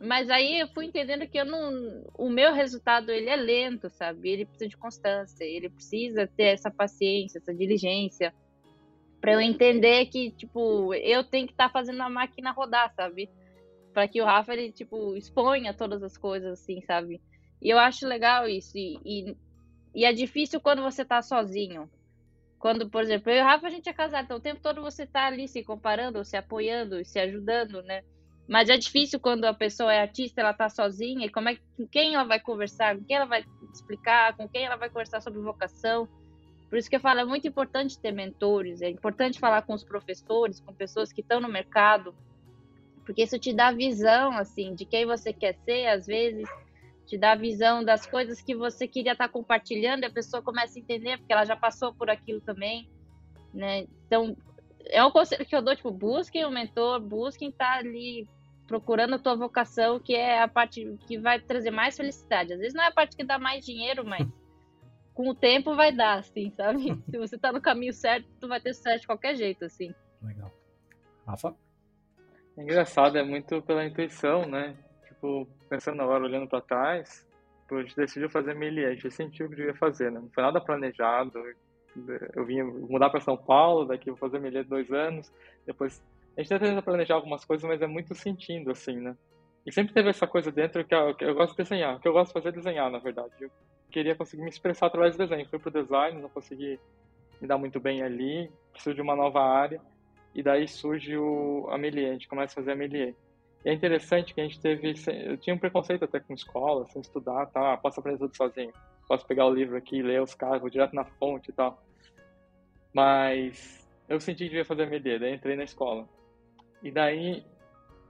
Mas 0.00 0.28
aí 0.28 0.60
eu 0.60 0.68
fui 0.68 0.86
entendendo 0.86 1.26
que 1.26 1.38
eu 1.38 1.44
não, 1.44 2.04
o 2.18 2.28
meu 2.28 2.52
resultado 2.52 3.10
ele 3.10 3.30
é 3.30 3.36
lento, 3.36 3.88
sabe? 3.90 4.28
Ele 4.28 4.44
precisa 4.44 4.68
de 4.68 4.76
constância, 4.76 5.44
ele 5.44 5.70
precisa 5.70 6.26
ter 6.26 6.54
essa 6.54 6.70
paciência, 6.70 7.38
essa 7.38 7.54
diligência, 7.54 8.34
para 9.20 9.32
eu 9.32 9.40
entender 9.40 10.06
que 10.06 10.30
tipo 10.32 10.92
eu 10.94 11.24
tenho 11.24 11.46
que 11.46 11.54
estar 11.54 11.68
tá 11.68 11.72
fazendo 11.72 12.02
a 12.02 12.10
máquina 12.10 12.52
rodar, 12.52 12.92
sabe? 12.94 13.30
Para 13.92 14.06
que 14.06 14.20
o 14.20 14.24
Rafa 14.24 14.52
ele 14.52 14.72
tipo 14.72 15.16
exponha 15.16 15.72
todas 15.72 16.02
as 16.02 16.16
coisas 16.18 16.60
assim, 16.60 16.82
sabe? 16.82 17.22
E 17.62 17.70
eu 17.70 17.78
acho 17.78 18.06
legal 18.06 18.46
isso 18.46 18.76
e, 18.76 18.98
e, 19.04 19.36
e 19.94 20.04
é 20.04 20.12
difícil 20.12 20.60
quando 20.60 20.82
você 20.82 21.04
tá 21.04 21.22
sozinho. 21.22 21.88
Quando, 22.58 22.90
por 22.90 23.02
exemplo, 23.02 23.30
eu 23.30 23.36
e 23.36 23.40
o 23.40 23.44
Rafa 23.44 23.66
a 23.66 23.70
gente 23.70 23.88
é 23.88 23.92
casado, 23.92 24.24
então 24.24 24.36
o 24.36 24.40
tempo 24.40 24.60
todo 24.60 24.82
você 24.82 25.06
tá 25.06 25.26
ali 25.26 25.48
se 25.48 25.62
comparando, 25.62 26.24
se 26.24 26.36
apoiando, 26.36 27.02
se 27.04 27.18
ajudando, 27.18 27.82
né? 27.82 28.02
Mas 28.46 28.68
é 28.68 28.76
difícil 28.76 29.18
quando 29.18 29.44
a 29.46 29.54
pessoa 29.54 29.92
é 29.92 30.00
artista, 30.00 30.40
ela 30.40 30.52
tá 30.52 30.68
sozinha, 30.68 31.26
e 31.26 31.30
como 31.30 31.48
é 31.48 31.56
com 31.76 31.86
quem 31.86 32.14
ela 32.14 32.24
vai 32.24 32.38
conversar, 32.38 32.96
com 32.96 33.04
quem 33.04 33.16
ela 33.16 33.24
vai 33.24 33.44
explicar, 33.72 34.36
com 34.36 34.48
quem 34.48 34.66
ela 34.66 34.76
vai 34.76 34.88
conversar 34.88 35.20
sobre 35.22 35.40
vocação. 35.40 36.06
Por 36.68 36.78
isso 36.78 36.90
que 36.90 36.96
eu 36.96 37.00
falo, 37.00 37.20
é 37.20 37.24
muito 37.24 37.48
importante 37.48 37.98
ter 37.98 38.12
mentores, 38.12 38.82
é 38.82 38.90
importante 38.90 39.38
falar 39.38 39.62
com 39.62 39.72
os 39.72 39.84
professores, 39.84 40.60
com 40.60 40.74
pessoas 40.74 41.12
que 41.12 41.20
estão 41.20 41.40
no 41.40 41.48
mercado, 41.48 42.14
porque 43.04 43.22
isso 43.22 43.38
te 43.38 43.52
dá 43.52 43.70
visão, 43.70 44.32
assim, 44.32 44.74
de 44.74 44.84
quem 44.84 45.06
você 45.06 45.32
quer 45.32 45.54
ser, 45.64 45.86
às 45.86 46.06
vezes 46.06 46.48
te 47.06 47.18
dá 47.18 47.34
visão 47.34 47.84
das 47.84 48.06
coisas 48.06 48.40
que 48.40 48.54
você 48.54 48.88
queria 48.88 49.12
estar 49.12 49.28
tá 49.28 49.32
compartilhando, 49.32 50.02
e 50.02 50.06
a 50.06 50.12
pessoa 50.12 50.42
começa 50.42 50.78
a 50.78 50.82
entender, 50.82 51.18
porque 51.18 51.32
ela 51.32 51.44
já 51.44 51.56
passou 51.56 51.94
por 51.94 52.10
aquilo 52.10 52.40
também, 52.40 52.90
né? 53.52 53.86
Então, 54.06 54.36
é 54.86 55.04
um 55.04 55.10
conselho 55.10 55.46
que 55.46 55.54
eu 55.54 55.62
dou, 55.62 55.76
tipo, 55.76 55.90
busquem 55.90 56.44
um 56.44 56.50
mentor, 56.50 57.00
busquem 57.00 57.50
estar 57.50 57.78
ali 57.78 58.26
procurando 58.66 59.14
a 59.14 59.18
tua 59.18 59.36
vocação, 59.36 60.00
que 60.00 60.14
é 60.14 60.42
a 60.42 60.48
parte 60.48 60.96
que 61.06 61.18
vai 61.18 61.40
trazer 61.40 61.70
mais 61.70 61.96
felicidade. 61.96 62.52
Às 62.52 62.58
vezes 62.58 62.74
não 62.74 62.82
é 62.82 62.88
a 62.88 62.92
parte 62.92 63.16
que 63.16 63.24
dá 63.24 63.38
mais 63.38 63.64
dinheiro, 63.64 64.04
mas 64.04 64.26
com 65.14 65.28
o 65.28 65.34
tempo 65.34 65.74
vai 65.74 65.92
dar, 65.92 66.18
assim, 66.18 66.50
sabe? 66.50 67.00
Se 67.10 67.18
você 67.18 67.38
tá 67.38 67.52
no 67.52 67.60
caminho 67.60 67.92
certo, 67.92 68.26
tu 68.40 68.48
vai 68.48 68.60
ter 68.60 68.74
sucesso 68.74 69.00
de 69.00 69.06
qualquer 69.06 69.36
jeito, 69.36 69.64
assim. 69.64 69.94
Legal. 70.22 70.50
Rafa? 71.26 71.54
É 72.56 72.62
engraçado, 72.62 73.18
é 73.18 73.22
muito 73.22 73.60
pela 73.62 73.84
intuição, 73.84 74.46
né? 74.46 74.76
Tipo, 75.08 75.46
pensando 75.68 76.00
agora, 76.02 76.24
olhando 76.24 76.48
para 76.48 76.60
trás, 76.60 77.26
a 77.70 77.82
gente 77.82 77.96
decidiu 77.96 78.30
fazer 78.30 78.54
melier, 78.54 78.90
a 78.90 78.94
gente 78.94 79.10
sentiu 79.10 79.46
o 79.46 79.50
que 79.50 79.56
devia 79.56 79.74
fazer, 79.74 80.10
né? 80.12 80.20
Não 80.20 80.30
foi 80.30 80.42
nada 80.42 80.60
planejado, 80.60 81.32
eu 82.34 82.44
vim 82.44 82.62
mudar 82.62 83.10
para 83.10 83.20
São 83.20 83.36
Paulo, 83.36 83.86
daqui 83.86 84.10
vou 84.10 84.18
fazer 84.18 84.38
milha 84.38 84.64
dois 84.64 84.90
anos, 84.92 85.32
depois 85.66 86.02
a 86.36 86.42
gente 86.42 86.58
tenta 86.58 86.82
planejar 86.82 87.14
algumas 87.14 87.44
coisas, 87.44 87.68
mas 87.68 87.80
é 87.80 87.86
muito 87.86 88.14
sentindo 88.14 88.70
assim, 88.70 88.96
né? 88.96 89.16
E 89.66 89.72
sempre 89.72 89.94
teve 89.94 90.10
essa 90.10 90.26
coisa 90.26 90.52
dentro 90.52 90.84
que 90.84 90.94
eu, 90.94 91.14
que 91.14 91.24
eu 91.24 91.34
gosto 91.34 91.52
de 91.52 91.62
desenhar, 91.62 91.98
que 92.00 92.06
eu 92.06 92.12
gosto 92.12 92.28
de 92.28 92.32
fazer 92.34 92.48
é 92.50 92.52
desenhar, 92.52 92.90
na 92.90 92.98
verdade. 92.98 93.32
Eu 93.40 93.50
queria 93.90 94.14
conseguir 94.14 94.42
me 94.42 94.50
expressar 94.50 94.86
através 94.86 95.16
do 95.16 95.26
desenho. 95.26 95.48
Fui 95.48 95.58
pro 95.58 95.70
design, 95.70 96.20
não 96.20 96.28
consegui 96.28 96.78
me 97.40 97.48
dar 97.48 97.56
muito 97.56 97.80
bem 97.80 98.02
ali, 98.02 98.50
preciso 98.72 98.94
de 98.94 99.00
uma 99.00 99.16
nova 99.16 99.40
área, 99.40 99.80
e 100.34 100.42
daí 100.42 100.68
surge 100.68 101.16
o 101.16 101.66
Amelier, 101.70 102.10
a 102.10 102.12
gente 102.12 102.28
começa 102.28 102.52
a 102.52 102.56
fazer 102.56 102.72
Amelier. 102.72 103.14
E 103.64 103.70
é 103.70 103.72
interessante 103.72 104.34
que 104.34 104.40
a 104.40 104.44
gente 104.44 104.60
teve, 104.60 104.94
eu 105.24 105.38
tinha 105.38 105.54
um 105.54 105.58
preconceito 105.58 106.04
até 106.04 106.20
com 106.20 106.34
escola, 106.34 106.86
sem 106.88 107.00
estudar, 107.00 107.46
tá? 107.46 107.76
posso 107.78 108.00
aprender 108.00 108.18
tudo 108.18 108.36
sozinho 108.36 108.72
posso 109.06 109.26
pegar 109.26 109.46
o 109.46 109.54
livro 109.54 109.76
aqui, 109.76 110.02
ler 110.02 110.22
os 110.22 110.34
caras, 110.34 110.60
vou 110.60 110.70
direto 110.70 110.94
na 110.94 111.04
fonte 111.04 111.50
e 111.50 111.52
tal. 111.52 111.82
Mas 112.92 113.86
eu 114.08 114.20
senti 114.20 114.44
que 114.44 114.50
devia 114.50 114.64
fazer 114.64 114.84
MD, 114.84 115.18
daí 115.18 115.34
entrei 115.34 115.56
na 115.56 115.64
escola. 115.64 116.08
E 116.84 116.90
daí 116.90 117.42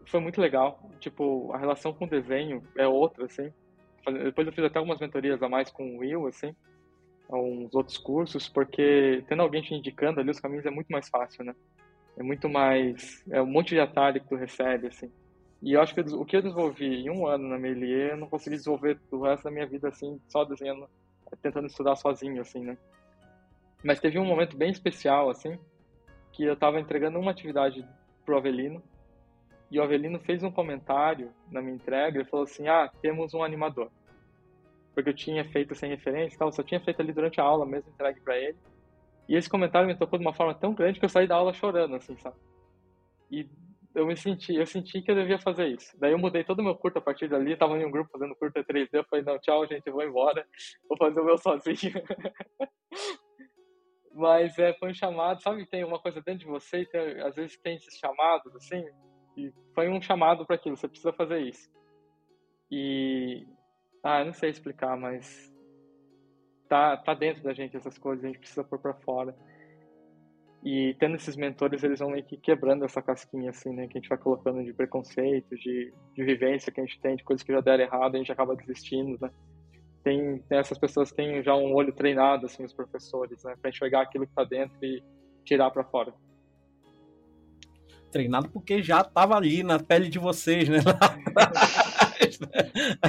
foi 0.07 0.21
muito 0.21 0.41
legal, 0.41 0.91
tipo, 0.99 1.53
a 1.53 1.59
relação 1.59 1.95
com 1.95 2.05
o 2.05 2.11
desenho 2.11 2.61
é 2.77 2.87
outra, 2.87 3.25
assim. 3.25 3.51
Depois 4.05 4.47
eu 4.47 4.53
fiz 4.53 4.65
até 4.65 4.79
algumas 4.79 4.99
mentorias 4.99 5.41
a 5.43 5.49
mais 5.49 5.71
com 5.71 5.97
o 5.97 5.99
Will, 5.99 6.27
assim, 6.27 6.55
uns 7.31 7.73
outros 7.75 7.97
cursos, 7.97 8.49
porque 8.49 9.25
tendo 9.29 9.43
alguém 9.43 9.63
te 9.63 9.73
indicando 9.73 10.21
ali 10.21 10.31
os 10.31 10.41
caminhos 10.41 10.67
é 10.67 10.71
muito 10.71 10.89
mais 10.89 11.09
fácil, 11.09 11.45
né? 11.45 11.55
É 12.19 12.23
muito 12.23 12.49
mais, 12.49 13.25
é 13.31 13.41
um 13.41 13.47
monte 13.47 13.71
de 13.71 13.81
atalho 13.81 14.21
que 14.21 14.29
tu 14.29 14.35
recebe, 14.35 14.89
assim. 14.89 15.11
E 15.63 15.73
eu 15.73 15.81
acho 15.81 15.95
que 15.95 16.01
o 16.01 16.25
que 16.25 16.37
eu 16.37 16.43
desenvolvi 16.43 17.07
em 17.07 17.11
um 17.11 17.27
ano 17.27 17.49
na 17.49 17.59
Melier, 17.59 18.11
eu 18.11 18.17
não 18.17 18.29
consegui 18.29 18.57
desenvolver 18.57 18.99
do 19.11 19.23
resto 19.23 19.45
da 19.45 19.51
minha 19.51 19.67
vida, 19.67 19.89
assim, 19.89 20.21
só 20.29 20.45
desenhando, 20.45 20.87
tentando 21.41 21.69
estudar 21.69 21.97
sozinho, 21.97 22.43
assim, 22.43 22.65
né? 22.65 22.77
Mas 23.83 24.01
teve 24.01 24.19
um 24.19 24.27
momento 24.27 24.57
bem 24.57 24.71
especial, 24.71 25.31
assim, 25.31 25.59
que 26.33 26.45
eu 26.45 26.55
estava 26.55 26.81
entregando 26.81 27.19
uma 27.19 27.31
atividade 27.31 27.87
pro 28.25 28.37
Avelino, 28.37 28.83
e 29.71 29.79
o 29.79 29.83
Avelino 29.83 30.19
fez 30.21 30.43
um 30.43 30.51
comentário 30.51 31.33
na 31.51 31.61
minha 31.61 31.75
entrega, 31.75 32.19
ele 32.19 32.29
falou 32.29 32.45
assim, 32.45 32.69
ah, 32.69 32.91
temos 33.03 33.35
um 33.35 33.43
animador. 33.43 33.91
Porque 34.95 35.11
eu 35.11 35.15
tinha 35.15 35.45
feito 35.45 35.75
sem 35.75 35.91
referência 35.91 36.37
e 36.37 36.39
tal, 36.39 36.53
só 36.53 36.63
tinha 36.63 36.81
feito 36.81 37.01
ali 37.01 37.13
durante 37.13 37.41
a 37.41 37.45
aula 37.45 37.67
mesmo, 37.67 37.91
entregue 37.91 38.21
para 38.21 38.39
ele. 38.39 38.57
E 39.29 39.35
esse 39.35 39.49
comentário 39.49 39.89
me 39.89 39.97
tocou 39.97 40.19
de 40.19 40.25
uma 40.25 40.35
forma 40.35 40.55
tão 40.55 40.75
grande 40.75 40.99
que 40.99 41.05
eu 41.05 41.09
saí 41.09 41.27
da 41.27 41.37
aula 41.37 41.53
chorando, 41.53 41.97
assim, 41.97 42.17
sabe? 42.19 42.37
E 43.31 43.49
eu 43.95 44.07
me 44.07 44.17
senti, 44.17 44.55
eu 44.55 44.67
senti 44.67 45.01
que 45.01 45.11
eu 45.11 45.15
devia 45.15 45.39
fazer 45.39 45.69
isso. 45.69 45.97
Daí 45.99 46.13
eu 46.13 46.19
mudei 46.19 46.45
todo 46.45 46.61
o 46.61 46.63
meu 46.63 46.75
curto 46.75 46.99
a 46.99 47.03
partir 47.03 47.29
dali, 47.29 47.57
tava 47.57 47.79
em 47.79 47.87
um 47.87 47.91
grupo 47.91 48.11
fazendo 48.13 48.35
curto 48.37 48.63
3D, 48.63 48.89
eu 48.93 49.05
falei, 49.05 49.25
não, 49.25 49.39
tchau, 49.39 49.67
gente, 49.67 49.87
eu 49.87 49.93
vou 49.93 50.05
embora, 50.05 50.47
vou 50.89 50.99
fazer 50.99 51.21
o 51.21 51.25
meu 51.25 51.39
sozinho. 51.39 51.75
Mas 54.15 54.57
é, 54.59 54.73
foi 54.75 54.91
um 54.91 54.95
chamado, 54.95 55.43
sabe, 55.43 55.67
tem 55.67 55.85
uma 55.85 55.99
coisa 55.99 56.23
dentro 56.23 56.41
de 56.41 56.47
você, 56.47 56.83
e 56.83 56.87
tem, 56.87 57.21
às 57.21 57.35
vezes 57.35 57.57
tem 57.59 57.75
esses 57.75 57.99
chamados, 57.99 58.55
assim, 58.55 58.85
e 59.37 59.53
foi 59.75 59.89
um 59.89 60.01
chamado 60.01 60.47
para 60.47 60.55
aquilo, 60.55 60.77
você 60.77 60.87
precisa 60.87 61.13
fazer 61.13 61.41
isso. 61.41 61.69
E, 62.71 63.45
ah, 64.03 64.21
eu 64.21 64.27
não 64.27 64.33
sei 64.33 64.51
explicar, 64.51 64.97
mas 64.97 65.53
tá, 66.69 66.97
tá 66.97 67.13
dentro 67.15 67.43
da 67.43 67.53
gente 67.53 67.77
essas 67.77 67.99
coisas, 67.99 68.25
a 68.25 68.29
gente 68.29 68.39
precisa 68.39 68.63
pôr 68.63 68.79
para 68.79 68.95
fora. 68.95 69.35
E 70.65 70.97
tendo 70.99 71.17
esses 71.17 71.37
mentores, 71.37 71.85
eles 71.85 71.99
vão 71.99 72.11
meio 72.11 72.25
que 72.25 72.39
quebrando 72.39 72.87
essa 72.87 73.03
casquinha, 73.03 73.51
assim, 73.51 73.71
né? 73.71 73.87
Que 73.87 73.99
a 73.99 74.01
gente 74.01 74.09
vai 74.09 74.17
colocando 74.17 74.65
de 74.65 74.73
preconceito, 74.73 75.55
de, 75.57 75.93
de 76.15 76.25
vivência 76.25 76.73
que 76.73 76.81
a 76.81 76.85
gente 76.85 76.99
tem, 77.01 77.17
de 77.17 77.23
coisas 77.23 77.45
que 77.45 77.53
já 77.53 77.61
deram 77.61 77.85
errado, 77.85 78.15
a 78.15 78.19
gente 78.19 78.33
acaba 78.33 78.57
desistindo, 78.57 79.19
né? 79.21 79.31
Tem, 80.05 80.39
tem 80.49 80.59
essas 80.59 80.79
pessoas 80.79 81.11
têm 81.11 81.43
já 81.43 81.57
um 81.57 81.75
olho 81.75 81.93
treinado, 81.93 82.45
assim, 82.45 82.63
os 82.63 82.75
professores, 82.75 83.43
né? 83.43 83.57
Pra 83.61 83.71
enxergar 83.71 84.03
aquilo 84.03 84.27
que 84.27 84.35
tá 84.35 84.45
dentro 84.45 84.77
e 84.83 85.03
tirar 85.45 85.71
para 85.71 85.83
fora. 85.83 86.13
Treinado 88.13 88.49
porque 88.51 88.83
já 88.83 89.03
tava 89.03 89.35
ali 89.35 89.63
na 89.63 89.81
pele 89.81 90.09
de 90.09 90.19
vocês, 90.19 90.69
né? 90.69 90.79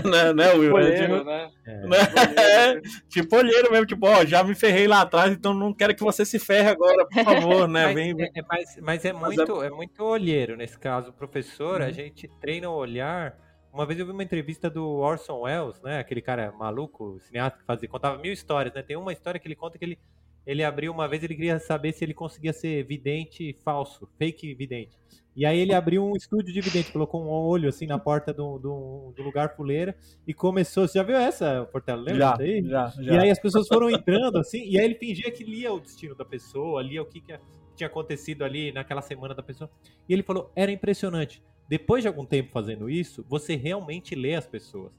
né, 0.03 0.33
né, 0.33 0.53
Will? 0.53 0.63
Tipo 0.63 0.75
olheiro, 0.75 1.23
né? 1.23 1.49
É. 1.65 1.87
Né? 1.87 1.97
É, 2.55 2.81
tipo 3.09 3.35
olheiro 3.35 3.71
mesmo, 3.71 3.85
tipo, 3.85 4.07
ó, 4.07 4.25
já 4.25 4.43
me 4.43 4.55
ferrei 4.55 4.87
lá 4.87 5.01
atrás, 5.01 5.31
então 5.31 5.53
não 5.53 5.73
quero 5.73 5.93
que 5.93 6.03
você 6.03 6.25
se 6.25 6.39
ferre 6.39 6.69
agora, 6.69 7.05
por 7.05 7.23
favor, 7.23 7.67
né? 7.67 7.85
mas, 7.87 7.95
Vem, 7.95 8.15
é, 8.19 8.23
é, 8.23 8.43
mas, 8.47 8.77
mas 8.81 9.05
é, 9.05 9.13
mas 9.13 9.35
muito, 9.35 9.63
é... 9.63 9.67
é... 9.67 9.69
muito 9.69 10.03
olheiro 10.03 10.55
nesse 10.55 10.79
caso. 10.79 11.09
O 11.09 11.13
professor, 11.13 11.81
uhum. 11.81 11.87
a 11.87 11.91
gente 11.91 12.27
treina 12.39 12.69
o 12.69 12.73
olhar. 12.73 13.44
Uma 13.75 13.85
vez 13.85 13.99
eu 13.99 14.05
vi 14.05 14.13
uma 14.13 14.23
entrevista 14.23 14.69
do 14.69 14.87
Orson 14.99 15.41
Welles, 15.41 15.81
né? 15.81 15.99
Aquele 15.99 16.21
cara 16.21 16.49
maluco, 16.53 17.19
cineasta 17.19 17.59
que 17.59 17.65
fazia, 17.65 17.89
contava 17.89 18.17
mil 18.17 18.31
histórias, 18.31 18.73
né? 18.73 18.81
Tem 18.81 18.95
uma 18.95 19.11
história 19.11 19.37
que 19.37 19.45
ele 19.45 19.55
conta 19.55 19.77
que 19.77 19.83
ele, 19.83 19.99
ele 20.47 20.63
abriu 20.63 20.93
uma 20.93 21.09
vez, 21.09 21.21
ele 21.21 21.35
queria 21.35 21.59
saber 21.59 21.91
se 21.91 22.01
ele 22.05 22.13
conseguia 22.13 22.53
ser 22.53 22.85
vidente 22.85 23.59
falso, 23.65 24.07
fake 24.17 24.53
vidente. 24.53 24.97
E 25.35 25.45
aí 25.45 25.59
ele 25.59 25.73
abriu 25.73 26.05
um 26.05 26.15
estúdio 26.15 26.53
de 26.53 26.61
vidente, 26.61 26.89
colocou 26.89 27.21
um 27.21 27.27
olho 27.27 27.67
assim 27.67 27.85
na 27.85 27.99
porta 27.99 28.31
do, 28.31 28.57
do, 28.57 29.13
do 29.13 29.21
lugar 29.21 29.57
fuleira 29.57 29.93
e 30.25 30.33
começou. 30.33 30.87
Você 30.87 30.97
já 30.97 31.03
viu 31.03 31.17
essa, 31.17 31.67
Portela? 31.69 32.01
Lembra 32.01 32.17
já, 32.17 32.37
daí? 32.37 32.63
Já, 32.63 32.87
já. 32.97 33.13
E 33.13 33.17
aí 33.17 33.29
as 33.29 33.39
pessoas 33.39 33.67
foram 33.67 33.89
entrando 33.89 34.37
assim, 34.37 34.63
e 34.65 34.79
aí 34.79 34.85
ele 34.85 34.95
fingia 34.95 35.29
que 35.29 35.43
lia 35.43 35.73
o 35.73 35.81
destino 35.81 36.15
da 36.15 36.23
pessoa, 36.23 36.81
lia 36.81 37.01
o 37.01 37.05
que, 37.05 37.19
que 37.19 37.37
tinha 37.75 37.87
acontecido 37.87 38.45
ali 38.45 38.71
naquela 38.71 39.01
semana 39.01 39.35
da 39.35 39.43
pessoa. 39.43 39.69
E 40.07 40.13
ele 40.13 40.23
falou: 40.23 40.49
era 40.55 40.71
impressionante. 40.71 41.43
Depois 41.67 42.03
de 42.03 42.07
algum 42.07 42.25
tempo 42.25 42.51
fazendo 42.51 42.89
isso, 42.89 43.25
você 43.27 43.55
realmente 43.55 44.13
lê 44.15 44.35
as 44.35 44.45
pessoas. 44.45 44.91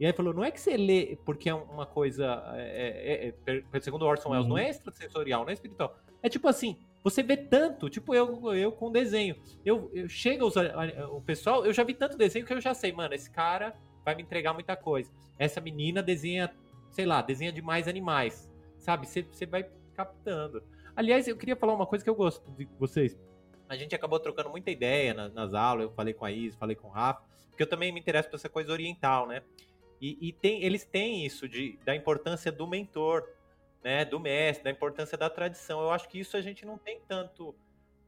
E 0.00 0.06
aí 0.06 0.12
falou, 0.12 0.32
não 0.32 0.44
é 0.44 0.50
que 0.50 0.60
você 0.60 0.76
lê 0.76 1.18
porque 1.24 1.48
é 1.48 1.54
uma 1.54 1.84
coisa, 1.84 2.42
é, 2.54 3.34
é, 3.46 3.62
é, 3.72 3.80
segundo 3.80 4.04
Orson 4.04 4.30
Welles, 4.30 4.44
uhum. 4.44 4.50
não 4.50 4.58
é 4.58 4.68
extrasensorial, 4.70 5.42
não 5.42 5.50
é 5.50 5.52
espiritual. 5.52 5.96
É 6.22 6.28
tipo 6.28 6.46
assim, 6.46 6.76
você 7.02 7.22
vê 7.22 7.36
tanto, 7.36 7.88
tipo 7.88 8.14
eu, 8.14 8.54
eu 8.54 8.70
com 8.70 8.92
desenho. 8.92 9.36
Eu, 9.64 9.90
eu 9.92 10.08
chega 10.08 10.44
os, 10.44 10.54
o 10.56 11.20
pessoal, 11.20 11.66
eu 11.66 11.72
já 11.72 11.82
vi 11.82 11.94
tanto 11.94 12.16
desenho 12.16 12.46
que 12.46 12.52
eu 12.52 12.60
já 12.60 12.74
sei, 12.74 12.92
mano, 12.92 13.14
esse 13.14 13.30
cara 13.30 13.74
vai 14.04 14.14
me 14.14 14.22
entregar 14.22 14.54
muita 14.54 14.76
coisa. 14.76 15.10
Essa 15.36 15.60
menina 15.60 16.00
desenha, 16.02 16.52
sei 16.90 17.04
lá, 17.04 17.20
desenha 17.20 17.52
demais 17.52 17.88
animais, 17.88 18.48
sabe? 18.78 19.06
Você 19.06 19.46
vai 19.46 19.68
captando. 19.94 20.62
Aliás, 20.94 21.26
eu 21.26 21.36
queria 21.36 21.56
falar 21.56 21.74
uma 21.74 21.86
coisa 21.86 22.04
que 22.04 22.10
eu 22.10 22.14
gosto 22.14 22.50
de 22.52 22.68
vocês. 22.78 23.18
A 23.68 23.76
gente 23.76 23.94
acabou 23.94 24.18
trocando 24.18 24.50
muita 24.50 24.70
ideia 24.70 25.12
nas, 25.12 25.32
nas 25.32 25.54
aulas, 25.54 25.84
eu 25.84 25.92
falei 25.92 26.14
com 26.14 26.24
a 26.24 26.32
Is, 26.32 26.54
falei 26.54 26.74
com 26.74 26.88
o 26.88 26.90
Rafa, 26.90 27.22
porque 27.50 27.62
eu 27.62 27.68
também 27.68 27.92
me 27.92 28.00
interesso 28.00 28.28
por 28.30 28.36
essa 28.36 28.48
coisa 28.48 28.72
oriental, 28.72 29.26
né? 29.26 29.42
E, 30.00 30.28
e 30.28 30.32
tem, 30.32 30.62
eles 30.62 30.84
têm 30.84 31.26
isso 31.26 31.48
de, 31.48 31.78
da 31.84 31.94
importância 31.94 32.52
do 32.52 32.66
mentor, 32.66 33.28
né, 33.82 34.04
do 34.04 34.18
mestre, 34.18 34.64
da 34.64 34.70
importância 34.70 35.18
da 35.18 35.28
tradição. 35.28 35.80
Eu 35.80 35.90
acho 35.90 36.08
que 36.08 36.18
isso 36.18 36.36
a 36.36 36.40
gente 36.40 36.64
não 36.64 36.78
tem 36.78 37.00
tanto 37.06 37.54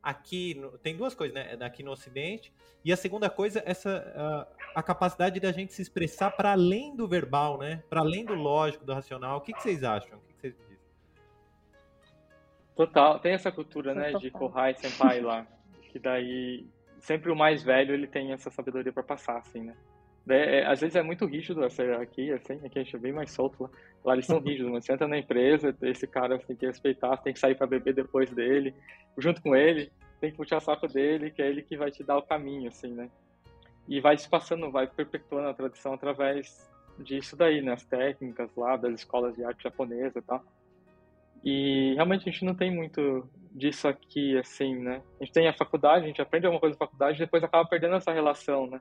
aqui 0.03 0.55
no, 0.55 0.79
tem 0.79 0.97
duas 0.97 1.15
coisas, 1.15 1.35
né? 1.35 1.57
Aqui 1.61 1.83
no 1.83 1.91
Ocidente 1.91 2.53
e 2.85 2.93
a 2.93 2.97
segunda 2.97 3.29
coisa 3.29 3.63
essa 3.67 4.47
a, 4.75 4.81
a 4.81 4.83
capacidade 4.83 5.39
da 5.39 5.53
gente 5.53 5.75
se 5.75 5.83
expressar 5.83 6.31
para 6.31 6.53
além 6.53 6.97
do 6.97 7.07
verbal, 7.07 7.59
né? 7.59 7.83
Para 7.89 8.01
além 8.01 8.25
do 8.25 8.35
lógico, 8.35 8.85
do 8.85 8.95
racional. 8.95 9.39
O 9.39 9.41
que, 9.41 9.53
que 9.53 9.63
vocês 9.63 9.85
acham? 9.85 10.21
Total, 12.81 13.19
tem 13.19 13.33
essa 13.33 13.53
cultura, 13.53 13.95
né, 13.95 14.15
de 14.15 14.31
Kohai 14.31 14.73
Senpai 14.73 15.21
lá, 15.21 15.47
que 15.93 15.99
daí 15.99 16.67
sempre 16.99 17.31
o 17.31 17.37
mais 17.37 17.63
velho 17.63 17.93
ele 17.93 18.07
tem 18.07 18.33
essa 18.33 18.51
sabedoria 18.51 18.91
para 18.91 19.03
passar, 19.03 19.37
assim, 19.37 19.61
né? 19.65 19.77
É, 20.27 20.61
é, 20.61 20.67
às 20.67 20.81
vezes 20.81 20.97
é 20.97 21.03
muito 21.03 21.27
rígido 21.27 21.63
essa 21.63 21.83
aqui, 21.97 22.33
assim, 22.33 22.55
aqui 22.65 22.79
a 22.79 22.83
gente 22.83 22.97
é 22.97 22.99
bem 22.99 23.13
mais 23.13 23.33
solto 23.33 23.65
lá. 23.65 23.71
Lá 24.03 24.15
eles 24.15 24.25
são 24.25 24.39
rígidos, 24.41 24.73
mas 24.73 24.87
você 24.87 24.95
entra 24.95 25.07
na 25.07 25.19
empresa, 25.19 25.77
esse 25.83 26.07
cara 26.07 26.39
você 26.39 26.47
tem 26.47 26.57
que 26.57 26.67
respeitar, 26.67 27.15
você 27.15 27.23
tem 27.23 27.35
que 27.35 27.39
sair 27.39 27.55
para 27.55 27.67
beber 27.67 27.93
depois 27.93 28.33
dele, 28.33 28.75
junto 29.19 29.43
com 29.43 29.55
ele, 29.55 29.93
tem 30.19 30.31
que 30.31 30.39
puxar 30.39 30.59
saco 30.61 30.89
dele, 30.89 31.31
que 31.31 31.43
é 31.43 31.49
ele 31.51 31.61
que 31.61 31.77
vai 31.77 31.91
te 31.91 32.03
dar 32.03 32.17
o 32.17 32.23
caminho, 32.23 32.69
assim, 32.69 32.95
né? 32.95 33.11
E 33.87 34.01
vai 34.01 34.17
se 34.17 34.27
passando, 34.27 34.71
vai 34.71 34.87
perpetuando 34.87 35.49
a 35.49 35.55
tradição 35.55 35.93
através 35.93 36.67
disso 36.99 37.37
daí, 37.37 37.61
né? 37.61 37.75
As 37.75 37.85
técnicas 37.85 38.49
lá 38.57 38.79
das 38.79 38.95
escolas 38.95 39.35
de 39.35 39.45
arte 39.45 39.65
japonesa 39.65 40.19
e 40.19 40.23
tal. 40.23 40.43
E 41.43 41.95
realmente 41.95 42.29
a 42.29 42.33
gente 42.33 42.45
não 42.45 42.55
tem 42.55 42.75
muito 42.75 43.29
disso 43.53 43.89
aqui, 43.89 44.39
assim, 44.39 44.77
né? 44.77 45.03
A 45.21 45.25
gente 45.25 45.33
tem 45.33 45.49
a 45.49 45.53
faculdade, 45.53 46.05
a 46.05 46.09
gente 46.09 46.23
aprende 46.23 46.47
alguma 46.47 46.61
coisa 46.61 46.75
na 46.75 46.87
faculdade 46.87 47.17
e 47.17 47.25
depois 47.25 47.43
acaba 47.43 47.69
perdendo 47.69 47.97
essa 47.97 48.13
relação, 48.13 48.67
né? 48.67 48.81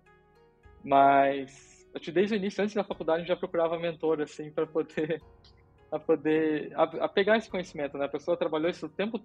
Mas 0.84 1.88
desde 2.14 2.36
o 2.36 2.38
início, 2.38 2.64
antes 2.64 2.76
da 2.76 2.84
faculdade, 2.84 3.28
já 3.28 3.36
procurava 3.36 3.80
mentor, 3.80 4.22
assim, 4.22 4.52
para 4.52 4.68
poder 4.68 5.22
a 5.92 5.98
poder 5.98 6.72
a, 6.76 6.84
a, 6.84 7.10
pegar 7.10 7.38
esse 7.38 7.50
conhecimento, 7.50 7.98
né? 7.98 8.06
A 8.06 8.10
pessoa 8.10 8.38
trabalhou 8.38 8.70
isso 8.70 8.88
tempo 8.90 9.20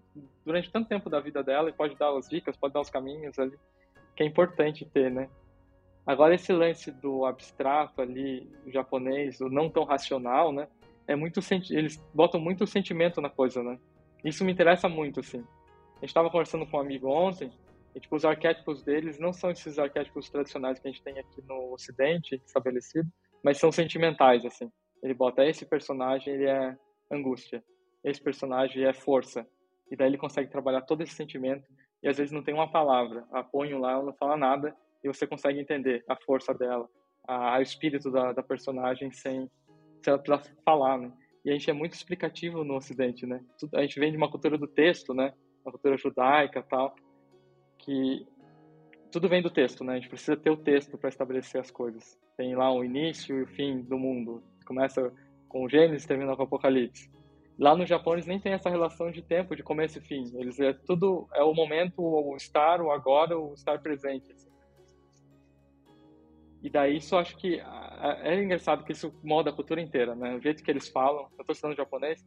durante 0.44 0.70
tanto 0.70 0.88
tempo 0.88 1.10
da 1.10 1.20
vida 1.20 1.42
dela 1.42 1.68
e 1.68 1.72
pode 1.72 1.94
dar 1.96 2.16
as 2.16 2.28
dicas, 2.28 2.56
pode 2.56 2.72
dar 2.72 2.80
os 2.80 2.90
caminhos 2.90 3.38
ali, 3.38 3.58
que 4.16 4.22
é 4.22 4.26
importante 4.26 4.84
ter, 4.86 5.10
né? 5.10 5.28
Agora 6.06 6.34
esse 6.34 6.52
lance 6.52 6.90
do 6.90 7.24
abstrato 7.24 8.00
ali, 8.00 8.50
japonês, 8.66 9.38
do 9.38 9.50
não 9.50 9.68
tão 9.70 9.84
racional, 9.84 10.52
né? 10.52 10.68
É 11.06 11.14
muito 11.14 11.40
eles 11.70 12.02
botam 12.14 12.40
muito 12.40 12.66
sentimento 12.66 13.20
na 13.20 13.28
coisa, 13.28 13.62
né? 13.62 13.78
Isso 14.24 14.44
me 14.44 14.52
interessa 14.52 14.88
muito, 14.88 15.20
assim. 15.20 15.40
A 15.96 16.00
gente 16.00 16.10
estava 16.10 16.30
conversando 16.30 16.66
com 16.66 16.78
um 16.78 16.80
amigo 16.80 17.08
ontem 17.08 17.50
e, 17.94 18.00
tipo, 18.00 18.16
os 18.16 18.24
arquétipos 18.24 18.82
deles 18.82 19.18
não 19.18 19.32
são 19.32 19.50
esses 19.50 19.78
arquétipos 19.78 20.30
tradicionais 20.30 20.78
que 20.78 20.88
a 20.88 20.90
gente 20.90 21.02
tem 21.02 21.18
aqui 21.18 21.42
no 21.46 21.72
Ocidente 21.72 22.40
estabelecido, 22.46 23.08
mas 23.42 23.58
são 23.58 23.70
sentimentais, 23.70 24.44
assim. 24.44 24.70
Ele 25.02 25.14
bota 25.14 25.44
esse 25.44 25.66
personagem, 25.66 26.34
ele 26.34 26.46
é 26.46 26.76
angústia, 27.10 27.62
esse 28.02 28.20
personagem 28.20 28.84
é 28.84 28.92
força. 28.92 29.46
E 29.90 29.96
daí 29.96 30.08
ele 30.08 30.18
consegue 30.18 30.50
trabalhar 30.50 30.80
todo 30.82 31.02
esse 31.02 31.14
sentimento 31.14 31.68
e 32.02 32.08
às 32.08 32.16
vezes 32.16 32.32
não 32.32 32.42
tem 32.42 32.54
uma 32.54 32.70
palavra. 32.70 33.24
Aponho 33.30 33.78
lá, 33.78 33.92
ela 33.92 34.02
não 34.02 34.14
fala 34.14 34.36
nada 34.36 34.74
e 35.02 35.08
você 35.08 35.26
consegue 35.26 35.60
entender 35.60 36.02
a 36.08 36.16
força 36.16 36.54
dela, 36.54 36.88
a, 37.28 37.58
o 37.58 37.62
espírito 37.62 38.10
da, 38.10 38.32
da 38.32 38.42
personagem 38.42 39.10
sem, 39.12 39.50
precisar 40.04 40.42
falar, 40.64 40.98
né? 40.98 41.12
E 41.44 41.50
a 41.50 41.52
gente 41.52 41.68
é 41.68 41.72
muito 41.72 41.92
explicativo 41.92 42.64
no 42.64 42.76
Ocidente, 42.76 43.26
né? 43.26 43.40
A 43.74 43.82
gente 43.82 44.00
vem 44.00 44.10
de 44.10 44.16
uma 44.16 44.30
cultura 44.30 44.56
do 44.56 44.66
texto, 44.66 45.12
né? 45.12 45.32
Uma 45.64 45.72
cultura 45.72 45.96
judaica 45.96 46.62
tal 46.62 46.94
que 47.84 48.26
tudo 49.12 49.28
vem 49.28 49.42
do 49.42 49.50
texto, 49.50 49.84
né? 49.84 49.92
A 49.92 49.96
gente 49.96 50.08
precisa 50.08 50.36
ter 50.36 50.50
o 50.50 50.56
texto 50.56 50.98
para 50.98 51.08
estabelecer 51.08 51.60
as 51.60 51.70
coisas. 51.70 52.18
Tem 52.36 52.56
lá 52.56 52.72
o 52.72 52.82
início 52.82 53.38
e 53.38 53.42
o 53.42 53.46
fim 53.46 53.82
do 53.82 53.98
mundo. 53.98 54.42
Começa 54.66 55.12
com 55.48 55.64
o 55.64 55.68
Gênesis 55.68 56.06
termina 56.06 56.34
com 56.34 56.42
o 56.42 56.46
Apocalipse. 56.46 57.08
Lá 57.56 57.76
no 57.76 57.86
Japão 57.86 58.14
eles 58.14 58.26
nem 58.26 58.40
têm 58.40 58.54
essa 58.54 58.68
relação 58.68 59.12
de 59.12 59.22
tempo, 59.22 59.54
de 59.54 59.62
começo 59.62 59.98
e 59.98 60.00
fim. 60.00 60.24
Eles 60.36 60.58
é 60.58 60.72
tudo 60.72 61.28
é 61.32 61.44
o 61.44 61.54
momento, 61.54 62.02
o 62.02 62.34
estar, 62.34 62.80
o 62.80 62.90
agora, 62.90 63.38
o 63.38 63.54
estar 63.54 63.80
presente. 63.80 64.32
Assim. 64.32 64.50
E 66.64 66.70
daí 66.70 66.96
isso 66.96 67.14
acho 67.14 67.36
que 67.36 67.60
é 68.22 68.42
engraçado 68.42 68.84
que 68.84 68.92
isso 68.92 69.14
molda 69.22 69.50
a 69.50 69.52
cultura 69.52 69.82
inteira, 69.82 70.14
né? 70.14 70.34
O 70.34 70.40
jeito 70.40 70.64
que 70.64 70.70
eles 70.70 70.88
falam. 70.88 71.24
Eu 71.36 71.42
estou 71.42 71.52
estudando 71.52 71.76
japonês, 71.76 72.24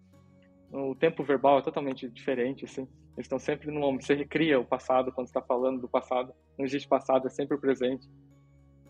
o 0.72 0.94
tempo 0.94 1.24
verbal 1.24 1.58
é 1.58 1.64
totalmente 1.64 2.08
diferente, 2.08 2.64
assim. 2.64 2.84
Eles 3.16 3.26
estão 3.26 3.40
sempre 3.40 3.72
no 3.72 3.80
momento. 3.80 4.06
Você 4.06 4.14
recria 4.14 4.60
o 4.60 4.64
passado 4.64 5.12
quando 5.12 5.26
está 5.26 5.42
falando 5.42 5.82
do 5.82 5.90
passado. 5.90 6.32
Não 6.56 6.66
existe 6.66 6.88
passado, 6.88 7.26
é 7.26 7.32
sempre 7.32 7.58
o 7.58 7.60
presente. 7.60 8.08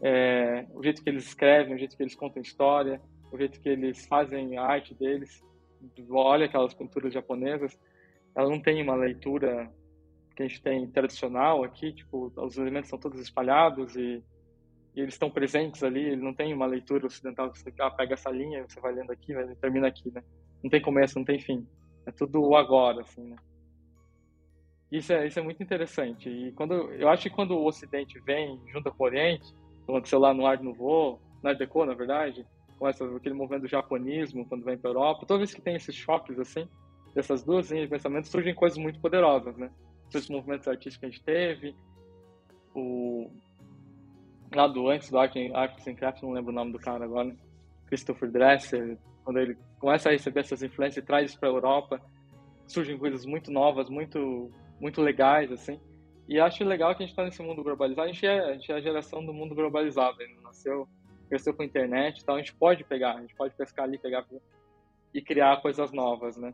É, 0.01 0.67
o 0.73 0.83
jeito 0.83 1.01
que 1.01 1.09
eles 1.09 1.25
escrevem, 1.25 1.75
o 1.75 1.77
jeito 1.77 1.95
que 1.95 2.03
eles 2.03 2.13
contam 2.13 2.41
história, 2.41 3.01
o 3.31 3.37
jeito 3.37 3.61
que 3.61 3.69
eles 3.69 4.05
fazem 4.05 4.57
a 4.57 4.63
arte 4.63 4.93
deles. 4.93 5.41
Olha 6.09 6.47
aquelas 6.47 6.73
pinturas 6.73 7.13
japonesas, 7.13 7.79
ela 8.35 8.49
não 8.49 8.59
tem 8.59 8.81
uma 8.81 8.95
leitura 8.95 9.71
que 10.35 10.43
a 10.43 10.47
gente 10.47 10.61
tem 10.61 10.85
tradicional 10.87 11.63
aqui, 11.63 11.93
tipo, 11.93 12.33
os 12.35 12.57
elementos 12.57 12.89
são 12.89 12.99
todos 12.99 13.21
espalhados 13.21 13.95
e, 13.95 14.21
e 14.97 15.01
eles 15.01 15.13
estão 15.13 15.29
presentes 15.29 15.83
ali, 15.83 16.03
ele 16.03 16.23
não 16.23 16.33
tem 16.33 16.51
uma 16.51 16.65
leitura 16.65 17.05
ocidental 17.05 17.51
que 17.51 17.59
você 17.59 17.71
ah, 17.79 17.91
pega 17.91 18.15
essa 18.15 18.31
linha, 18.31 18.65
você 18.67 18.79
vai 18.79 18.91
lendo 18.91 19.11
aqui, 19.11 19.31
vai, 19.31 19.45
termina 19.53 19.87
aqui, 19.87 20.11
né? 20.11 20.23
Não 20.63 20.71
tem 20.71 20.81
começo, 20.81 21.19
não 21.19 21.23
tem 21.23 21.39
fim. 21.39 21.67
É 22.07 22.11
tudo 22.11 22.41
o 22.41 22.55
agora, 22.55 23.01
assim, 23.01 23.21
né? 23.21 23.35
Isso 24.91 25.13
é, 25.13 25.27
isso 25.27 25.37
é 25.37 25.43
muito 25.43 25.61
interessante. 25.61 26.27
E 26.27 26.51
quando 26.53 26.73
eu 26.93 27.07
acho 27.09 27.21
que 27.21 27.29
quando 27.29 27.51
o 27.51 27.63
Ocidente 27.67 28.19
vem 28.21 28.59
junto 28.73 28.91
com 28.91 29.03
o 29.03 29.05
Oriente, 29.05 29.53
como 29.85 29.99
aconteceu 29.99 30.17
lá 30.17 30.33
no 30.33 30.41
Nouveau, 30.63 31.21
no 31.43 31.49
Art 31.49 31.59
Deco, 31.59 31.85
na 31.85 31.93
verdade, 31.93 32.43
com 32.79 32.87
essa, 32.87 33.05
aquele 33.05 33.35
movimento 33.35 33.63
do 33.63 33.67
japonismo, 33.67 34.47
quando 34.47 34.65
vem 34.65 34.79
para 34.79 34.89
a 34.89 34.93
Europa, 34.93 35.27
toda 35.27 35.37
vez 35.37 35.53
que 35.53 35.61
tem 35.61 35.75
esses 35.75 35.93
choques, 35.93 36.39
assim, 36.39 36.67
dessas 37.13 37.43
duas 37.43 37.69
linhas 37.69 37.85
de 37.85 37.91
pensamento, 37.91 38.27
surgem 38.29 38.55
coisas 38.55 38.79
muito 38.79 38.99
poderosas, 38.99 39.55
né? 39.57 39.69
Esses 40.09 40.27
movimentos 40.27 40.67
artísticos 40.67 40.97
que 40.97 41.05
a 41.05 41.09
gente 41.09 41.23
teve, 41.23 41.75
o... 42.73 43.29
Lá 44.53 44.67
do 44.67 44.89
antes 44.89 45.09
do 45.09 45.19
Art, 45.19 45.35
Art 45.53 45.87
and 45.87 46.13
não 46.21 46.31
lembro 46.31 46.51
o 46.51 46.55
nome 46.55 46.71
do 46.71 46.79
cara 46.79 47.03
agora, 47.03 47.35
Christopher 47.87 48.31
Dresser, 48.31 48.97
quando 49.23 49.39
ele 49.39 49.57
começa 49.79 50.09
a 50.09 50.11
receber 50.11 50.41
essas 50.41 50.63
influências 50.63 51.03
e 51.03 51.05
traz 51.05 51.29
isso 51.29 51.39
para 51.39 51.49
a 51.49 51.51
Europa, 51.51 52.01
surgem 52.65 52.97
coisas 52.97 53.25
muito 53.25 53.51
novas, 53.51 53.89
muito 53.89 54.51
muito 54.79 55.01
legais, 55.01 55.51
assim. 55.51 55.79
E 56.27 56.39
acho 56.39 56.63
legal 56.63 56.93
que 56.93 57.03
a 57.03 57.05
gente 57.05 57.13
está 57.13 57.23
nesse 57.23 57.41
mundo 57.41 57.63
globalizado. 57.63 58.07
A 58.07 58.11
gente, 58.11 58.25
é, 58.25 58.39
a 58.39 58.53
gente 58.53 58.71
é 58.71 58.75
a 58.75 58.81
geração 58.81 59.25
do 59.25 59.33
mundo 59.33 59.55
globalizado. 59.55 60.21
Ele 60.21 60.35
nasceu, 60.41 60.87
cresceu 61.29 61.53
com 61.53 61.63
a 61.63 61.65
internet, 61.65 62.21
então 62.21 62.35
a 62.35 62.39
gente 62.39 62.53
pode 62.53 62.83
pegar, 62.83 63.15
a 63.15 63.21
gente 63.21 63.35
pode 63.35 63.55
pescar 63.55 63.85
ali, 63.85 63.97
pegar 63.97 64.25
e 65.13 65.21
criar 65.21 65.61
coisas 65.61 65.91
novas, 65.91 66.35
né? 66.37 66.53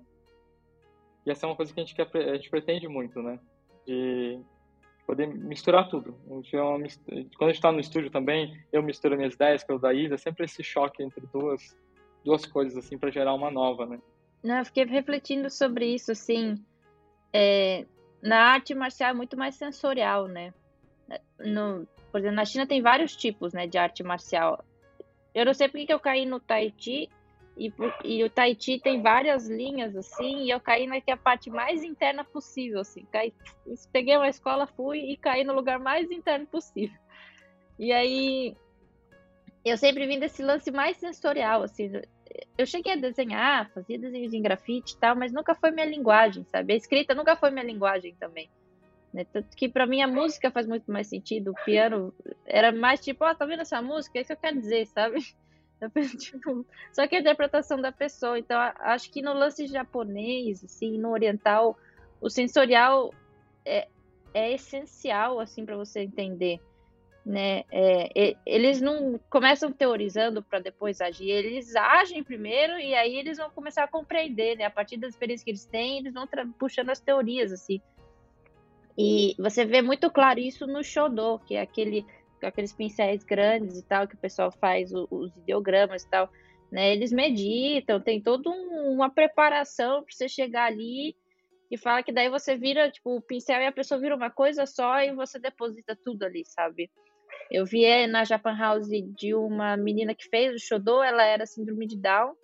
E 1.25 1.31
essa 1.31 1.45
é 1.45 1.49
uma 1.49 1.55
coisa 1.55 1.73
que 1.73 1.79
a 1.79 1.83
gente, 1.83 1.95
quer, 1.95 2.07
a 2.15 2.35
gente 2.35 2.49
pretende 2.49 2.87
muito, 2.87 3.21
né? 3.21 3.39
De 3.85 4.39
poder 5.05 5.27
misturar 5.27 5.89
tudo. 5.89 6.17
A 6.29 6.33
gente 6.35 6.55
é 6.55 6.61
uma, 6.61 6.77
quando 6.79 7.41
a 7.41 7.45
gente 7.47 7.55
está 7.55 7.71
no 7.71 7.79
estúdio 7.79 8.09
também, 8.09 8.57
eu 8.71 8.81
misturo 8.81 9.17
minhas 9.17 9.33
ideias 9.33 9.63
com 9.63 9.75
o 9.75 9.79
da 9.79 9.93
Isa, 9.93 10.17
sempre 10.17 10.45
esse 10.45 10.63
choque 10.63 11.03
entre 11.03 11.25
duas, 11.27 11.75
duas 12.23 12.45
coisas, 12.45 12.77
assim, 12.77 12.97
para 12.97 13.11
gerar 13.11 13.33
uma 13.33 13.51
nova, 13.51 13.85
né? 13.85 13.99
Não, 14.43 14.57
eu 14.57 14.65
fiquei 14.65 14.85
refletindo 14.85 15.49
sobre 15.49 15.85
isso, 15.93 16.11
assim, 16.11 16.55
é, 17.31 17.85
na 18.21 18.39
arte 18.39 18.73
marcial 18.73 19.11
é 19.11 19.13
muito 19.13 19.37
mais 19.37 19.55
sensorial, 19.55 20.27
né? 20.27 20.53
No, 21.39 21.87
por 22.11 22.19
exemplo, 22.19 22.35
na 22.37 22.45
China 22.45 22.65
tem 22.65 22.81
vários 22.81 23.15
tipos 23.15 23.53
né, 23.53 23.67
de 23.67 23.77
arte 23.77 24.03
marcial. 24.03 24.63
Eu 25.33 25.45
não 25.45 25.53
sei 25.53 25.67
porque 25.67 25.87
que 25.87 25.93
eu 25.93 25.99
caí 25.99 26.25
no 26.25 26.39
Tai 26.39 26.73
Chi, 26.77 27.09
e, 27.57 27.71
e, 28.03 28.23
o 28.23 28.29
Tai 28.29 28.55
Chi 28.59 28.79
tem 28.79 29.01
várias 29.01 29.47
linhas, 29.47 29.95
assim, 29.95 30.43
e 30.43 30.49
eu 30.49 30.59
caí 30.59 30.87
na 30.87 30.99
que 30.99 31.11
é 31.11 31.13
a 31.13 31.17
parte 31.17 31.49
mais 31.49 31.83
interna 31.83 32.23
possível, 32.23 32.79
assim. 32.79 33.05
Caí, 33.11 33.33
peguei 33.91 34.17
uma 34.17 34.29
escola, 34.29 34.65
fui 34.65 34.99
e 34.99 35.17
caí 35.17 35.43
no 35.43 35.53
lugar 35.53 35.79
mais 35.79 36.09
interno 36.09 36.47
possível. 36.47 36.97
E 37.77 37.91
aí, 37.91 38.55
eu 39.63 39.77
sempre 39.77 40.07
vim 40.07 40.19
desse 40.19 40.41
lance 40.41 40.71
mais 40.71 40.97
sensorial, 40.97 41.63
assim 41.63 41.91
eu 42.57 42.65
cheguei 42.65 42.93
a 42.93 42.97
desenhar, 42.97 43.69
fazia 43.71 43.97
desenhos 43.97 44.33
em 44.33 44.41
grafite 44.41 44.93
e 44.93 44.97
tal, 44.97 45.15
mas 45.15 45.31
nunca 45.31 45.55
foi 45.55 45.71
minha 45.71 45.85
linguagem, 45.85 46.45
sabe? 46.51 46.73
A 46.73 46.77
escrita 46.77 47.15
nunca 47.15 47.35
foi 47.35 47.51
minha 47.51 47.65
linguagem 47.65 48.15
também. 48.15 48.49
Né? 49.13 49.25
Tanto 49.31 49.55
que 49.55 49.69
para 49.69 49.85
mim 49.85 50.01
a 50.01 50.07
música 50.07 50.51
faz 50.51 50.67
muito 50.67 50.91
mais 50.91 51.07
sentido, 51.07 51.51
o 51.51 51.65
piano 51.65 52.13
era 52.45 52.71
mais 52.71 52.99
tipo, 52.99 53.23
ó, 53.23 53.31
oh, 53.31 53.35
tá 53.35 53.45
vendo 53.45 53.61
essa 53.61 53.81
música? 53.81 54.17
É 54.17 54.21
isso 54.21 54.27
que 54.27 54.33
eu 54.33 54.37
quero 54.37 54.59
dizer, 54.59 54.85
sabe? 54.87 55.19
Tipo, 56.17 56.65
só 56.91 57.07
que 57.07 57.15
a 57.15 57.19
interpretação 57.19 57.81
da 57.81 57.91
pessoa. 57.91 58.38
Então, 58.38 58.59
acho 58.59 59.11
que 59.11 59.21
no 59.21 59.34
lance 59.34 59.67
japonês, 59.67 60.63
assim, 60.63 60.97
no 60.97 61.11
oriental, 61.11 61.77
o 62.21 62.29
sensorial 62.29 63.13
é, 63.65 63.88
é 64.34 64.53
essencial, 64.53 65.39
assim, 65.39 65.65
para 65.65 65.75
você 65.75 66.01
entender 66.01 66.59
né? 67.25 67.63
É, 67.71 68.36
eles 68.45 68.81
não 68.81 69.19
começam 69.29 69.71
teorizando 69.71 70.43
para 70.43 70.59
depois 70.59 70.99
agir, 70.99 71.29
eles 71.29 71.75
agem 71.75 72.23
primeiro 72.23 72.77
e 72.77 72.93
aí 72.93 73.17
eles 73.17 73.38
vão 73.38 73.49
começar 73.49 73.84
a 73.84 73.88
compreender, 73.88 74.57
né? 74.57 74.65
A 74.65 74.69
partir 74.69 74.97
das 74.97 75.11
experiências 75.11 75.43
que 75.43 75.51
eles 75.51 75.65
têm, 75.65 75.99
eles 75.99 76.13
vão 76.13 76.27
puxando 76.59 76.89
as 76.89 76.99
teorias, 76.99 77.51
assim. 77.51 77.81
E 78.97 79.36
você 79.39 79.65
vê 79.65 79.81
muito 79.81 80.11
claro 80.11 80.39
isso 80.39 80.67
no 80.67 80.84
Shodô, 80.84 81.39
que 81.39 81.55
é 81.55 81.61
aquele, 81.61 82.05
aqueles 82.47 82.73
pincéis 82.73 83.23
grandes 83.23 83.77
e 83.79 83.83
tal, 83.83 84.07
que 84.07 84.15
o 84.15 84.19
pessoal 84.19 84.51
faz 84.51 84.91
os 84.93 85.35
ideogramas 85.37 86.03
e 86.03 86.09
tal, 86.09 86.29
né? 86.71 86.91
Eles 86.93 87.11
meditam, 87.11 88.01
tem 88.01 88.21
toda 88.21 88.49
um, 88.49 88.93
uma 88.93 89.09
preparação 89.09 90.03
para 90.03 90.13
você 90.13 90.27
chegar 90.27 90.65
ali 90.65 91.15
que 91.69 91.77
fala 91.77 92.03
que 92.03 92.11
daí 92.11 92.29
você 92.29 92.55
vira, 92.55 92.91
tipo, 92.91 93.15
o 93.15 93.21
pincel 93.21 93.61
e 93.61 93.65
a 93.65 93.71
pessoa 93.71 93.99
vira 93.99 94.15
uma 94.15 94.29
coisa 94.29 94.65
só 94.65 95.01
e 95.01 95.13
você 95.13 95.39
deposita 95.39 95.95
tudo 95.95 96.23
ali, 96.23 96.43
sabe? 96.45 96.89
Eu 97.49 97.65
vi 97.65 98.07
na 98.07 98.23
Japan 98.23 98.55
House 98.55 98.87
de 98.87 99.33
uma 99.33 99.75
menina 99.75 100.13
que 100.13 100.29
fez 100.29 100.55
o 100.55 100.59
Shodô, 100.59 101.03
ela 101.03 101.23
era 101.23 101.45
síndrome 101.45 101.87
de 101.87 101.97
Down, 101.97 102.35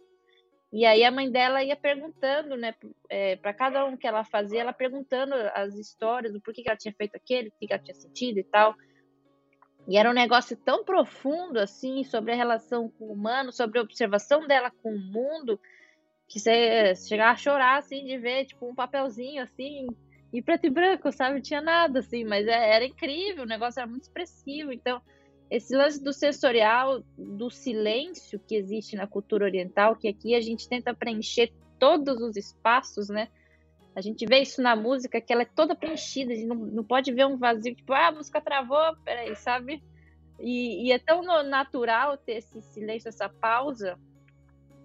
e 0.71 0.85
aí 0.85 1.03
a 1.03 1.11
mãe 1.11 1.31
dela 1.31 1.63
ia 1.63 1.75
perguntando, 1.75 2.55
né, 2.55 2.75
é, 3.09 3.35
para 3.35 3.53
cada 3.53 3.85
um 3.85 3.97
que 3.97 4.05
ela 4.05 4.23
fazia, 4.23 4.61
ela 4.61 4.73
perguntando 4.73 5.33
as 5.55 5.73
histórias, 5.75 6.31
do 6.31 6.39
porquê 6.39 6.61
que 6.61 6.69
ela 6.69 6.77
tinha 6.77 6.93
feito 6.93 7.15
aquele, 7.15 7.49
o 7.49 7.51
que 7.51 7.73
ela 7.73 7.81
tinha 7.81 7.95
sentido 7.95 8.37
e 8.37 8.43
tal. 8.43 8.75
E 9.87 9.97
era 9.97 10.09
um 10.09 10.13
negócio 10.13 10.55
tão 10.57 10.83
profundo, 10.83 11.57
assim, 11.59 12.03
sobre 12.03 12.31
a 12.31 12.35
relação 12.35 12.89
com 12.89 13.05
o 13.05 13.13
humano, 13.13 13.51
sobre 13.51 13.79
a 13.79 13.81
observação 13.81 14.45
dela 14.47 14.71
com 14.83 14.93
o 14.93 14.99
mundo, 14.99 15.59
que 16.27 16.39
você 16.39 16.93
chegava 16.95 17.31
a 17.31 17.37
chorar, 17.37 17.77
assim, 17.77 18.05
de 18.05 18.17
ver, 18.17 18.45
tipo, 18.45 18.69
um 18.69 18.75
papelzinho, 18.75 19.41
assim, 19.41 19.87
em 20.31 20.41
preto 20.43 20.67
e 20.67 20.69
branco, 20.69 21.11
sabe? 21.11 21.35
Não 21.35 21.41
tinha 21.41 21.61
nada, 21.61 21.99
assim, 21.99 22.23
mas 22.23 22.47
é, 22.47 22.75
era 22.75 22.85
incrível, 22.85 23.43
o 23.43 23.47
negócio 23.47 23.79
era 23.79 23.89
muito 23.89 24.03
expressivo. 24.03 24.71
Então, 24.71 25.01
esse 25.49 25.75
lance 25.75 26.03
do 26.03 26.13
sensorial, 26.13 27.03
do 27.17 27.49
silêncio 27.49 28.39
que 28.39 28.55
existe 28.55 28.95
na 28.95 29.07
cultura 29.07 29.45
oriental, 29.45 29.95
que 29.95 30.07
aqui 30.07 30.35
a 30.35 30.41
gente 30.41 30.69
tenta 30.69 30.93
preencher 30.93 31.51
todos 31.79 32.21
os 32.21 32.35
espaços, 32.35 33.09
né? 33.09 33.29
A 33.95 34.01
gente 34.01 34.25
vê 34.25 34.39
isso 34.39 34.61
na 34.61 34.75
música, 34.75 35.19
que 35.19 35.33
ela 35.33 35.41
é 35.41 35.45
toda 35.45 35.75
preenchida, 35.75 36.31
a 36.31 36.35
gente 36.35 36.47
não, 36.47 36.55
não 36.55 36.83
pode 36.83 37.11
ver 37.11 37.25
um 37.25 37.37
vazio, 37.37 37.75
tipo, 37.75 37.91
ah, 37.93 38.07
a 38.07 38.11
música 38.11 38.39
travou, 38.39 38.95
peraí, 39.03 39.35
sabe? 39.35 39.83
E, 40.39 40.87
e 40.87 40.91
é 40.91 40.99
tão 40.99 41.21
natural 41.43 42.17
ter 42.17 42.37
esse 42.37 42.61
silêncio, 42.61 43.09
essa 43.09 43.27
pausa, 43.27 43.99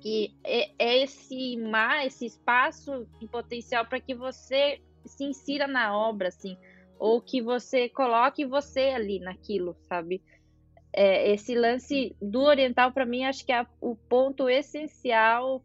que 0.00 0.34
é, 0.44 0.70
é 0.78 1.02
esse 1.02 1.56
mar, 1.56 2.04
esse 2.04 2.26
espaço 2.26 3.06
em 3.20 3.26
potencial 3.26 3.86
para 3.86 4.00
que 4.00 4.14
você 4.14 4.80
se 5.06 5.24
insira 5.24 5.66
na 5.66 5.96
obra, 5.96 6.28
assim, 6.28 6.56
ou 6.98 7.20
que 7.20 7.40
você 7.40 7.88
coloque 7.88 8.44
você 8.44 8.90
ali 8.90 9.20
naquilo, 9.20 9.76
sabe? 9.82 10.22
É, 10.92 11.32
esse 11.32 11.54
lance 11.54 12.16
do 12.20 12.42
oriental, 12.42 12.92
para 12.92 13.06
mim, 13.06 13.24
acho 13.24 13.44
que 13.44 13.52
é 13.52 13.66
o 13.80 13.96
ponto 13.96 14.48
essencial 14.48 15.62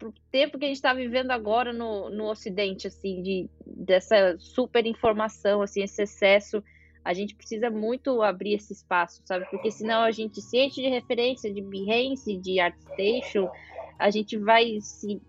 para 0.00 0.08
o 0.08 0.14
tempo 0.32 0.58
que 0.58 0.64
a 0.64 0.68
gente 0.68 0.78
está 0.78 0.94
vivendo 0.94 1.30
agora 1.30 1.74
no, 1.74 2.08
no 2.08 2.24
Ocidente, 2.30 2.86
assim, 2.86 3.22
de, 3.22 3.50
dessa 3.66 4.34
super 4.38 4.86
informação, 4.86 5.60
assim, 5.60 5.82
esse 5.82 6.02
excesso. 6.02 6.64
A 7.04 7.12
gente 7.12 7.34
precisa 7.34 7.70
muito 7.70 8.22
abrir 8.22 8.54
esse 8.54 8.72
espaço, 8.72 9.22
sabe? 9.26 9.44
Porque 9.50 9.70
senão 9.70 10.02
a 10.02 10.10
gente 10.10 10.40
se 10.40 10.58
enche 10.58 10.80
de 10.80 10.88
referência 10.88 11.52
de 11.52 11.60
Behance, 11.60 12.36
de 12.38 12.58
ArtStation, 12.58 13.50
a 13.98 14.10
gente 14.10 14.38
vai 14.38 14.80
se 14.80 15.20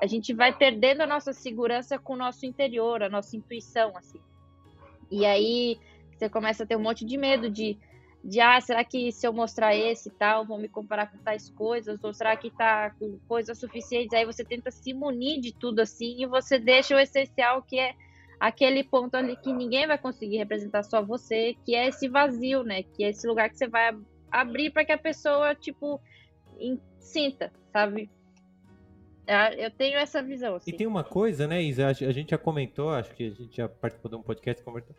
a 0.00 0.06
gente 0.06 0.32
vai 0.32 0.56
perdendo 0.56 1.02
a 1.02 1.06
nossa 1.06 1.32
segurança 1.32 1.98
com 1.98 2.14
o 2.14 2.16
nosso 2.16 2.46
interior, 2.46 3.02
a 3.02 3.08
nossa 3.08 3.36
intuição, 3.36 3.96
assim. 3.96 4.20
E 5.10 5.24
aí 5.24 5.78
você 6.12 6.28
começa 6.28 6.64
a 6.64 6.66
ter 6.66 6.76
um 6.76 6.82
monte 6.82 7.04
de 7.04 7.16
medo 7.16 7.50
de 7.50 7.78
de 8.24 8.40
ah, 8.40 8.58
será 8.58 8.82
que 8.82 9.12
se 9.12 9.26
eu 9.26 9.34
mostrar 9.34 9.76
esse 9.76 10.08
e 10.08 10.12
tal, 10.12 10.46
vão 10.46 10.56
me 10.56 10.66
comparar 10.66 11.10
com 11.10 11.18
tais 11.18 11.50
coisas, 11.50 12.02
ou 12.02 12.14
será 12.14 12.34
que 12.34 12.50
tá 12.50 12.88
com 12.98 13.18
coisas 13.28 13.58
suficientes? 13.58 14.14
Aí 14.14 14.24
você 14.24 14.42
tenta 14.42 14.70
se 14.70 14.94
munir 14.94 15.42
de 15.42 15.52
tudo 15.52 15.80
assim 15.80 16.22
e 16.22 16.26
você 16.26 16.58
deixa 16.58 16.96
o 16.96 16.98
essencial 16.98 17.62
que 17.62 17.78
é 17.78 17.94
aquele 18.40 18.82
ponto 18.82 19.14
ali 19.14 19.36
que 19.36 19.52
ninguém 19.52 19.86
vai 19.86 19.98
conseguir 19.98 20.38
representar 20.38 20.84
só 20.84 21.02
você, 21.02 21.54
que 21.66 21.74
é 21.74 21.88
esse 21.88 22.08
vazio, 22.08 22.62
né? 22.64 22.82
Que 22.82 23.04
é 23.04 23.10
esse 23.10 23.26
lugar 23.26 23.50
que 23.50 23.58
você 23.58 23.68
vai 23.68 23.94
abrir 24.32 24.70
para 24.70 24.86
que 24.86 24.92
a 24.92 24.98
pessoa, 24.98 25.54
tipo, 25.54 26.00
sinta, 26.98 27.52
sabe? 27.70 28.10
Ah, 29.28 29.52
eu 29.52 29.70
tenho 29.70 29.98
essa 29.98 30.22
visão. 30.22 30.56
Assim. 30.56 30.70
E 30.70 30.76
tem 30.76 30.86
uma 30.86 31.04
coisa, 31.04 31.46
né, 31.46 31.62
Isa? 31.62 31.88
A 31.88 31.92
gente 31.92 32.30
já 32.30 32.38
comentou, 32.38 32.88
acho 32.88 33.14
que 33.14 33.24
a 33.24 33.30
gente 33.30 33.56
já 33.56 33.68
participou 33.68 34.10
de 34.10 34.16
um 34.16 34.22
podcast 34.22 34.62
conversando 34.62 34.96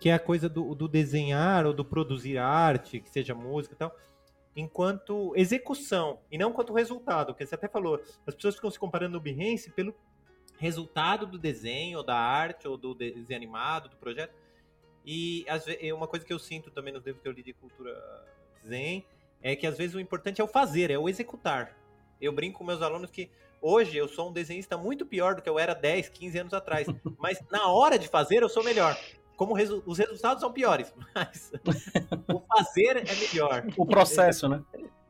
que 0.00 0.08
é 0.08 0.14
a 0.14 0.18
coisa 0.18 0.48
do, 0.48 0.74
do 0.74 0.86
desenhar 0.86 1.66
ou 1.66 1.72
do 1.72 1.84
produzir 1.84 2.38
arte, 2.38 3.00
que 3.00 3.10
seja 3.10 3.34
música 3.34 3.74
e 3.74 3.78
tal, 3.78 3.94
enquanto 4.54 5.32
execução 5.36 6.20
e 6.30 6.38
não 6.38 6.52
quanto 6.52 6.72
resultado. 6.72 7.32
Porque 7.32 7.46
você 7.46 7.54
até 7.54 7.68
falou, 7.68 8.00
as 8.26 8.34
pessoas 8.34 8.54
ficam 8.54 8.70
se 8.70 8.78
comparando 8.78 9.14
no 9.14 9.20
Behance 9.20 9.70
pelo 9.70 9.94
resultado 10.58 11.26
do 11.26 11.38
desenho, 11.38 11.98
ou 11.98 12.04
da 12.04 12.16
arte, 12.16 12.66
ou 12.66 12.76
do 12.76 12.94
desenho 12.94 13.36
animado, 13.36 13.88
do 13.88 13.96
projeto. 13.96 14.34
E 15.04 15.44
às 15.48 15.64
vezes, 15.64 15.92
uma 15.92 16.06
coisa 16.06 16.24
que 16.24 16.32
eu 16.32 16.38
sinto 16.38 16.70
também 16.70 16.92
nos 16.92 17.04
livros 17.04 17.22
que 17.22 17.28
eu 17.28 17.32
li 17.32 17.42
de 17.42 17.52
cultura 17.52 17.94
zen 18.66 19.04
é 19.40 19.54
que 19.54 19.66
às 19.66 19.78
vezes 19.78 19.94
o 19.94 20.00
importante 20.00 20.40
é 20.40 20.44
o 20.44 20.48
fazer, 20.48 20.90
é 20.90 20.98
o 20.98 21.08
executar. 21.08 21.76
Eu 22.20 22.32
brinco 22.32 22.58
com 22.58 22.64
meus 22.64 22.82
alunos 22.82 23.10
que 23.10 23.30
hoje 23.62 23.96
eu 23.96 24.08
sou 24.08 24.30
um 24.30 24.32
desenhista 24.32 24.76
muito 24.76 25.06
pior 25.06 25.36
do 25.36 25.42
que 25.42 25.48
eu 25.48 25.58
era 25.58 25.74
10, 25.74 26.08
15 26.08 26.38
anos 26.38 26.54
atrás, 26.54 26.86
mas 27.18 27.40
na 27.50 27.68
hora 27.68 27.98
de 27.98 28.08
fazer 28.08 28.42
eu 28.42 28.48
sou 28.48 28.64
melhor 28.64 28.96
como 29.38 29.54
resu 29.54 29.82
os 29.86 29.96
resultados 29.96 30.40
são 30.40 30.52
piores, 30.52 30.92
mas 31.14 31.52
o 32.28 32.40
fazer 32.40 32.96
é 32.96 33.14
melhor. 33.14 33.64
O 33.76 33.86
processo, 33.86 34.48
né? 34.48 34.62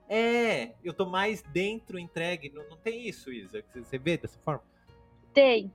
É, 0.07 0.75
eu 0.85 0.93
tô 0.93 1.07
mais 1.07 1.43
dentro, 1.43 1.99
entregue. 1.99 2.51
Não, 2.51 2.63
não 2.69 2.77
tem 2.77 3.09
isso, 3.09 3.33
Isa? 3.33 3.65
Você 3.75 3.99
vê 3.99 4.19
dessa 4.19 4.39
forma? 4.41 4.63
Tem. 5.33 5.73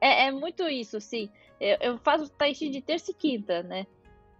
É, 0.00 0.26
é 0.26 0.32
muito 0.32 0.68
isso, 0.68 1.00
sim. 1.00 1.28
Eu, 1.60 1.76
eu 1.80 1.98
faço 1.98 2.28
tai 2.30 2.54
chi 2.54 2.70
de 2.70 2.80
terça 2.80 3.10
e 3.10 3.14
quinta, 3.14 3.62
né? 3.64 3.86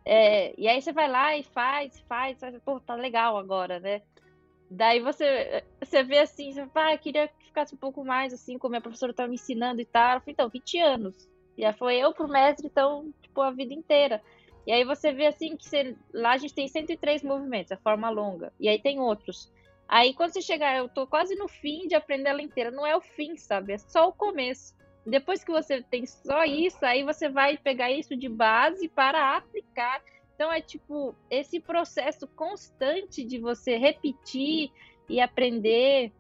É, 0.05 0.55
e 0.57 0.69
aí 0.69 0.81
você 0.81 0.93
vai 0.93 1.09
lá 1.09 1.37
e 1.37 1.43
faz, 1.43 1.99
faz, 2.09 2.39
faz, 2.39 2.57
pô, 2.65 2.79
tá 2.79 2.95
legal 2.95 3.37
agora, 3.37 3.81
né? 3.81 4.03
Daí 4.71 5.01
você, 5.01 5.65
você 5.81 6.05
vê 6.05 6.19
assim, 6.19 6.53
você 6.53 6.67
fala, 6.69 6.95
ah, 6.95 6.99
queria 6.99 7.27
que 7.29 7.47
ficasse 7.47 7.75
um 7.75 7.79
pouco 7.79 8.05
mais 8.05 8.33
assim, 8.33 8.59
como 8.59 8.77
a 8.77 8.81
professora 8.81 9.13
tá 9.13 9.27
me 9.27 9.35
ensinando 9.35 9.81
e 9.81 9.85
tal. 9.85 10.17
Eu 10.17 10.21
falei, 10.21 10.33
então, 10.33 10.49
20 10.49 10.79
anos. 10.79 11.34
Já 11.59 11.73
foi 11.73 11.97
eu 11.97 12.13
pro 12.13 12.29
mestre, 12.29 12.67
então, 12.67 13.13
tipo, 13.23 13.41
a 13.41 13.51
vida 13.51 13.73
inteira. 13.73 14.21
E 14.67 14.73
aí 14.73 14.85
você 14.85 15.13
vê 15.13 15.27
assim 15.27 15.57
que 15.57 15.69
você, 15.69 15.95
lá 16.13 16.33
a 16.33 16.39
gente 16.39 16.55
tem 16.55 16.67
103 16.67 17.23
movimentos, 17.23 17.73
a 17.73 17.77
forma 17.77 18.09
longa. 18.09 18.53
E 18.59 18.69
aí 18.69 18.79
tem 18.79 18.99
outros. 18.99 19.53
Aí 19.87 20.15
quando 20.15 20.33
você 20.33 20.41
chegar, 20.41 20.77
eu 20.77 20.89
tô 20.89 21.07
quase 21.07 21.35
no 21.35 21.47
fim 21.47 21.87
de 21.87 21.95
aprender 21.95 22.31
ela 22.31 22.43
inteira. 22.43 22.71
Não 22.71 22.87
é 22.87 22.97
o 22.97 23.01
fim, 23.01 23.37
sabe? 23.37 23.75
É 23.75 23.79
só 23.79 24.09
o 24.09 24.13
começo. 24.13 24.75
Depois 25.07 25.45
que 25.45 25.53
você 25.53 25.83
tem 25.83 26.07
só 26.07 26.45
isso, 26.45 26.85
aí 26.85 27.05
você 27.05 27.29
vai 27.29 27.59
pegar 27.59 27.93
isso 27.93 28.17
de 28.17 28.29
base 28.29 28.89
para 28.89 29.37
aplicar. 29.37 30.03
Então 30.35 30.51
é 30.51 30.61
tipo 30.61 31.15
esse 31.31 31.61
processo 31.61 32.27
constante 32.29 33.23
de 33.23 33.39
você 33.39 33.77
repetir 33.77 34.73
e 35.09 35.21
aprender 35.21 36.11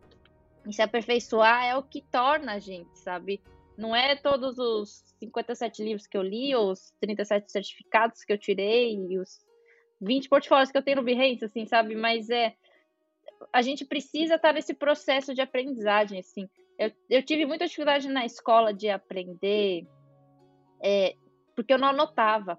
e 0.66 0.72
se 0.72 0.82
aperfeiçoar 0.82 1.64
é 1.64 1.76
o 1.76 1.82
que 1.82 2.02
torna 2.02 2.54
a 2.54 2.58
gente, 2.58 2.98
sabe? 2.98 3.40
Não 3.76 3.94
é 3.94 4.14
todos 4.14 4.58
os 4.58 5.02
57 5.18 5.82
livros 5.82 6.06
que 6.06 6.16
eu 6.16 6.22
li, 6.22 6.54
ou 6.54 6.70
os 6.70 6.92
37 7.00 7.50
certificados 7.50 8.24
que 8.24 8.32
eu 8.32 8.38
tirei, 8.38 8.94
e 8.94 9.18
os 9.18 9.44
20 10.00 10.28
portfólios 10.28 10.70
que 10.70 10.78
eu 10.78 10.82
tenho 10.82 10.98
no 10.98 11.02
Behance, 11.02 11.44
assim, 11.44 11.66
sabe? 11.66 11.94
Mas 11.94 12.30
é. 12.30 12.54
A 13.52 13.62
gente 13.62 13.84
precisa 13.84 14.36
estar 14.36 14.52
nesse 14.52 14.74
processo 14.74 15.34
de 15.34 15.40
aprendizagem, 15.40 16.18
assim. 16.20 16.48
Eu, 16.78 16.92
eu 17.10 17.22
tive 17.22 17.44
muita 17.44 17.66
dificuldade 17.66 18.08
na 18.08 18.24
escola 18.24 18.72
de 18.72 18.88
aprender, 18.88 19.86
é, 20.82 21.14
porque 21.54 21.72
eu 21.72 21.78
não 21.78 21.88
anotava. 21.88 22.58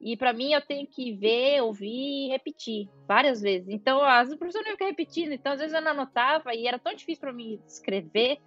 E 0.00 0.16
para 0.16 0.32
mim 0.32 0.52
eu 0.52 0.62
tenho 0.62 0.86
que 0.86 1.12
ver, 1.12 1.60
ouvir 1.62 2.26
e 2.26 2.28
repetir 2.28 2.88
várias 3.06 3.42
vezes. 3.42 3.68
Então, 3.68 4.02
as 4.02 4.34
professores 4.34 4.66
não 4.66 4.76
iam 4.78 4.88
repetindo, 4.88 5.32
então 5.32 5.52
às 5.52 5.60
vezes 5.60 5.74
eu 5.74 5.82
não 5.82 5.90
anotava 5.90 6.54
e 6.54 6.66
era 6.66 6.78
tão 6.78 6.94
difícil 6.94 7.20
para 7.20 7.32
mim 7.32 7.60
escrever 7.66 8.38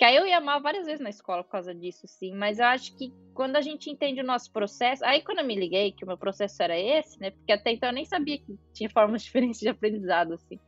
que 0.00 0.04
aí 0.06 0.16
eu 0.16 0.26
ia 0.26 0.38
amar 0.38 0.62
várias 0.62 0.86
vezes 0.86 1.02
na 1.02 1.10
escola 1.10 1.44
por 1.44 1.50
causa 1.50 1.74
disso, 1.74 2.08
sim. 2.08 2.32
Mas 2.34 2.58
eu 2.58 2.64
acho 2.64 2.96
que 2.96 3.12
quando 3.34 3.56
a 3.56 3.60
gente 3.60 3.90
entende 3.90 4.22
o 4.22 4.24
nosso 4.24 4.50
processo. 4.50 5.04
Aí 5.04 5.20
quando 5.20 5.40
eu 5.40 5.44
me 5.44 5.54
liguei 5.54 5.92
que 5.92 6.04
o 6.04 6.06
meu 6.06 6.16
processo 6.16 6.62
era 6.62 6.74
esse, 6.74 7.20
né? 7.20 7.32
Porque 7.32 7.52
até 7.52 7.72
então 7.72 7.90
eu 7.90 7.92
nem 7.92 8.06
sabia 8.06 8.38
que 8.38 8.58
tinha 8.72 8.88
formas 8.88 9.20
diferentes 9.22 9.60
de 9.60 9.68
aprendizado, 9.68 10.32
assim. 10.32 10.58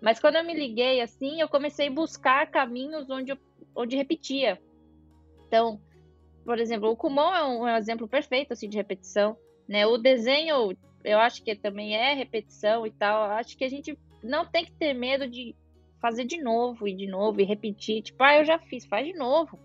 Mas 0.00 0.18
quando 0.18 0.34
eu 0.34 0.44
me 0.44 0.52
liguei, 0.52 1.00
assim, 1.00 1.40
eu 1.40 1.48
comecei 1.48 1.86
a 1.86 1.92
buscar 1.92 2.50
caminhos 2.50 3.08
onde, 3.08 3.30
eu, 3.30 3.38
onde 3.72 3.96
repetia. 3.96 4.60
Então, 5.46 5.80
por 6.44 6.58
exemplo, 6.58 6.90
o 6.90 6.96
Kumon 6.96 7.32
é 7.32 7.44
um, 7.44 7.68
é 7.68 7.74
um 7.74 7.76
exemplo 7.76 8.08
perfeito, 8.08 8.52
assim, 8.52 8.68
de 8.68 8.76
repetição. 8.76 9.36
Né? 9.68 9.86
O 9.86 9.96
desenho, 9.96 10.76
eu 11.04 11.20
acho 11.20 11.44
que 11.44 11.54
também 11.54 11.94
é 11.94 12.14
repetição 12.14 12.84
e 12.84 12.90
tal. 12.90 13.30
Acho 13.30 13.56
que 13.56 13.62
a 13.62 13.70
gente 13.70 13.96
não 14.24 14.44
tem 14.44 14.64
que 14.64 14.72
ter 14.72 14.92
medo 14.92 15.28
de 15.28 15.54
fazer 16.02 16.24
de 16.24 16.42
novo 16.42 16.88
e 16.88 16.94
de 16.94 17.06
novo 17.06 17.40
e 17.40 17.44
repetir. 17.44 18.02
Tipo, 18.02 18.24
ah, 18.24 18.38
eu 18.38 18.44
já 18.44 18.58
fiz, 18.58 18.84
faz 18.84 19.06
de 19.06 19.14
novo. 19.14 19.58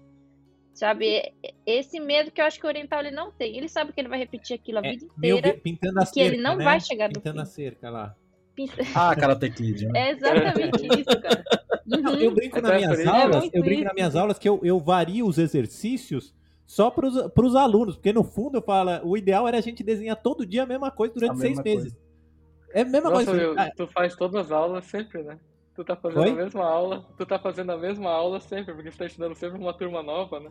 Sabe? 0.71 1.33
Esse 1.65 1.99
medo 1.99 2.29
que 2.29 2.39
eu 2.39 2.45
acho 2.45 2.59
que 2.59 2.65
o 2.67 2.69
oriental 2.69 2.99
ele 2.99 3.09
não 3.09 3.31
tem. 3.31 3.57
Ele 3.57 3.67
sabe 3.67 3.91
que 3.91 3.99
ele 3.99 4.07
vai 4.07 4.19
repetir 4.19 4.55
aquilo 4.55 4.77
a 4.77 4.85
é, 4.85 4.91
vida 4.91 5.05
inteira. 5.05 5.59
Pintando 5.61 5.99
a 5.99 6.05
cerca, 6.05 6.13
que 6.13 6.19
ele 6.19 6.41
não 6.41 6.55
né? 6.55 6.63
vai 6.63 6.79
chegar 6.79 7.09
Pintando 7.09 7.41
a 7.41 7.45
cerca 7.45 7.89
lá. 7.89 8.15
Ah, 8.95 9.15
Karate 9.15 9.51
Kid. 9.51 9.85
Né? 9.87 9.99
É 9.99 10.11
exatamente 10.11 10.85
isso, 10.99 11.21
cara. 11.21 11.43
Uhum. 11.87 12.15
eu 12.15 12.31
brinco 12.31 12.59
nas 12.59 12.75
minhas 12.75 13.07
aulas, 13.07 13.43
é 13.45 13.49
eu 13.53 13.63
brinco 13.63 13.83
nas 13.83 13.93
minhas 13.93 14.15
aulas 14.15 14.39
que 14.39 14.49
eu, 14.49 14.59
eu 14.63 14.79
vario 14.79 15.27
os 15.27 15.37
exercícios 15.37 16.35
só 16.65 16.89
para 16.89 17.07
os 17.07 17.55
alunos, 17.55 17.95
porque 17.95 18.11
no 18.11 18.23
fundo 18.23 18.57
eu 18.57 18.61
falo, 18.61 18.91
o 19.03 19.15
ideal 19.15 19.47
era 19.47 19.57
a 19.57 19.61
gente 19.61 19.83
desenhar 19.83 20.17
todo 20.17 20.45
dia 20.45 20.63
a 20.63 20.65
mesma 20.65 20.91
coisa 20.91 21.13
durante 21.13 21.33
a 21.33 21.37
seis 21.37 21.63
meses. 21.63 21.93
Coisa. 21.93 22.07
É 22.73 22.81
a 22.81 22.85
mesma 22.85 23.09
Nossa, 23.09 23.25
coisa. 23.25 23.41
Eu, 23.41 23.55
tu 23.75 23.87
faz 23.87 24.15
todas 24.15 24.47
as 24.47 24.51
aulas 24.51 24.85
sempre, 24.85 25.23
né? 25.23 25.39
Tu 25.77 25.83
tá 25.83 25.95
fazendo 25.95 26.21
Oi? 26.21 26.29
a 26.31 26.33
mesma 26.33 26.65
aula, 26.65 27.05
tu 27.15 27.23
tá 27.23 27.37
fazendo 27.37 27.71
a 27.71 27.77
mesma 27.77 28.09
aula 28.09 28.39
sempre, 28.41 28.73
porque 28.73 28.89
você 28.89 28.97
tá 28.97 29.05
estudando 29.05 29.35
sempre 29.35 29.59
uma 29.59 29.71
turma 29.71 30.01
nova, 30.01 30.39
né? 30.39 30.49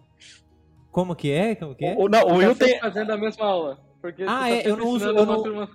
Como 0.93 1.17
que 1.17 1.33
é? 1.33 1.57
Como 1.57 1.75
que 1.75 1.85
é? 1.85 1.97
O, 1.99 2.09
não, 2.09 2.29
o 2.29 2.37
Will 2.37 2.55
tá 2.55 2.65
tem... 2.65 2.79
fazendo 2.79 3.11
a 3.11 3.17
mesma 3.17 3.45
aula. 3.45 3.77
Porque 4.01 4.23
ah, 4.23 4.27
tá 4.27 4.51
é, 4.51 4.71
eu 4.71 4.77
não 4.77 4.87
uso. 4.87 5.05
Eu 5.05 5.27
não, 5.27 5.43
turma... 5.43 5.69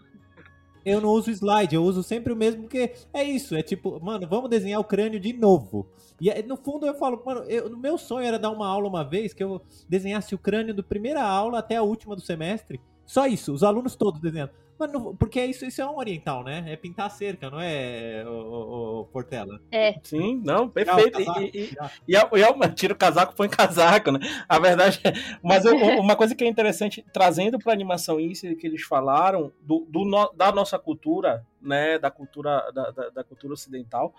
eu 0.86 1.02
não 1.02 1.10
uso 1.10 1.30
slide, 1.32 1.76
eu 1.76 1.84
uso 1.84 2.02
sempre 2.02 2.32
o 2.32 2.36
mesmo, 2.36 2.62
porque 2.62 2.94
é 3.14 3.26
isso, 3.26 3.54
é 3.54 3.62
tipo, 3.62 4.00
mano, 4.02 4.26
vamos 4.26 4.50
desenhar 4.50 4.80
o 4.80 4.86
crânio 4.86 5.20
de 5.20 5.34
novo. 5.34 5.92
E 6.22 6.32
no 6.44 6.56
fundo 6.56 6.86
eu 6.86 6.94
falo, 6.94 7.22
mano, 7.26 7.42
eu, 7.42 7.70
no 7.70 7.78
meu 7.78 7.98
sonho 7.98 8.26
era 8.26 8.40
dar 8.40 8.52
uma 8.52 8.66
aula 8.66 8.88
uma 8.88 9.04
vez 9.04 9.34
que 9.34 9.44
eu 9.44 9.62
desenhasse 9.90 10.34
o 10.34 10.40
crânio 10.40 10.74
do 10.74 10.82
primeira 10.82 11.22
aula 11.22 11.60
até 11.60 11.76
a 11.76 11.84
última 11.84 12.16
do 12.16 12.22
semestre. 12.22 12.80
Só 13.12 13.28
isso, 13.28 13.52
os 13.52 13.62
alunos 13.62 13.94
todos 13.94 14.22
desenhando. 14.22 14.52
Mano, 14.80 15.14
porque 15.20 15.44
isso, 15.44 15.66
isso 15.66 15.82
é 15.82 15.86
um 15.86 15.98
oriental, 15.98 16.46
né? 16.46 16.64
É 16.66 16.78
pintar 16.78 17.08
a 17.08 17.10
cerca, 17.10 17.50
não 17.50 17.60
é, 17.60 18.24
o, 18.26 18.32
o, 18.32 19.00
o 19.02 19.06
Portela? 19.08 19.60
É. 19.70 20.00
Sim, 20.02 20.42
não, 20.46 20.70
perfeito. 20.70 21.20
e, 21.20 21.26
e, 21.54 21.76
e, 22.08 22.16
e, 22.16 22.70
tira 22.70 22.94
o 22.94 22.96
casaco, 22.96 23.36
põe 23.36 23.50
casaco, 23.52 24.14
né? 24.14 24.20
A 24.48 24.58
verdade 24.60 25.02
é. 25.04 25.12
Mas 25.44 25.66
eu, 25.66 25.76
uma 25.76 26.16
coisa 26.16 26.34
que 26.34 26.46
é 26.46 26.48
interessante, 26.48 27.06
trazendo 27.12 27.60
para 27.60 27.74
animação 27.74 28.18
isso 28.18 28.56
que 28.56 28.66
eles 28.66 28.84
falaram, 28.84 29.52
do, 29.60 29.86
do, 29.90 30.32
da 30.34 30.50
nossa 30.54 30.80
cultura, 30.80 31.46
né? 31.62 32.00
Da 32.00 32.10
cultura, 32.10 32.72
da, 32.74 32.92
da, 32.92 33.10
da 33.10 33.24
cultura 33.26 33.54
ocidental, 33.56 34.16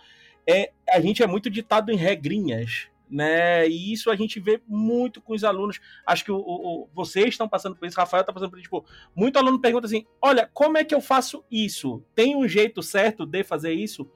é, 0.46 0.70
a 0.90 1.00
gente 1.00 1.22
é 1.22 1.26
muito 1.26 1.48
ditado 1.48 1.90
em 1.90 1.96
regrinhas, 1.96 2.88
né? 3.12 3.68
E 3.68 3.92
isso 3.92 4.10
a 4.10 4.16
gente 4.16 4.40
vê 4.40 4.60
muito 4.66 5.20
com 5.20 5.34
os 5.34 5.44
alunos. 5.44 5.78
Acho 6.06 6.24
que 6.24 6.32
o, 6.32 6.38
o, 6.38 6.88
vocês 6.94 7.28
estão 7.28 7.46
passando 7.46 7.76
por 7.76 7.86
isso, 7.86 7.96
Rafael 7.96 8.22
está 8.22 8.32
passando 8.32 8.50
por 8.50 8.56
isso. 8.56 8.64
Tipo, 8.64 8.84
muito 9.14 9.38
aluno 9.38 9.60
pergunta 9.60 9.86
assim: 9.86 10.06
olha, 10.20 10.48
como 10.52 10.78
é 10.78 10.84
que 10.84 10.94
eu 10.94 11.00
faço 11.00 11.44
isso? 11.50 12.02
Tem 12.14 12.34
um 12.34 12.48
jeito 12.48 12.82
certo 12.82 13.26
de 13.26 13.44
fazer 13.44 13.72
isso? 13.72 14.08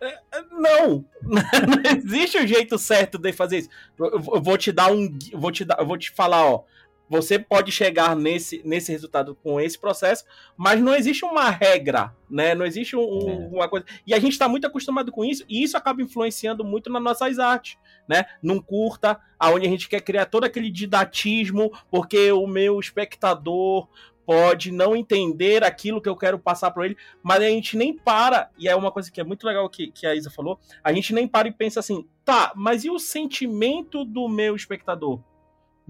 É, 0.00 0.18
é, 0.32 0.42
não, 0.50 1.04
não 1.22 1.96
existe 1.96 2.38
um 2.38 2.46
jeito 2.46 2.76
certo 2.78 3.18
de 3.18 3.32
fazer 3.32 3.58
isso. 3.58 3.68
Eu 3.98 4.42
vou 4.42 4.56
te 4.56 4.72
dar 4.72 4.90
um, 4.90 5.08
vou 5.34 5.52
te 5.52 5.64
dar, 5.64 5.78
eu 5.78 5.86
vou 5.86 5.98
te 5.98 6.10
falar, 6.10 6.46
ó 6.46 6.64
você 7.12 7.38
pode 7.38 7.70
chegar 7.70 8.16
nesse, 8.16 8.62
nesse 8.64 8.90
resultado 8.90 9.34
com 9.34 9.60
esse 9.60 9.78
processo, 9.78 10.24
mas 10.56 10.80
não 10.80 10.94
existe 10.94 11.26
uma 11.26 11.50
regra, 11.50 12.16
né? 12.30 12.54
Não 12.54 12.64
existe 12.64 12.96
um, 12.96 13.28
é. 13.28 13.48
uma 13.52 13.68
coisa. 13.68 13.84
E 14.06 14.14
a 14.14 14.18
gente 14.18 14.32
está 14.32 14.48
muito 14.48 14.66
acostumado 14.66 15.12
com 15.12 15.22
isso, 15.22 15.44
e 15.46 15.62
isso 15.62 15.76
acaba 15.76 16.00
influenciando 16.00 16.64
muito 16.64 16.88
nas 16.90 17.02
nossas 17.02 17.38
artes, 17.38 17.76
né? 18.08 18.24
Num 18.42 18.58
curta, 18.58 19.20
aonde 19.38 19.66
a 19.66 19.68
gente 19.68 19.90
quer 19.90 20.00
criar 20.00 20.24
todo 20.24 20.44
aquele 20.44 20.70
didatismo, 20.70 21.70
porque 21.90 22.32
o 22.32 22.46
meu 22.46 22.80
espectador 22.80 23.88
pode 24.24 24.72
não 24.72 24.96
entender 24.96 25.62
aquilo 25.64 26.00
que 26.00 26.08
eu 26.08 26.16
quero 26.16 26.38
passar 26.38 26.70
para 26.70 26.86
ele, 26.86 26.96
mas 27.22 27.42
a 27.42 27.48
gente 27.48 27.76
nem 27.76 27.94
para, 27.94 28.48
e 28.56 28.70
é 28.70 28.74
uma 28.74 28.90
coisa 28.90 29.12
que 29.12 29.20
é 29.20 29.24
muito 29.24 29.46
legal 29.46 29.68
que, 29.68 29.88
que 29.88 30.06
a 30.06 30.14
Isa 30.14 30.30
falou, 30.30 30.58
a 30.82 30.90
gente 30.94 31.12
nem 31.12 31.28
para 31.28 31.46
e 31.46 31.52
pensa 31.52 31.80
assim, 31.80 32.08
tá, 32.24 32.54
mas 32.56 32.86
e 32.86 32.90
o 32.90 32.98
sentimento 32.98 34.02
do 34.02 34.30
meu 34.30 34.56
espectador? 34.56 35.20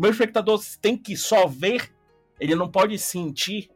Meu 0.03 0.11
espectador 0.11 0.61
tem 0.81 0.99
que 0.99 1.17
só 1.17 1.47
ver, 1.47 1.95
ele 2.41 2.57
não 2.57 2.69
pode 2.69 2.99
sentir, 2.99 3.71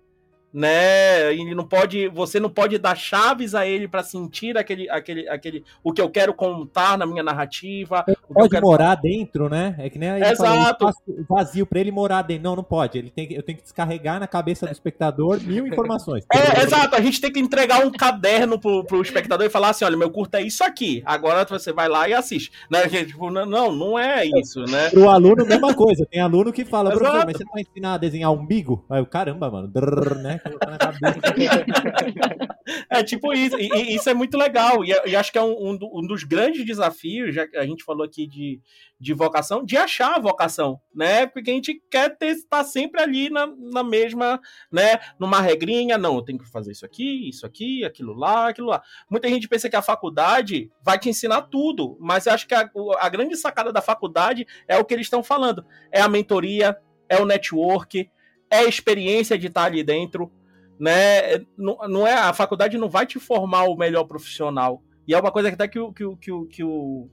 né? 0.57 1.34
Ele 1.34 1.54
não 1.54 1.66
pode, 1.66 2.09
você 2.09 2.40
não 2.40 2.48
pode 2.48 2.78
dar 2.78 2.96
chaves 2.96 3.54
a 3.54 3.66
ele 3.66 3.86
para 3.86 4.02
sentir 4.02 4.57
aquele, 4.57 4.88
aquele, 4.88 5.28
aquele, 5.28 5.62
o 5.84 5.92
que 5.92 6.00
eu 6.00 6.09
quero 6.09 6.32
contar 6.32 6.96
na 6.96 7.04
minha 7.04 7.22
narrativa. 7.22 8.02
pode 8.32 8.48
quero... 8.48 8.64
morar 8.64 8.94
dentro, 8.94 9.50
né? 9.50 9.74
É 9.78 9.90
que 9.90 9.98
nem 9.98 10.09
Exato. 10.18 10.88
vazio 11.28 11.66
para 11.66 11.78
ele 11.78 11.90
morar 11.90 12.22
dentro. 12.22 12.44
Não, 12.44 12.57
não 12.57 12.64
pode. 12.64 12.96
Ele 12.96 13.11
tem, 13.11 13.30
eu 13.34 13.42
tenho 13.42 13.59
que 13.59 13.64
descarregar 13.64 14.18
na 14.18 14.26
cabeça 14.26 14.64
do 14.64 14.72
espectador 14.72 15.38
mil 15.42 15.66
informações. 15.66 16.24
É, 16.32 16.62
exato. 16.62 16.96
A 16.96 17.02
gente 17.02 17.20
tem 17.20 17.30
que 17.30 17.38
entregar 17.38 17.84
um 17.84 17.90
caderno 17.90 18.59
pro, 18.59 18.82
pro 18.82 19.02
espectador 19.02 19.44
e 19.44 19.50
falar 19.50 19.70
assim, 19.70 19.84
olha, 19.84 19.96
meu 19.96 20.11
curto 20.11 20.36
é 20.36 20.42
isso 20.42 20.64
aqui. 20.64 21.02
Agora 21.04 21.44
você 21.44 21.70
vai 21.70 21.86
lá 21.86 22.09
e 22.09 22.14
assiste. 22.14 22.50
Né? 22.70 22.88
Tipo, 22.88 23.30
não, 23.30 23.70
não 23.70 23.98
é 23.98 24.24
isso, 24.24 24.64
né? 24.64 24.88
Pro 24.88 25.11
aluno, 25.11 25.44
mesma 25.44 25.74
coisa. 25.74 26.07
Tem 26.11 26.22
aluno 26.22 26.50
que 26.50 26.64
fala, 26.64 26.90
professor, 26.90 27.26
mas 27.26 27.36
você 27.36 27.44
não 27.44 27.52
vai 27.52 27.62
ensinar 27.62 27.94
a 27.94 27.98
desenhar 27.98 28.32
umbigo? 28.32 28.86
Aí 28.88 29.02
o 29.02 29.07
caramba, 29.07 29.50
mano. 29.50 29.68
Drrr, 29.68 30.14
né? 30.14 30.40
é 32.90 33.03
tipo 33.03 33.32
isso, 33.32 33.59
e, 33.59 33.94
isso 33.94 34.09
é 34.09 34.14
muito 34.14 34.36
legal, 34.36 34.84
e, 34.84 34.92
e 35.07 35.16
acho 35.16 35.32
que 35.32 35.38
é 35.38 35.42
um, 35.42 35.53
um, 35.53 35.78
um, 35.94 36.07
dos 36.07 36.24
grandes 36.24 36.64
desafios, 36.64 37.34
já 37.34 37.47
que 37.47 37.57
a 37.57 37.64
gente 37.64 37.84
falou 37.84 38.05
aqui 38.05 38.26
de, 38.26 38.61
de 38.99 39.12
vocação, 39.12 39.64
de 39.64 39.76
achar 39.76 40.16
a 40.16 40.20
vocação, 40.20 40.80
né? 40.94 41.26
Porque 41.26 41.51
a 41.51 41.55
gente 41.55 41.80
quer 41.90 42.16
estar 42.20 42.64
sempre 42.64 43.03
ali 43.03 43.30
na, 43.30 43.47
na 43.47 43.84
mesma, 43.84 44.40
né? 44.70 44.99
Numa 45.18 45.40
regrinha, 45.40 45.99
não, 45.99 46.16
eu 46.16 46.22
tenho 46.22 46.38
que 46.38 46.51
fazer 46.51 46.72
isso 46.72 46.84
aqui, 46.84 47.28
isso 47.28 47.47
aqui, 47.47 47.84
aquilo 47.84 48.14
lá, 48.14 48.49
aquilo 48.49 48.68
lá. 48.68 48.82
Muita 49.11 49.28
gente 49.28 49.49
pensa 49.49 49.68
que 49.68 49.76
a 49.76 49.82
faculdade 49.82 50.70
vai 50.82 50.99
te 50.99 51.09
ensinar 51.09 51.42
tudo, 51.42 51.97
mas 52.01 52.26
eu 52.26 52.32
acho 52.32 52.47
que 52.47 52.55
a, 52.55 52.68
a 52.99 53.09
grande 53.09 53.36
sacada 53.36 53.72
da 53.72 53.82
faculdade 53.82 54.47
é 54.66 54.78
o 54.78 54.84
que 54.84 54.94
eles 54.94 55.07
estão 55.07 55.22
falando: 55.22 55.64
é 55.92 56.01
a 56.01 56.09
mentoria, 56.09 56.76
é 57.09 57.20
o 57.20 57.26
network, 57.26 58.11
é 58.51 58.59
a 58.59 58.64
experiência 58.64 59.38
de 59.38 59.47
estar 59.49 59.64
ali 59.64 59.82
dentro, 59.82 60.30
né? 60.78 61.38
Não, 61.57 61.76
não 61.88 62.07
é 62.07 62.14
a 62.14 62.32
faculdade 62.32 62.78
não 62.78 62.88
vai 62.88 63.07
te 63.07 63.18
formar 63.18 63.64
o 63.64 63.76
melhor 63.76 64.05
profissional. 64.05 64.82
E 65.07 65.14
é 65.14 65.20
uma 65.20 65.30
coisa 65.30 65.49
que 65.49 65.55
até 65.55 65.68
que 65.68 65.78
o 65.78 65.92
que 65.92 66.05
o, 66.05 66.16
que 66.16 66.32
o, 66.32 66.47
que 66.47 66.64
o 66.64 67.09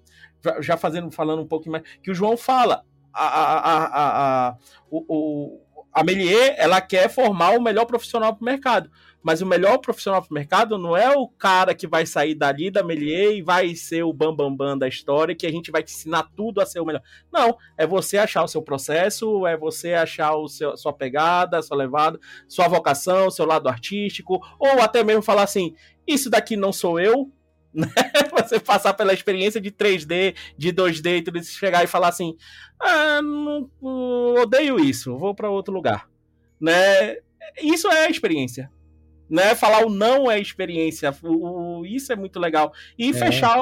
já 0.60 0.76
fazendo 0.76 1.12
falando 1.12 1.42
um 1.42 1.48
pouco 1.48 1.70
mais 1.70 1.84
que 2.02 2.12
o 2.12 2.16
João 2.16 2.36
fala 2.36 2.84
a, 3.14 3.26
a, 3.26 3.86
a, 3.86 4.48
a, 4.48 4.58
o, 4.90 5.06
o, 5.08 5.62
a 5.94 6.04
Melier 6.04 6.56
ela 6.58 6.82
quer 6.82 7.10
formar 7.10 7.52
o 7.52 7.62
melhor 7.62 7.86
profissional 7.86 8.36
para 8.36 8.42
o 8.42 8.46
mercado 8.46 8.92
mas 9.24 9.42
o 9.42 9.46
melhor 9.46 9.78
profissional 9.78 10.22
para 10.22 10.30
o 10.30 10.34
mercado 10.34 10.78
não 10.78 10.96
é 10.98 11.16
o 11.16 11.30
cara 11.30 11.74
que 11.74 11.88
vai 11.88 12.06
sair 12.06 12.36
dali 12.36 12.70
da 12.70 12.84
Melier 12.84 13.32
e 13.32 13.42
vai 13.42 13.74
ser 13.74 14.04
o 14.04 14.12
bambambam 14.12 14.58
bam, 14.58 14.68
bam 14.72 14.78
da 14.78 14.88
história, 14.88 15.34
que 15.34 15.48
a 15.48 15.52
gente 15.52 15.72
vai 15.72 15.82
te 15.82 15.94
ensinar 15.94 16.30
tudo 16.36 16.60
a 16.60 16.66
ser 16.66 16.82
o 16.82 16.86
melhor. 16.86 17.02
Não, 17.32 17.58
é 17.78 17.88
você 17.88 18.18
achar 18.18 18.44
o 18.44 18.48
seu 18.50 18.62
processo, 18.62 19.48
é 19.48 19.56
você 19.56 19.94
achar 19.94 20.36
o 20.36 20.50
seu, 20.50 20.76
sua 20.76 20.92
pegada, 20.92 21.62
sua 21.62 21.78
levada, 21.78 22.20
sua 22.50 22.68
vocação, 22.68 23.32
seu 23.32 23.46
lado 23.46 23.70
artístico, 23.70 24.42
ou 24.60 24.82
até 24.82 25.04
mesmo 25.06 25.22
falar 25.22 25.44
assim: 25.44 25.74
isso 26.06 26.30
daqui 26.30 26.58
não 26.58 26.74
sou 26.74 27.00
eu, 27.00 27.32
né? 27.74 27.88
Você 28.38 28.60
passar 28.60 28.94
pela 28.94 29.14
experiência 29.14 29.62
de 29.62 29.72
3D, 29.72 30.36
de 30.58 30.74
2D 30.74 31.20
e 31.20 31.22
tudo 31.22 31.38
isso, 31.38 31.58
chegar 31.58 31.82
e 31.82 31.88
falar 31.88 32.10
assim: 32.10 32.36
ah, 32.78 33.22
não, 33.22 33.70
não 33.82 34.36
odeio 34.42 34.78
isso, 34.82 35.18
vou 35.18 35.34
para 35.34 35.50
outro 35.50 35.74
lugar. 35.74 36.10
Né? 36.60 37.18
Isso 37.62 37.88
é 37.88 38.06
a 38.06 38.10
experiência 38.10 38.70
né? 39.34 39.56
Falar 39.56 39.84
o 39.84 39.90
não 39.90 40.30
é 40.30 40.40
experiência. 40.40 41.12
O, 41.24 41.80
o 41.80 41.86
isso 41.86 42.14
é 42.14 42.16
muito 42.16 42.40
legal. 42.40 42.72
E 42.96 43.10
é. 43.10 43.14
fechar 43.14 43.58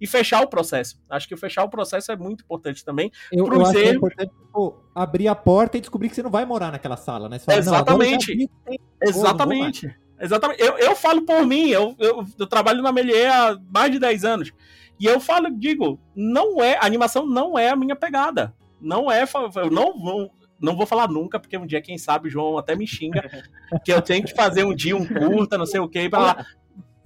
e 0.00 0.06
fechar 0.06 0.42
o 0.42 0.46
processo. 0.46 1.00
Acho 1.10 1.26
que 1.26 1.36
fechar 1.36 1.64
o 1.64 1.68
processo 1.68 2.12
é 2.12 2.16
muito 2.16 2.44
importante 2.44 2.84
também. 2.84 3.10
Eu, 3.32 3.46
eu 3.46 3.62
acho 3.62 3.72
que 3.72 3.78
é 3.78 3.90
importante 3.90 4.30
tipo, 4.30 4.80
abrir 4.94 5.26
a 5.26 5.34
porta 5.34 5.78
e 5.78 5.80
descobrir 5.80 6.10
que 6.10 6.14
você 6.14 6.22
não 6.22 6.30
vai 6.30 6.44
morar 6.44 6.70
naquela 6.70 6.96
sala, 6.96 7.28
né? 7.28 7.40
Fala, 7.40 7.58
Exatamente. 7.58 8.48
Exatamente. 9.02 9.96
Exatamente. 10.20 10.62
Eu, 10.62 10.78
eu 10.78 10.94
falo 10.94 11.22
por 11.22 11.44
mim, 11.44 11.70
eu, 11.70 11.96
eu, 11.98 12.24
eu, 12.38 12.46
trabalho 12.46 12.82
na 12.82 12.92
Melier 12.92 13.32
há 13.32 13.58
mais 13.74 13.90
de 13.90 13.98
10 13.98 14.24
anos. 14.24 14.52
E 15.00 15.06
eu 15.06 15.18
falo, 15.18 15.50
digo, 15.50 15.98
não 16.14 16.62
é, 16.62 16.76
a 16.76 16.86
animação 16.86 17.26
não 17.26 17.58
é 17.58 17.70
a 17.70 17.76
minha 17.76 17.96
pegada. 17.96 18.54
Não 18.80 19.10
é, 19.10 19.24
eu 19.56 19.70
não, 19.70 20.30
não 20.60 20.76
vou 20.76 20.86
falar 20.86 21.08
nunca, 21.08 21.38
porque 21.38 21.56
um 21.56 21.66
dia, 21.66 21.80
quem 21.80 21.98
sabe, 21.98 22.28
o 22.28 22.30
João 22.30 22.58
até 22.58 22.74
me 22.74 22.86
xinga, 22.86 23.28
que 23.84 23.92
eu 23.92 24.00
tenho 24.00 24.24
que 24.24 24.34
fazer 24.34 24.64
um 24.64 24.74
dia 24.74 24.96
um 24.96 25.06
curta, 25.06 25.58
não 25.58 25.66
sei 25.66 25.80
o 25.80 25.88
que, 25.88 26.08
para 26.08 26.18
lá. 26.18 26.46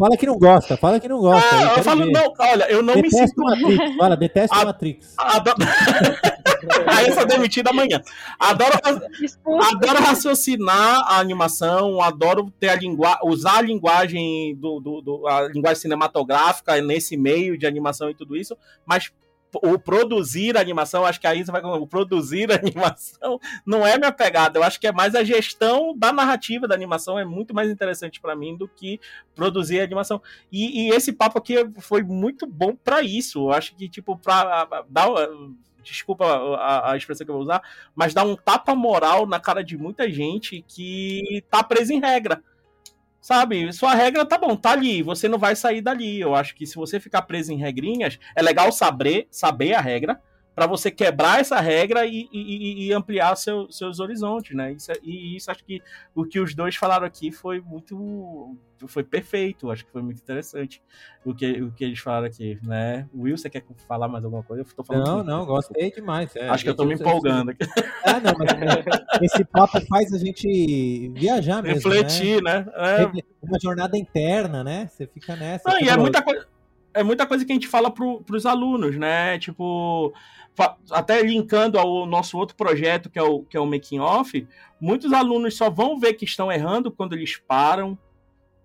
Fala 0.00 0.16
que 0.16 0.24
não 0.24 0.38
gosta, 0.38 0.78
fala 0.78 0.98
que 0.98 1.06
não 1.06 1.20
gosta. 1.20 1.46
Ah, 1.52 1.74
eu 1.76 1.84
falo, 1.84 2.06
ver. 2.06 2.12
não, 2.12 2.32
olha, 2.38 2.64
eu 2.70 2.82
não 2.82 2.94
detesto 2.94 3.18
me 3.18 3.26
sinto. 3.28 3.42
Matrix, 3.42 3.96
fala, 3.96 4.16
detesto 4.16 4.56
a, 4.56 4.64
Matrix. 4.64 5.14
Adoro... 5.18 5.56
Aí 6.86 7.08
eu 7.08 7.12
sou 7.12 7.26
demitido 7.26 7.68
amanhã. 7.68 8.00
Adoro, 8.38 8.78
adoro 8.82 10.02
raciocinar 10.02 11.02
a 11.06 11.18
animação, 11.18 12.00
adoro 12.00 12.50
ter 12.58 12.70
a 12.70 12.76
linguagem, 12.76 13.18
usar 13.24 13.58
a 13.58 13.62
linguagem 13.62 14.56
do, 14.56 14.80
do, 14.80 15.02
do, 15.02 15.26
a 15.26 15.48
linguagem 15.48 15.82
cinematográfica 15.82 16.80
nesse 16.80 17.18
meio 17.18 17.58
de 17.58 17.66
animação 17.66 18.08
e 18.08 18.14
tudo 18.14 18.38
isso, 18.38 18.56
mas 18.86 19.12
o 19.54 19.78
produzir 19.78 20.56
animação, 20.56 21.04
acho 21.04 21.20
que 21.20 21.26
a 21.26 21.34
Isa 21.34 21.52
vai 21.52 21.62
o 21.62 21.86
produzir 21.86 22.50
animação 22.52 23.38
não 23.66 23.86
é 23.86 23.98
minha 23.98 24.12
pegada. 24.12 24.58
Eu 24.58 24.62
acho 24.62 24.80
que 24.80 24.86
é 24.86 24.92
mais 24.92 25.14
a 25.14 25.24
gestão 25.24 25.96
da 25.96 26.12
narrativa 26.12 26.68
da 26.68 26.74
animação 26.74 27.18
é 27.18 27.24
muito 27.24 27.54
mais 27.54 27.70
interessante 27.70 28.20
para 28.20 28.36
mim 28.36 28.56
do 28.56 28.68
que 28.68 29.00
produzir 29.34 29.80
animação. 29.80 30.22
E, 30.50 30.86
e, 30.86 30.90
esse 30.90 31.12
papo 31.12 31.38
aqui 31.38 31.56
foi 31.78 32.02
muito 32.02 32.46
bom 32.46 32.74
para 32.76 33.02
isso. 33.02 33.48
Eu 33.48 33.52
acho 33.52 33.74
que 33.74 33.88
tipo 33.88 34.16
para 34.16 34.84
dar 34.88 35.08
desculpa 35.82 36.26
a, 36.26 36.92
a, 36.92 36.96
expressão 36.96 37.24
que 37.24 37.30
eu 37.30 37.34
vou 37.34 37.42
usar, 37.42 37.62
mas 37.94 38.14
dar 38.14 38.24
um 38.24 38.36
tapa 38.36 38.74
moral 38.74 39.26
na 39.26 39.40
cara 39.40 39.64
de 39.64 39.76
muita 39.76 40.10
gente 40.10 40.64
que 40.68 41.42
tá 41.50 41.62
presa 41.62 41.92
em 41.92 42.00
regra. 42.00 42.42
Sabe, 43.20 43.70
sua 43.72 43.94
regra 43.94 44.24
tá 44.24 44.38
bom, 44.38 44.56
tá 44.56 44.70
ali, 44.70 45.02
você 45.02 45.28
não 45.28 45.38
vai 45.38 45.54
sair 45.54 45.82
dali. 45.82 46.20
Eu 46.20 46.34
acho 46.34 46.54
que 46.54 46.66
se 46.66 46.74
você 46.74 46.98
ficar 46.98 47.22
preso 47.22 47.52
em 47.52 47.58
regrinhas, 47.58 48.18
é 48.34 48.40
legal 48.40 48.72
saber, 48.72 49.28
saber 49.30 49.74
a 49.74 49.80
regra, 49.80 50.20
para 50.60 50.66
você 50.66 50.90
quebrar 50.90 51.40
essa 51.40 51.58
regra 51.58 52.04
e, 52.04 52.28
e, 52.30 52.88
e 52.88 52.92
ampliar 52.92 53.34
seu, 53.34 53.72
seus 53.72 53.98
horizontes, 53.98 54.54
né? 54.54 54.72
Isso, 54.72 54.92
é, 54.92 54.94
e 55.02 55.34
isso 55.34 55.50
acho 55.50 55.64
que 55.64 55.80
o 56.14 56.22
que 56.22 56.38
os 56.38 56.54
dois 56.54 56.76
falaram 56.76 57.06
aqui 57.06 57.32
foi 57.32 57.62
muito 57.62 58.58
foi 58.86 59.02
perfeito, 59.02 59.70
acho 59.70 59.86
que 59.86 59.92
foi 59.92 60.02
muito 60.02 60.20
interessante 60.20 60.82
o 61.24 61.34
que, 61.34 61.62
o 61.62 61.70
que 61.72 61.84
eles 61.84 61.98
falaram 61.98 62.26
aqui, 62.26 62.58
né? 62.62 63.08
Will, 63.14 63.38
você 63.38 63.48
quer 63.48 63.64
falar 63.88 64.06
mais 64.06 64.22
alguma 64.22 64.42
coisa? 64.42 64.62
Eu 64.62 64.66
tô 64.74 64.84
falando 64.84 65.06
não, 65.06 65.24
não, 65.24 65.46
gostei 65.46 65.90
demais. 65.90 66.34
É, 66.36 66.50
acho 66.50 66.64
que 66.64 66.70
eu 66.70 66.76
tô 66.76 66.84
me 66.84 66.94
empolgando 66.94 67.52
aqui. 67.52 67.64
É, 68.04 68.20
não, 68.20 68.34
mas 68.38 68.50
é, 68.52 69.24
esse 69.24 69.44
papo 69.44 69.80
faz 69.86 70.12
a 70.12 70.18
gente 70.18 71.10
viajar 71.14 71.62
mesmo, 71.62 71.90
Refletir, 71.90 72.42
né? 72.42 72.60
né? 72.60 72.72
É... 72.74 73.22
Uma 73.42 73.58
jornada 73.62 73.96
interna, 73.96 74.62
né? 74.62 74.88
Você 74.90 75.06
fica 75.06 75.36
nessa. 75.36 75.70
Não, 75.70 75.80
e 75.80 75.88
é 75.88 75.96
muita 75.96 76.22
coisa 76.22 76.46
é 76.94 77.02
muita 77.02 77.26
coisa 77.26 77.44
que 77.44 77.52
a 77.52 77.54
gente 77.54 77.68
fala 77.68 77.90
para 77.90 78.36
os 78.36 78.46
alunos, 78.46 78.96
né? 78.96 79.38
Tipo, 79.38 80.12
até 80.90 81.22
linkando 81.22 81.78
ao 81.78 82.06
nosso 82.06 82.36
outro 82.36 82.56
projeto, 82.56 83.08
que 83.08 83.18
é 83.18 83.22
o, 83.22 83.42
que 83.44 83.56
é 83.56 83.60
o 83.60 83.66
Making 83.66 84.00
Off, 84.00 84.46
muitos 84.80 85.12
alunos 85.12 85.56
só 85.56 85.70
vão 85.70 85.98
ver 85.98 86.14
que 86.14 86.24
estão 86.24 86.50
errando 86.50 86.90
quando 86.90 87.14
eles 87.14 87.36
param, 87.36 87.98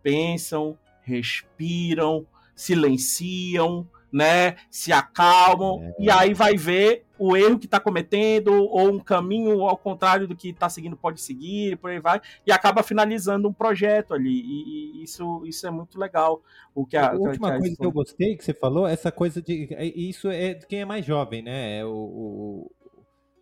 pensam, 0.01 0.78
respiram, 1.03 2.26
silenciam, 2.55 3.88
né? 4.11 4.55
Se 4.69 4.91
acalmam 4.91 5.82
é. 5.82 6.03
e 6.03 6.09
aí 6.09 6.34
vai 6.34 6.55
ver 6.55 7.05
o 7.18 7.36
erro 7.36 7.57
que 7.57 7.66
está 7.66 7.80
cometendo 7.80 8.53
ou 8.53 8.89
um 8.89 8.99
caminho 8.99 9.61
ao 9.61 9.78
contrário 9.78 10.28
do 10.28 10.36
que 10.36 10.49
está 10.49 10.70
seguindo 10.70 10.97
pode 10.97 11.22
seguir, 11.22 11.78
por 11.78 11.89
aí 11.89 11.99
vai 11.99 12.22
e 12.45 12.51
acaba 12.51 12.84
finalizando 12.84 13.47
um 13.47 13.53
projeto 13.53 14.13
ali 14.13 14.41
e, 14.41 14.99
e 14.99 15.03
isso 15.03 15.43
isso 15.45 15.66
é 15.66 15.72
muito 15.72 15.99
legal. 15.99 16.41
O 16.74 16.86
que 16.86 16.97
a, 16.97 17.11
a 17.11 17.13
última 17.13 17.49
que 17.49 17.55
a, 17.55 17.59
coisa 17.59 17.76
que 17.76 17.86
eu 17.86 17.91
gostei 17.91 18.36
que 18.36 18.43
você 18.43 18.53
falou, 18.53 18.88
essa 18.88 19.11
coisa 19.11 19.41
de 19.41 19.68
é, 19.72 19.86
isso 19.86 20.30
é 20.30 20.53
de 20.53 20.66
quem 20.68 20.82
é 20.82 20.86
mais 20.86 21.05
jovem, 21.05 21.41
né? 21.41 21.86
O, 21.86 21.89
o 21.89 22.72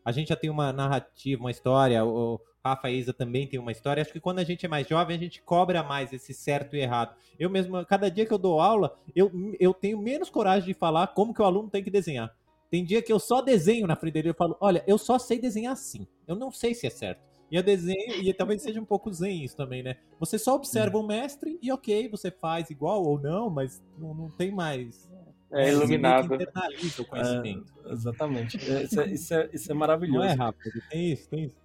a 0.06 0.12
gente 0.12 0.30
já 0.30 0.36
tem 0.36 0.50
uma 0.50 0.74
narrativa, 0.74 1.42
uma 1.42 1.52
história. 1.52 2.04
O, 2.04 2.40
Rafa 2.66 2.90
e 2.90 2.98
Isa 2.98 3.12
também 3.12 3.46
tem 3.46 3.60
uma 3.60 3.72
história. 3.72 4.02
Acho 4.02 4.14
que 4.14 4.22
quando 4.22 4.40
a 4.40 4.44
gente 4.44 4.66
é 4.66 4.70
mais 4.70 4.88
jovem, 4.88 5.18
a 5.18 5.20
gente 5.20 5.42
cobra 5.42 5.84
mais 5.84 6.14
esse 6.14 6.34
certo 6.34 6.78
e 6.78 6.80
errado. 6.80 7.14
Eu 7.38 7.50
mesmo, 7.50 7.86
cada 7.86 8.10
dia 8.10 8.26
que 8.26 8.34
eu 8.34 8.38
dou 8.38 8.62
aula, 8.62 8.96
eu, 9.14 9.30
eu 9.60 9.74
tenho 9.74 10.02
menos 10.02 10.30
coragem 10.30 10.68
de 10.68 10.74
falar 10.74 11.08
como 11.08 11.34
que 11.34 11.42
o 11.42 11.46
aluno 11.46 11.70
tem 11.70 11.84
que 11.84 11.92
desenhar. 11.92 12.34
Tem 12.74 12.84
dia 12.84 13.04
que 13.04 13.14
eu 13.14 13.20
só 13.20 13.40
desenho 13.40 13.86
na 13.86 13.96
frente 13.96 14.16
dele 14.16 14.30
e 14.32 14.34
falo, 14.34 14.58
olha, 14.60 14.84
eu 14.88 14.98
só 14.98 15.20
sei 15.20 15.38
desenhar 15.38 15.74
assim. 15.74 16.08
Eu 16.28 16.36
não 16.36 16.52
sei 16.52 16.74
se 16.74 16.88
é 16.88 16.90
certo. 16.90 17.22
E 17.52 17.56
eu 17.56 17.62
desenho, 17.62 18.16
e 18.16 18.34
talvez 18.34 18.64
seja 18.64 18.82
um 18.82 18.86
pouco 18.86 19.14
zen 19.14 19.44
isso 19.44 19.56
também, 19.56 19.84
né? 19.84 19.98
Você 20.20 20.40
só 20.40 20.56
observa 20.56 20.98
o 20.98 21.06
mestre 21.06 21.60
e 21.62 21.72
ok, 21.72 22.10
você 22.10 22.32
faz 22.32 22.72
igual 22.72 23.04
ou 23.04 23.22
não, 23.22 23.48
mas 23.48 23.80
não, 23.96 24.16
não 24.16 24.32
tem 24.32 24.52
mais. 24.52 25.08
É 25.52 25.70
iluminado. 25.70 26.34
internaliza 26.34 27.04
o 27.04 27.06
conhecimento. 27.06 27.72
É, 27.86 27.94
exatamente. 27.94 28.58
Isso 28.58 29.02
é, 29.02 29.08
isso, 29.08 29.34
é, 29.36 29.50
isso 29.54 29.72
é 29.72 29.76
maravilhoso. 29.76 30.26
Não 30.26 30.26
é 30.26 30.34
rápido, 30.34 30.82
tem 30.90 31.12
isso, 31.12 31.30
tem 31.30 31.44
isso. 31.44 31.62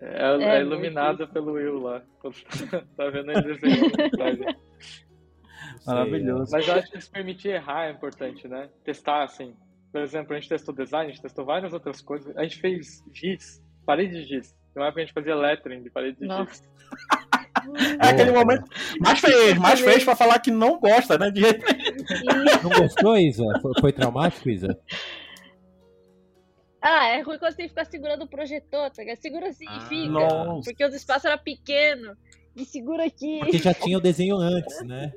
É, 0.00 0.32
é, 0.32 0.56
é 0.56 0.60
iluminada 0.62 1.28
pelo 1.28 1.52
Will 1.52 1.78
lá. 1.78 2.02
tá 2.96 3.08
vendo 3.08 3.30
ele 3.30 3.54
desenhando. 3.54 4.56
Maravilhoso. 5.86 6.52
Mas 6.52 6.68
eu 6.68 6.74
acho 6.74 6.90
que 6.90 7.00
se 7.00 7.10
permitir 7.10 7.48
errar 7.48 7.86
é 7.86 7.92
importante, 7.92 8.46
né? 8.48 8.68
Testar, 8.84 9.24
assim. 9.24 9.54
Por 9.92 10.00
exemplo, 10.00 10.32
a 10.34 10.38
gente 10.38 10.48
testou 10.48 10.74
design, 10.74 11.06
a 11.06 11.12
gente 11.12 11.22
testou 11.22 11.44
várias 11.44 11.72
outras 11.72 12.00
coisas. 12.00 12.36
A 12.36 12.42
gente 12.42 12.58
fez 12.58 13.02
giz, 13.12 13.62
parede 13.84 14.12
de 14.12 14.24
giz. 14.24 14.54
Uma 14.76 14.86
época 14.86 15.02
a 15.02 15.04
gente 15.04 15.14
fazia 15.14 15.34
lettering 15.34 15.82
de 15.82 15.90
parede 15.90 16.18
de 16.18 16.26
Nossa. 16.26 16.52
giz. 16.52 16.70
É 18.00 18.08
aquele 18.08 18.30
momento 18.30 18.64
mais 19.00 19.20
fez, 19.20 19.58
mais 19.58 19.80
fez 19.80 20.04
pra 20.04 20.16
falar 20.16 20.38
que 20.38 20.50
não 20.50 20.78
gosta, 20.78 21.18
né? 21.18 21.30
De... 21.30 21.42
Não 22.62 22.70
gostou, 22.70 23.16
Isa? 23.16 23.44
Foi, 23.60 23.72
foi 23.80 23.92
traumático, 23.92 24.48
Isa? 24.48 24.78
Ah, 26.80 27.08
é 27.08 27.20
ruim 27.20 27.38
quando 27.38 27.52
você 27.52 27.68
ficar 27.68 27.84
segurando 27.84 28.22
o 28.22 28.28
projetor, 28.28 28.90
tá? 28.90 29.02
Segura 29.16 29.48
assim 29.48 29.66
ah, 29.68 29.76
e 29.76 29.88
fica. 29.88 30.08
Nossa. 30.10 30.70
Porque 30.70 30.84
os 30.84 30.94
espaços 30.94 31.26
eram 31.26 31.38
pequenos. 31.38 32.16
E 32.56 32.64
segura 32.64 33.04
aqui. 33.04 33.38
Porque 33.40 33.58
já 33.58 33.74
tinha 33.74 33.98
o 33.98 34.00
desenho 34.02 34.36
antes, 34.36 34.82
né? 34.86 35.12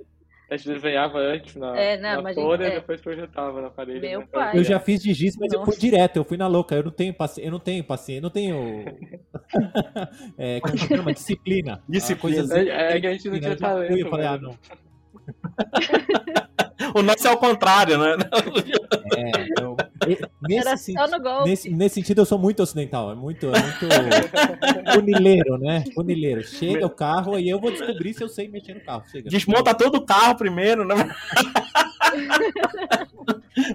A 0.53 0.57
gente 0.57 0.69
desenhava 0.69 1.17
antes 1.17 1.55
na, 1.55 1.75
é, 1.75 1.97
não, 1.97 2.21
na 2.21 2.31
folha 2.31 2.65
gente, 2.65 2.73
é. 2.73 2.77
e 2.77 2.79
depois 2.79 3.01
projetava 3.01 3.59
na 3.59 3.71
parede. 3.71 4.01
Meu 4.01 4.19
né? 4.19 4.27
pai. 4.31 4.55
Eu 4.55 4.63
já 4.63 4.79
fiz 4.79 5.01
de 5.01 5.11
giz, 5.11 5.35
mas 5.35 5.51
Nossa. 5.51 5.63
eu 5.63 5.65
fui 5.65 5.81
direto, 5.81 6.17
eu 6.17 6.23
fui 6.23 6.37
na 6.37 6.45
louca. 6.45 6.75
Eu 6.75 6.83
não 6.83 6.91
tenho 6.91 7.11
paciência, 7.11 7.47
eu 7.47 7.51
não 7.51 7.59
tenho 7.59 7.83
paciência, 7.83 8.19
eu 8.19 8.21
não 8.21 8.29
tenho. 8.29 8.85
é, 10.37 10.59
como 10.59 10.77
se 10.77 10.87
chama? 10.87 11.11
Disciplina. 11.11 11.81
Disciplina. 11.89 12.43
Assim, 12.43 12.69
é, 12.69 12.97
é, 12.97 13.01
que 13.01 13.07
a 13.07 13.11
gente 13.13 13.29
não 13.29 13.39
tinha 13.39 13.57
talento. 13.57 13.97
Eu 13.97 14.09
falei, 14.11 14.27
ah, 14.27 14.37
não. 14.37 14.57
o 16.95 17.01
nosso 17.01 17.27
é 17.27 17.31
o 17.31 17.37
contrário, 17.37 17.97
né? 17.97 18.15
É, 19.15 19.61
eu, 19.61 19.75
nesse, 20.41 20.93
nesse, 21.45 21.69
nesse, 21.69 21.95
sentido, 21.95 22.21
eu 22.21 22.25
sou 22.25 22.37
muito 22.37 22.61
ocidental, 22.61 23.11
é 23.11 23.15
muito, 23.15 23.47
é 23.47 23.61
muito 23.61 23.87
funileiro, 24.93 25.57
né? 25.57 25.83
Funileiro. 25.93 26.43
Chega 26.43 26.85
o 26.85 26.89
carro 26.89 27.39
e 27.39 27.49
eu 27.49 27.59
vou 27.59 27.71
descobrir 27.71 28.13
se 28.13 28.23
eu 28.23 28.29
sei 28.29 28.47
mexer 28.47 28.75
no 28.75 28.81
carro. 28.81 29.03
Chega. 29.09 29.29
Desmonta 29.29 29.73
todo 29.73 29.95
o 29.95 30.05
carro 30.05 30.35
primeiro, 30.35 30.85
né? 30.85 30.95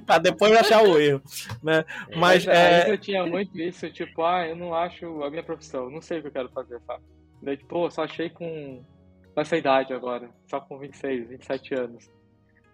pra 0.05 0.19
depois 0.19 0.53
achar 0.53 0.83
o 0.83 0.99
erro, 0.99 1.23
né? 1.63 1.85
Mas, 2.17 2.47
é... 2.47 2.91
eu 2.91 2.99
tinha 2.99 3.25
muito 3.27 3.59
isso, 3.59 3.91
tipo, 3.91 4.23
ah, 4.23 4.47
eu 4.47 4.57
não 4.57 4.75
acho 4.75 5.23
a 5.23 5.31
minha 5.31 5.43
profissão, 5.43 5.91
não 5.91 6.01
sei 6.01 6.19
o 6.19 6.23
que 6.23 6.29
eu 6.29 6.33
quero 6.33 6.49
fazer, 6.51 6.81
sabe? 6.87 7.03
Daí, 7.43 7.57
tipo, 7.57 7.91
só 7.91 8.05
achei 8.05 8.31
com 8.31 8.83
essa 9.41 9.57
idade 9.57 9.93
agora, 9.93 10.31
só 10.47 10.61
com 10.61 10.79
26, 10.79 11.29
27 11.29 11.75
anos. 11.75 12.11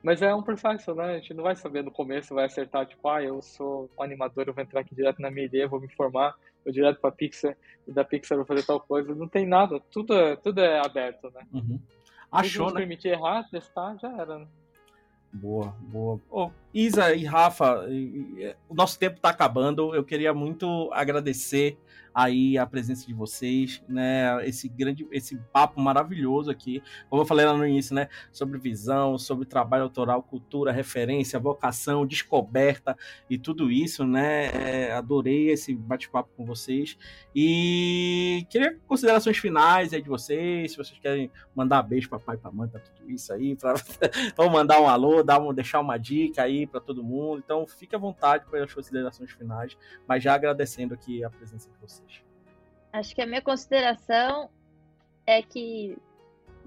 Mas 0.03 0.21
é 0.21 0.35
um 0.35 0.43
processo, 0.43 0.95
né? 0.95 1.05
A 1.05 1.19
gente 1.19 1.33
não 1.33 1.45
vai 1.45 1.57
saber 1.57 1.83
no 1.83 1.91
começo, 1.91 2.35
vai 2.35 2.45
acertar, 2.45 2.87
tipo, 2.87 3.09
ah, 3.09 3.23
eu 3.23 3.41
sou 3.41 3.91
um 3.99 4.03
animador, 4.03 4.45
eu 4.47 4.53
vou 4.53 4.63
entrar 4.63 4.81
aqui 4.81 4.95
direto 4.95 5.23
na 5.23 5.31
minha 5.31 5.47
ideia, 5.47 5.67
vou 5.67 5.81
me 5.81 5.89
formar, 5.95 6.35
vou 6.63 6.73
direto 6.73 7.01
pra 7.01 7.11
Pixar, 7.11 7.57
e 7.89 7.93
da 7.93 8.05
Pixar 8.05 8.37
vou 8.37 8.47
fazer 8.47 8.65
tal 8.67 8.79
coisa. 8.79 9.15
Não 9.15 9.27
tem 9.27 9.47
nada, 9.47 9.81
tudo 9.91 10.13
é, 10.13 10.37
tudo 10.37 10.61
é 10.61 10.79
aberto, 10.85 11.31
né? 11.31 11.47
Uhum. 11.53 11.81
Achou, 12.31 12.69
Se 12.69 12.75
né? 12.75 12.81
permitir 12.81 13.09
errar, 13.09 13.49
testar, 13.49 13.97
já 13.97 14.13
era, 14.13 14.41
né? 14.41 14.47
Boa, 15.33 15.75
boa. 15.81 16.21
Oh, 16.31 16.51
Isa 16.75 17.15
e 17.15 17.25
Rafa, 17.25 17.87
o 18.69 18.75
nosso 18.75 18.99
tempo 18.99 19.17
está 19.17 19.29
acabando. 19.29 19.95
Eu 19.95 20.03
queria 20.03 20.35
muito 20.35 20.91
agradecer 20.93 21.79
aí 22.15 22.57
a 22.57 22.65
presença 22.65 23.05
de 23.07 23.13
vocês, 23.13 23.83
né? 23.89 24.47
Esse 24.47 24.69
grande, 24.69 25.07
esse 25.11 25.37
papo 25.53 25.81
maravilhoso 25.81 26.51
aqui, 26.51 26.81
como 27.11 27.23
eu 27.23 27.27
falei 27.27 27.45
lá 27.45 27.53
no 27.53 27.67
início, 27.67 27.95
né? 27.95 28.09
Sobre 28.31 28.59
visão, 28.59 29.19
sobre 29.19 29.45
trabalho 29.45 29.83
autoral, 29.83 30.23
cultura, 30.23 30.71
referência, 30.71 31.41
vocação, 31.41 32.07
descoberta 32.07 32.97
e 33.29 33.37
tudo 33.37 33.71
isso, 33.71 34.07
né? 34.07 34.47
É, 34.55 34.93
adorei 34.93 35.51
esse 35.51 35.75
bate-papo 35.75 36.31
com 36.37 36.45
vocês 36.47 36.97
e 37.35 38.47
queria 38.49 38.79
considerações 38.87 39.39
finais 39.39 39.93
aí 39.93 40.01
de 40.01 40.09
vocês, 40.09 40.71
se 40.71 40.77
vocês 40.77 40.99
querem 41.01 41.31
mandar 41.55 41.83
beijo 41.83 42.09
para 42.09 42.21
pai, 42.21 42.37
para 42.37 42.53
mãe, 42.53 42.69
para 42.69 42.81
tudo 42.81 43.11
isso 43.11 43.33
aí, 43.33 43.57
para 43.57 43.75
mandar 44.51 44.81
um 44.81 44.89
alô, 44.89 45.23
dar 45.23 45.41
um, 45.41 45.53
deixar 45.53 45.81
uma 45.81 45.99
dica 45.99 46.43
aí 46.43 46.64
para 46.67 46.81
todo 46.81 47.03
mundo. 47.03 47.43
Então, 47.45 47.67
fique 47.67 47.95
à 47.95 47.99
vontade 47.99 48.45
para 48.47 48.63
as 48.65 48.73
considerações 48.73 49.31
finais, 49.31 49.77
mas 50.07 50.23
já 50.23 50.35
agradecendo 50.35 50.95
aqui 50.95 51.25
a 51.25 51.31
presença 51.31 51.71
de 51.71 51.77
vocês. 51.79 52.23
Acho 52.93 53.15
que 53.15 53.23
a 53.23 53.27
minha 53.27 53.43
consideração 53.43 54.51
é 55.27 55.43
que 55.43 55.99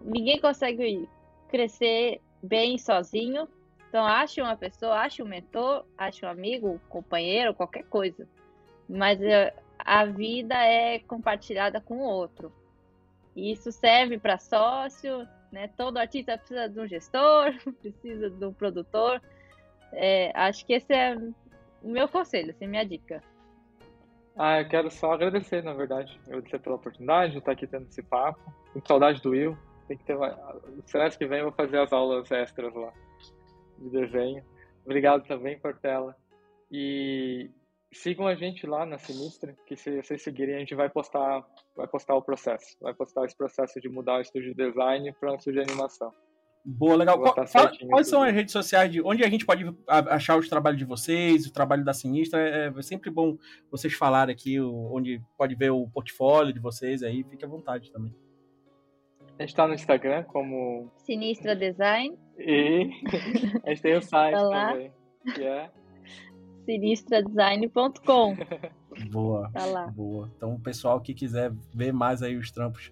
ninguém 0.04 0.40
consegue 0.40 1.08
crescer 1.50 2.22
bem 2.42 2.78
sozinho. 2.78 3.48
Então, 3.90 4.06
ache 4.06 4.42
uma 4.42 4.56
pessoa, 4.56 5.00
ache 5.00 5.24
um 5.24 5.28
mentor, 5.28 5.86
ache 5.98 6.26
um 6.26 6.30
amigo, 6.30 6.82
companheiro, 6.90 7.54
qualquer 7.54 7.84
coisa. 7.86 8.28
Mas 8.88 9.22
eh, 9.22 9.54
a 9.80 10.06
vida 10.06 10.56
é 10.56 11.00
compartilhada 11.00 11.80
com 11.80 11.98
o 11.98 12.04
outro. 12.04 12.52
E 13.36 13.52
isso 13.52 13.72
serve 13.72 14.18
para 14.18 14.38
sócio, 14.38 15.28
né? 15.52 15.70
Todo 15.78 15.98
artista 15.98 16.38
precisa 16.38 16.68
de 16.68 16.80
um 16.80 16.88
gestor, 16.88 17.54
precisa 17.82 18.30
de 18.30 18.46
um 18.46 18.54
produtor. 18.54 19.22
É, 19.94 20.32
acho 20.36 20.66
que 20.66 20.74
esse 20.74 20.94
é 20.94 21.16
o 21.82 21.88
meu 21.88 22.08
conselho, 22.08 22.52
assim, 22.52 22.68
minha 22.68 22.86
dica. 22.86 23.22
Ah, 24.36 24.62
eu 24.62 24.68
quero 24.68 24.92
só 24.92 25.14
agradecer, 25.14 25.64
na 25.64 25.74
verdade. 25.74 26.20
Agradecer 26.28 26.60
pela 26.60 26.76
oportunidade 26.76 27.32
de 27.32 27.40
estar 27.40 27.54
aqui 27.54 27.66
tendo 27.66 27.88
esse 27.88 28.04
papo. 28.04 28.54
Com 28.72 28.86
saudade 28.86 29.22
do 29.22 29.32
Will. 29.32 29.58
Tem 29.88 29.98
que 29.98 30.04
ter 30.04 30.16
uma... 30.16 30.38
Semestre 30.86 31.18
que 31.18 31.28
vem 31.28 31.40
eu 31.40 31.46
vou 31.46 31.54
fazer 31.54 31.80
as 31.80 31.92
aulas 31.92 32.30
extras 32.32 32.74
lá 32.74 32.94
de 33.80 33.90
desenho. 33.90 34.44
Obrigado 34.86 35.26
também, 35.28 35.58
Portela. 35.58 36.16
E 36.72 37.50
sigam 37.92 38.28
a 38.28 38.36
gente 38.36 38.68
lá 38.68 38.86
na 38.86 38.98
Sinistra, 38.98 39.56
que 39.66 39.76
se 39.76 40.02
vocês 40.02 40.22
seguirem 40.22 40.56
a 40.56 40.60
gente 40.60 40.76
vai 40.76 40.90
postar, 40.90 41.44
vai 41.76 41.88
postar 41.88 42.16
o 42.16 42.22
processo. 42.22 42.78
Vai 42.80 42.94
postar 42.94 43.26
esse 43.26 43.36
processo 43.36 43.80
de 43.80 43.90
mudar 43.90 44.18
o 44.18 44.22
estúdio 44.22 44.54
de 44.54 44.66
design 44.66 45.12
para 45.20 45.32
um 45.32 45.36
estúdio 45.36 45.64
de 45.64 45.72
animação. 45.72 46.14
Boa, 46.64 46.96
legal. 46.96 47.20
Qual, 47.20 47.48
fala, 47.48 47.72
quais 47.90 48.10
são 48.10 48.22
as 48.22 48.34
redes 48.34 48.52
sociais 48.52 48.92
de 48.92 49.02
onde 49.02 49.24
a 49.24 49.30
gente 49.30 49.46
pode 49.46 49.64
achar 49.88 50.38
os 50.38 50.50
trabalhos 50.50 50.78
de 50.78 50.86
vocês, 50.86 51.46
o 51.46 51.54
trabalho 51.54 51.84
da 51.84 51.94
Sinistra? 51.94 52.40
É, 52.40 52.68
é 52.68 52.82
sempre 52.82 53.10
bom 53.10 53.38
vocês 53.72 53.94
falarem 53.94 54.34
aqui 54.34 54.60
onde 54.60 55.22
pode 55.38 55.56
ver 55.56 55.72
o 55.72 55.88
portfólio 55.88 56.54
de 56.54 56.60
vocês 56.60 57.04
aí, 57.04 57.24
fique 57.24 57.46
à 57.46 57.48
vontade 57.48 57.92
também. 57.92 58.14
A 59.40 59.44
gente 59.44 59.50
está 59.50 59.68
no 59.68 59.76
Instagram 59.76 60.24
como 60.24 60.92
Sinistra 60.98 61.56
Design. 61.56 62.18
E 62.38 62.90
a 63.64 63.70
gente 63.70 63.82
tem 63.82 63.96
o 63.96 64.02
site 64.02 64.36
Olá. 64.36 64.72
também, 64.72 64.92
que 65.36 65.44
é 65.44 65.70
sinistradesign.com. 66.66 68.36
Boa. 69.10 69.50
Tá 69.54 69.66
lá. 69.66 69.88
Boa. 69.88 70.30
Então, 70.36 70.56
o 70.56 70.60
pessoal 70.60 71.00
que 71.00 71.14
quiser 71.14 71.52
ver 71.74 71.94
mais 71.94 72.22
aí 72.22 72.36
os 72.36 72.52
trampos 72.52 72.92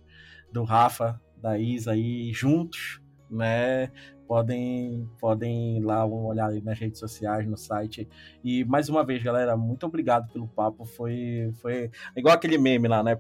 do 0.51 0.63
Rafa, 0.63 1.19
da 1.37 1.57
Isa 1.57 1.91
aí 1.91 2.31
juntos, 2.31 3.01
né? 3.29 3.91
Podem, 4.27 5.07
podem 5.19 5.77
ir 5.77 5.81
lá 5.81 6.03
olhar 6.05 6.49
aí 6.49 6.61
nas 6.61 6.79
redes 6.79 6.99
sociais, 6.99 7.47
no 7.47 7.57
site. 7.57 8.07
E 8.43 8.65
mais 8.65 8.89
uma 8.89 9.05
vez, 9.05 9.21
galera, 9.21 9.55
muito 9.55 9.85
obrigado 9.85 10.31
pelo 10.31 10.47
papo. 10.47 10.85
Foi, 10.85 11.51
foi 11.61 11.91
igual 12.15 12.33
aquele 12.35 12.57
meme 12.57 12.87
lá, 12.87 13.03
né? 13.03 13.19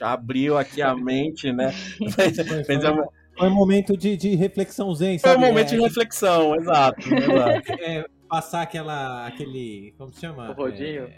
Abriu 0.00 0.58
aqui 0.58 0.82
a 0.82 0.94
mente, 0.94 1.52
né? 1.52 1.72
Fez, 2.14 2.36
fez 2.66 2.84
uma... 2.84 3.08
Foi 3.36 3.48
um 3.48 3.54
momento 3.54 3.96
de, 3.96 4.16
de 4.16 4.34
reflexão 4.34 4.92
zen, 4.92 5.16
Foi 5.20 5.36
um 5.36 5.40
momento 5.40 5.72
é, 5.72 5.76
de 5.76 5.80
reflexão, 5.80 6.56
exato. 6.56 7.00
exato. 7.14 7.72
É, 7.80 8.04
passar 8.28 8.62
aquela, 8.62 9.26
aquele, 9.28 9.94
como 9.96 10.12
se 10.12 10.20
chama? 10.20 10.50
O 10.50 10.54
rodinho. 10.54 11.08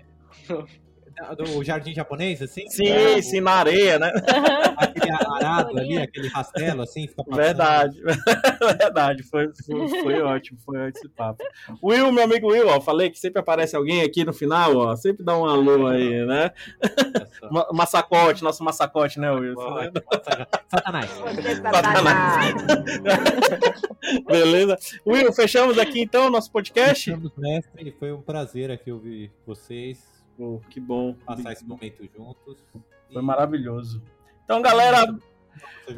É, 1.29 1.35
do 1.37 1.63
jardim 1.63 1.93
japonês, 1.93 2.41
assim? 2.41 2.69
Sim, 2.69 2.89
é, 2.89 3.21
sim, 3.21 3.41
na 3.41 3.53
areia, 3.53 3.99
né? 3.99 4.11
Aquele 4.77 5.11
arado 5.11 5.79
ali, 5.79 5.99
aquele 5.99 6.29
rastelo, 6.29 6.83
assim, 6.83 7.07
fica 7.07 7.23
Verdade, 7.29 8.01
verdade, 8.79 9.23
foi, 9.23 9.51
foi, 9.67 9.89
foi, 9.89 10.21
ótimo, 10.23 10.59
foi 10.65 10.79
ótimo 10.79 10.91
esse 10.97 11.09
papo. 11.09 11.43
Will, 11.83 12.11
meu 12.11 12.25
amigo 12.25 12.49
Will, 12.49 12.69
ó, 12.69 12.81
falei 12.81 13.11
que 13.11 13.19
sempre 13.19 13.41
aparece 13.41 13.77
alguém 13.77 14.03
aqui 14.03 14.25
no 14.25 14.33
final, 14.33 14.77
ó, 14.77 14.97
sempre 14.97 15.25
dá 15.25 15.37
um 15.37 15.45
alô 15.45 15.87
aí, 15.87 16.25
né? 16.25 16.51
massacote, 17.73 18.43
nosso 18.43 18.65
massacote, 18.65 19.21
né, 19.21 19.31
Will? 19.31 19.55
Satanás. 20.69 21.11
Satanás. 21.63 22.55
Beleza? 24.27 24.77
Will, 25.07 25.33
fechamos 25.33 25.79
aqui 25.79 26.01
então 26.01 26.27
o 26.27 26.31
nosso 26.31 26.51
podcast? 26.51 27.05
Fechamos, 27.05 27.33
mestre, 27.37 27.95
foi 27.99 28.13
um 28.13 28.23
prazer 28.23 28.71
aqui 28.71 28.91
ouvir 28.91 29.31
vocês. 29.47 30.10
Pô, 30.41 30.59
que 30.71 30.81
bom. 30.81 31.13
Passar 31.27 31.53
esse 31.53 31.67
momento 31.67 32.03
juntos. 32.17 32.57
Foi 33.13 33.21
e... 33.21 33.25
maravilhoso. 33.25 34.03
Então, 34.43 34.63
galera, 34.63 35.05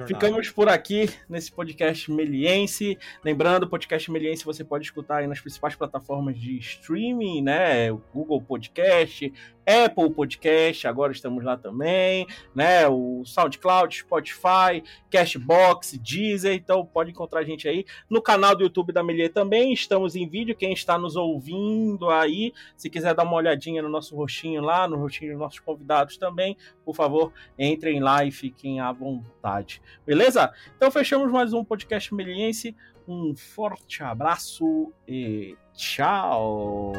Ficamos 0.06 0.50
por 0.50 0.68
aqui 0.68 1.08
nesse 1.28 1.52
podcast 1.52 2.10
meliense. 2.10 2.98
Lembrando, 3.22 3.64
o 3.64 3.68
podcast 3.68 4.10
meliense 4.10 4.44
você 4.44 4.64
pode 4.64 4.84
escutar 4.84 5.18
aí 5.18 5.26
nas 5.26 5.40
principais 5.40 5.76
plataformas 5.76 6.36
de 6.38 6.58
streaming, 6.58 7.42
né? 7.42 7.92
Google 8.12 8.40
Podcast, 8.40 9.32
Apple 9.66 10.10
Podcast, 10.10 10.86
agora 10.86 11.12
estamos 11.12 11.44
lá 11.44 11.56
também, 11.56 12.26
né? 12.54 12.88
O 12.88 13.22
SoundCloud, 13.24 13.96
Spotify, 13.96 14.82
Cashbox, 15.10 15.98
Deezer, 15.98 16.54
então 16.54 16.84
pode 16.84 17.10
encontrar 17.10 17.40
a 17.40 17.44
gente 17.44 17.68
aí 17.68 17.84
no 18.10 18.20
canal 18.20 18.56
do 18.56 18.62
YouTube 18.62 18.92
da 18.92 19.02
Melier 19.02 19.32
também. 19.32 19.72
Estamos 19.72 20.16
em 20.16 20.28
vídeo, 20.28 20.56
quem 20.56 20.72
está 20.72 20.98
nos 20.98 21.16
ouvindo 21.16 22.10
aí, 22.10 22.52
se 22.76 22.90
quiser 22.90 23.14
dar 23.14 23.24
uma 23.24 23.36
olhadinha 23.36 23.82
no 23.82 23.88
nosso 23.88 24.16
rostinho 24.16 24.62
lá, 24.62 24.88
no 24.88 24.96
rostinho 24.96 25.32
dos 25.32 25.40
nossos 25.40 25.60
convidados 25.60 26.16
também, 26.16 26.56
por 26.84 26.94
favor, 26.94 27.32
entrem 27.58 28.00
lá 28.00 28.24
e 28.24 28.30
fiquem 28.30 28.80
à 28.80 28.90
vontade. 28.92 29.80
Beleza? 30.04 30.52
Então 30.76 30.90
fechamos 30.90 31.30
mais 31.30 31.52
um 31.52 31.64
podcast 31.64 32.12
meliense. 32.14 32.74
Um 33.06 33.34
forte 33.34 34.02
abraço 34.02 34.92
e 35.06 35.56
tchau! 35.74 36.92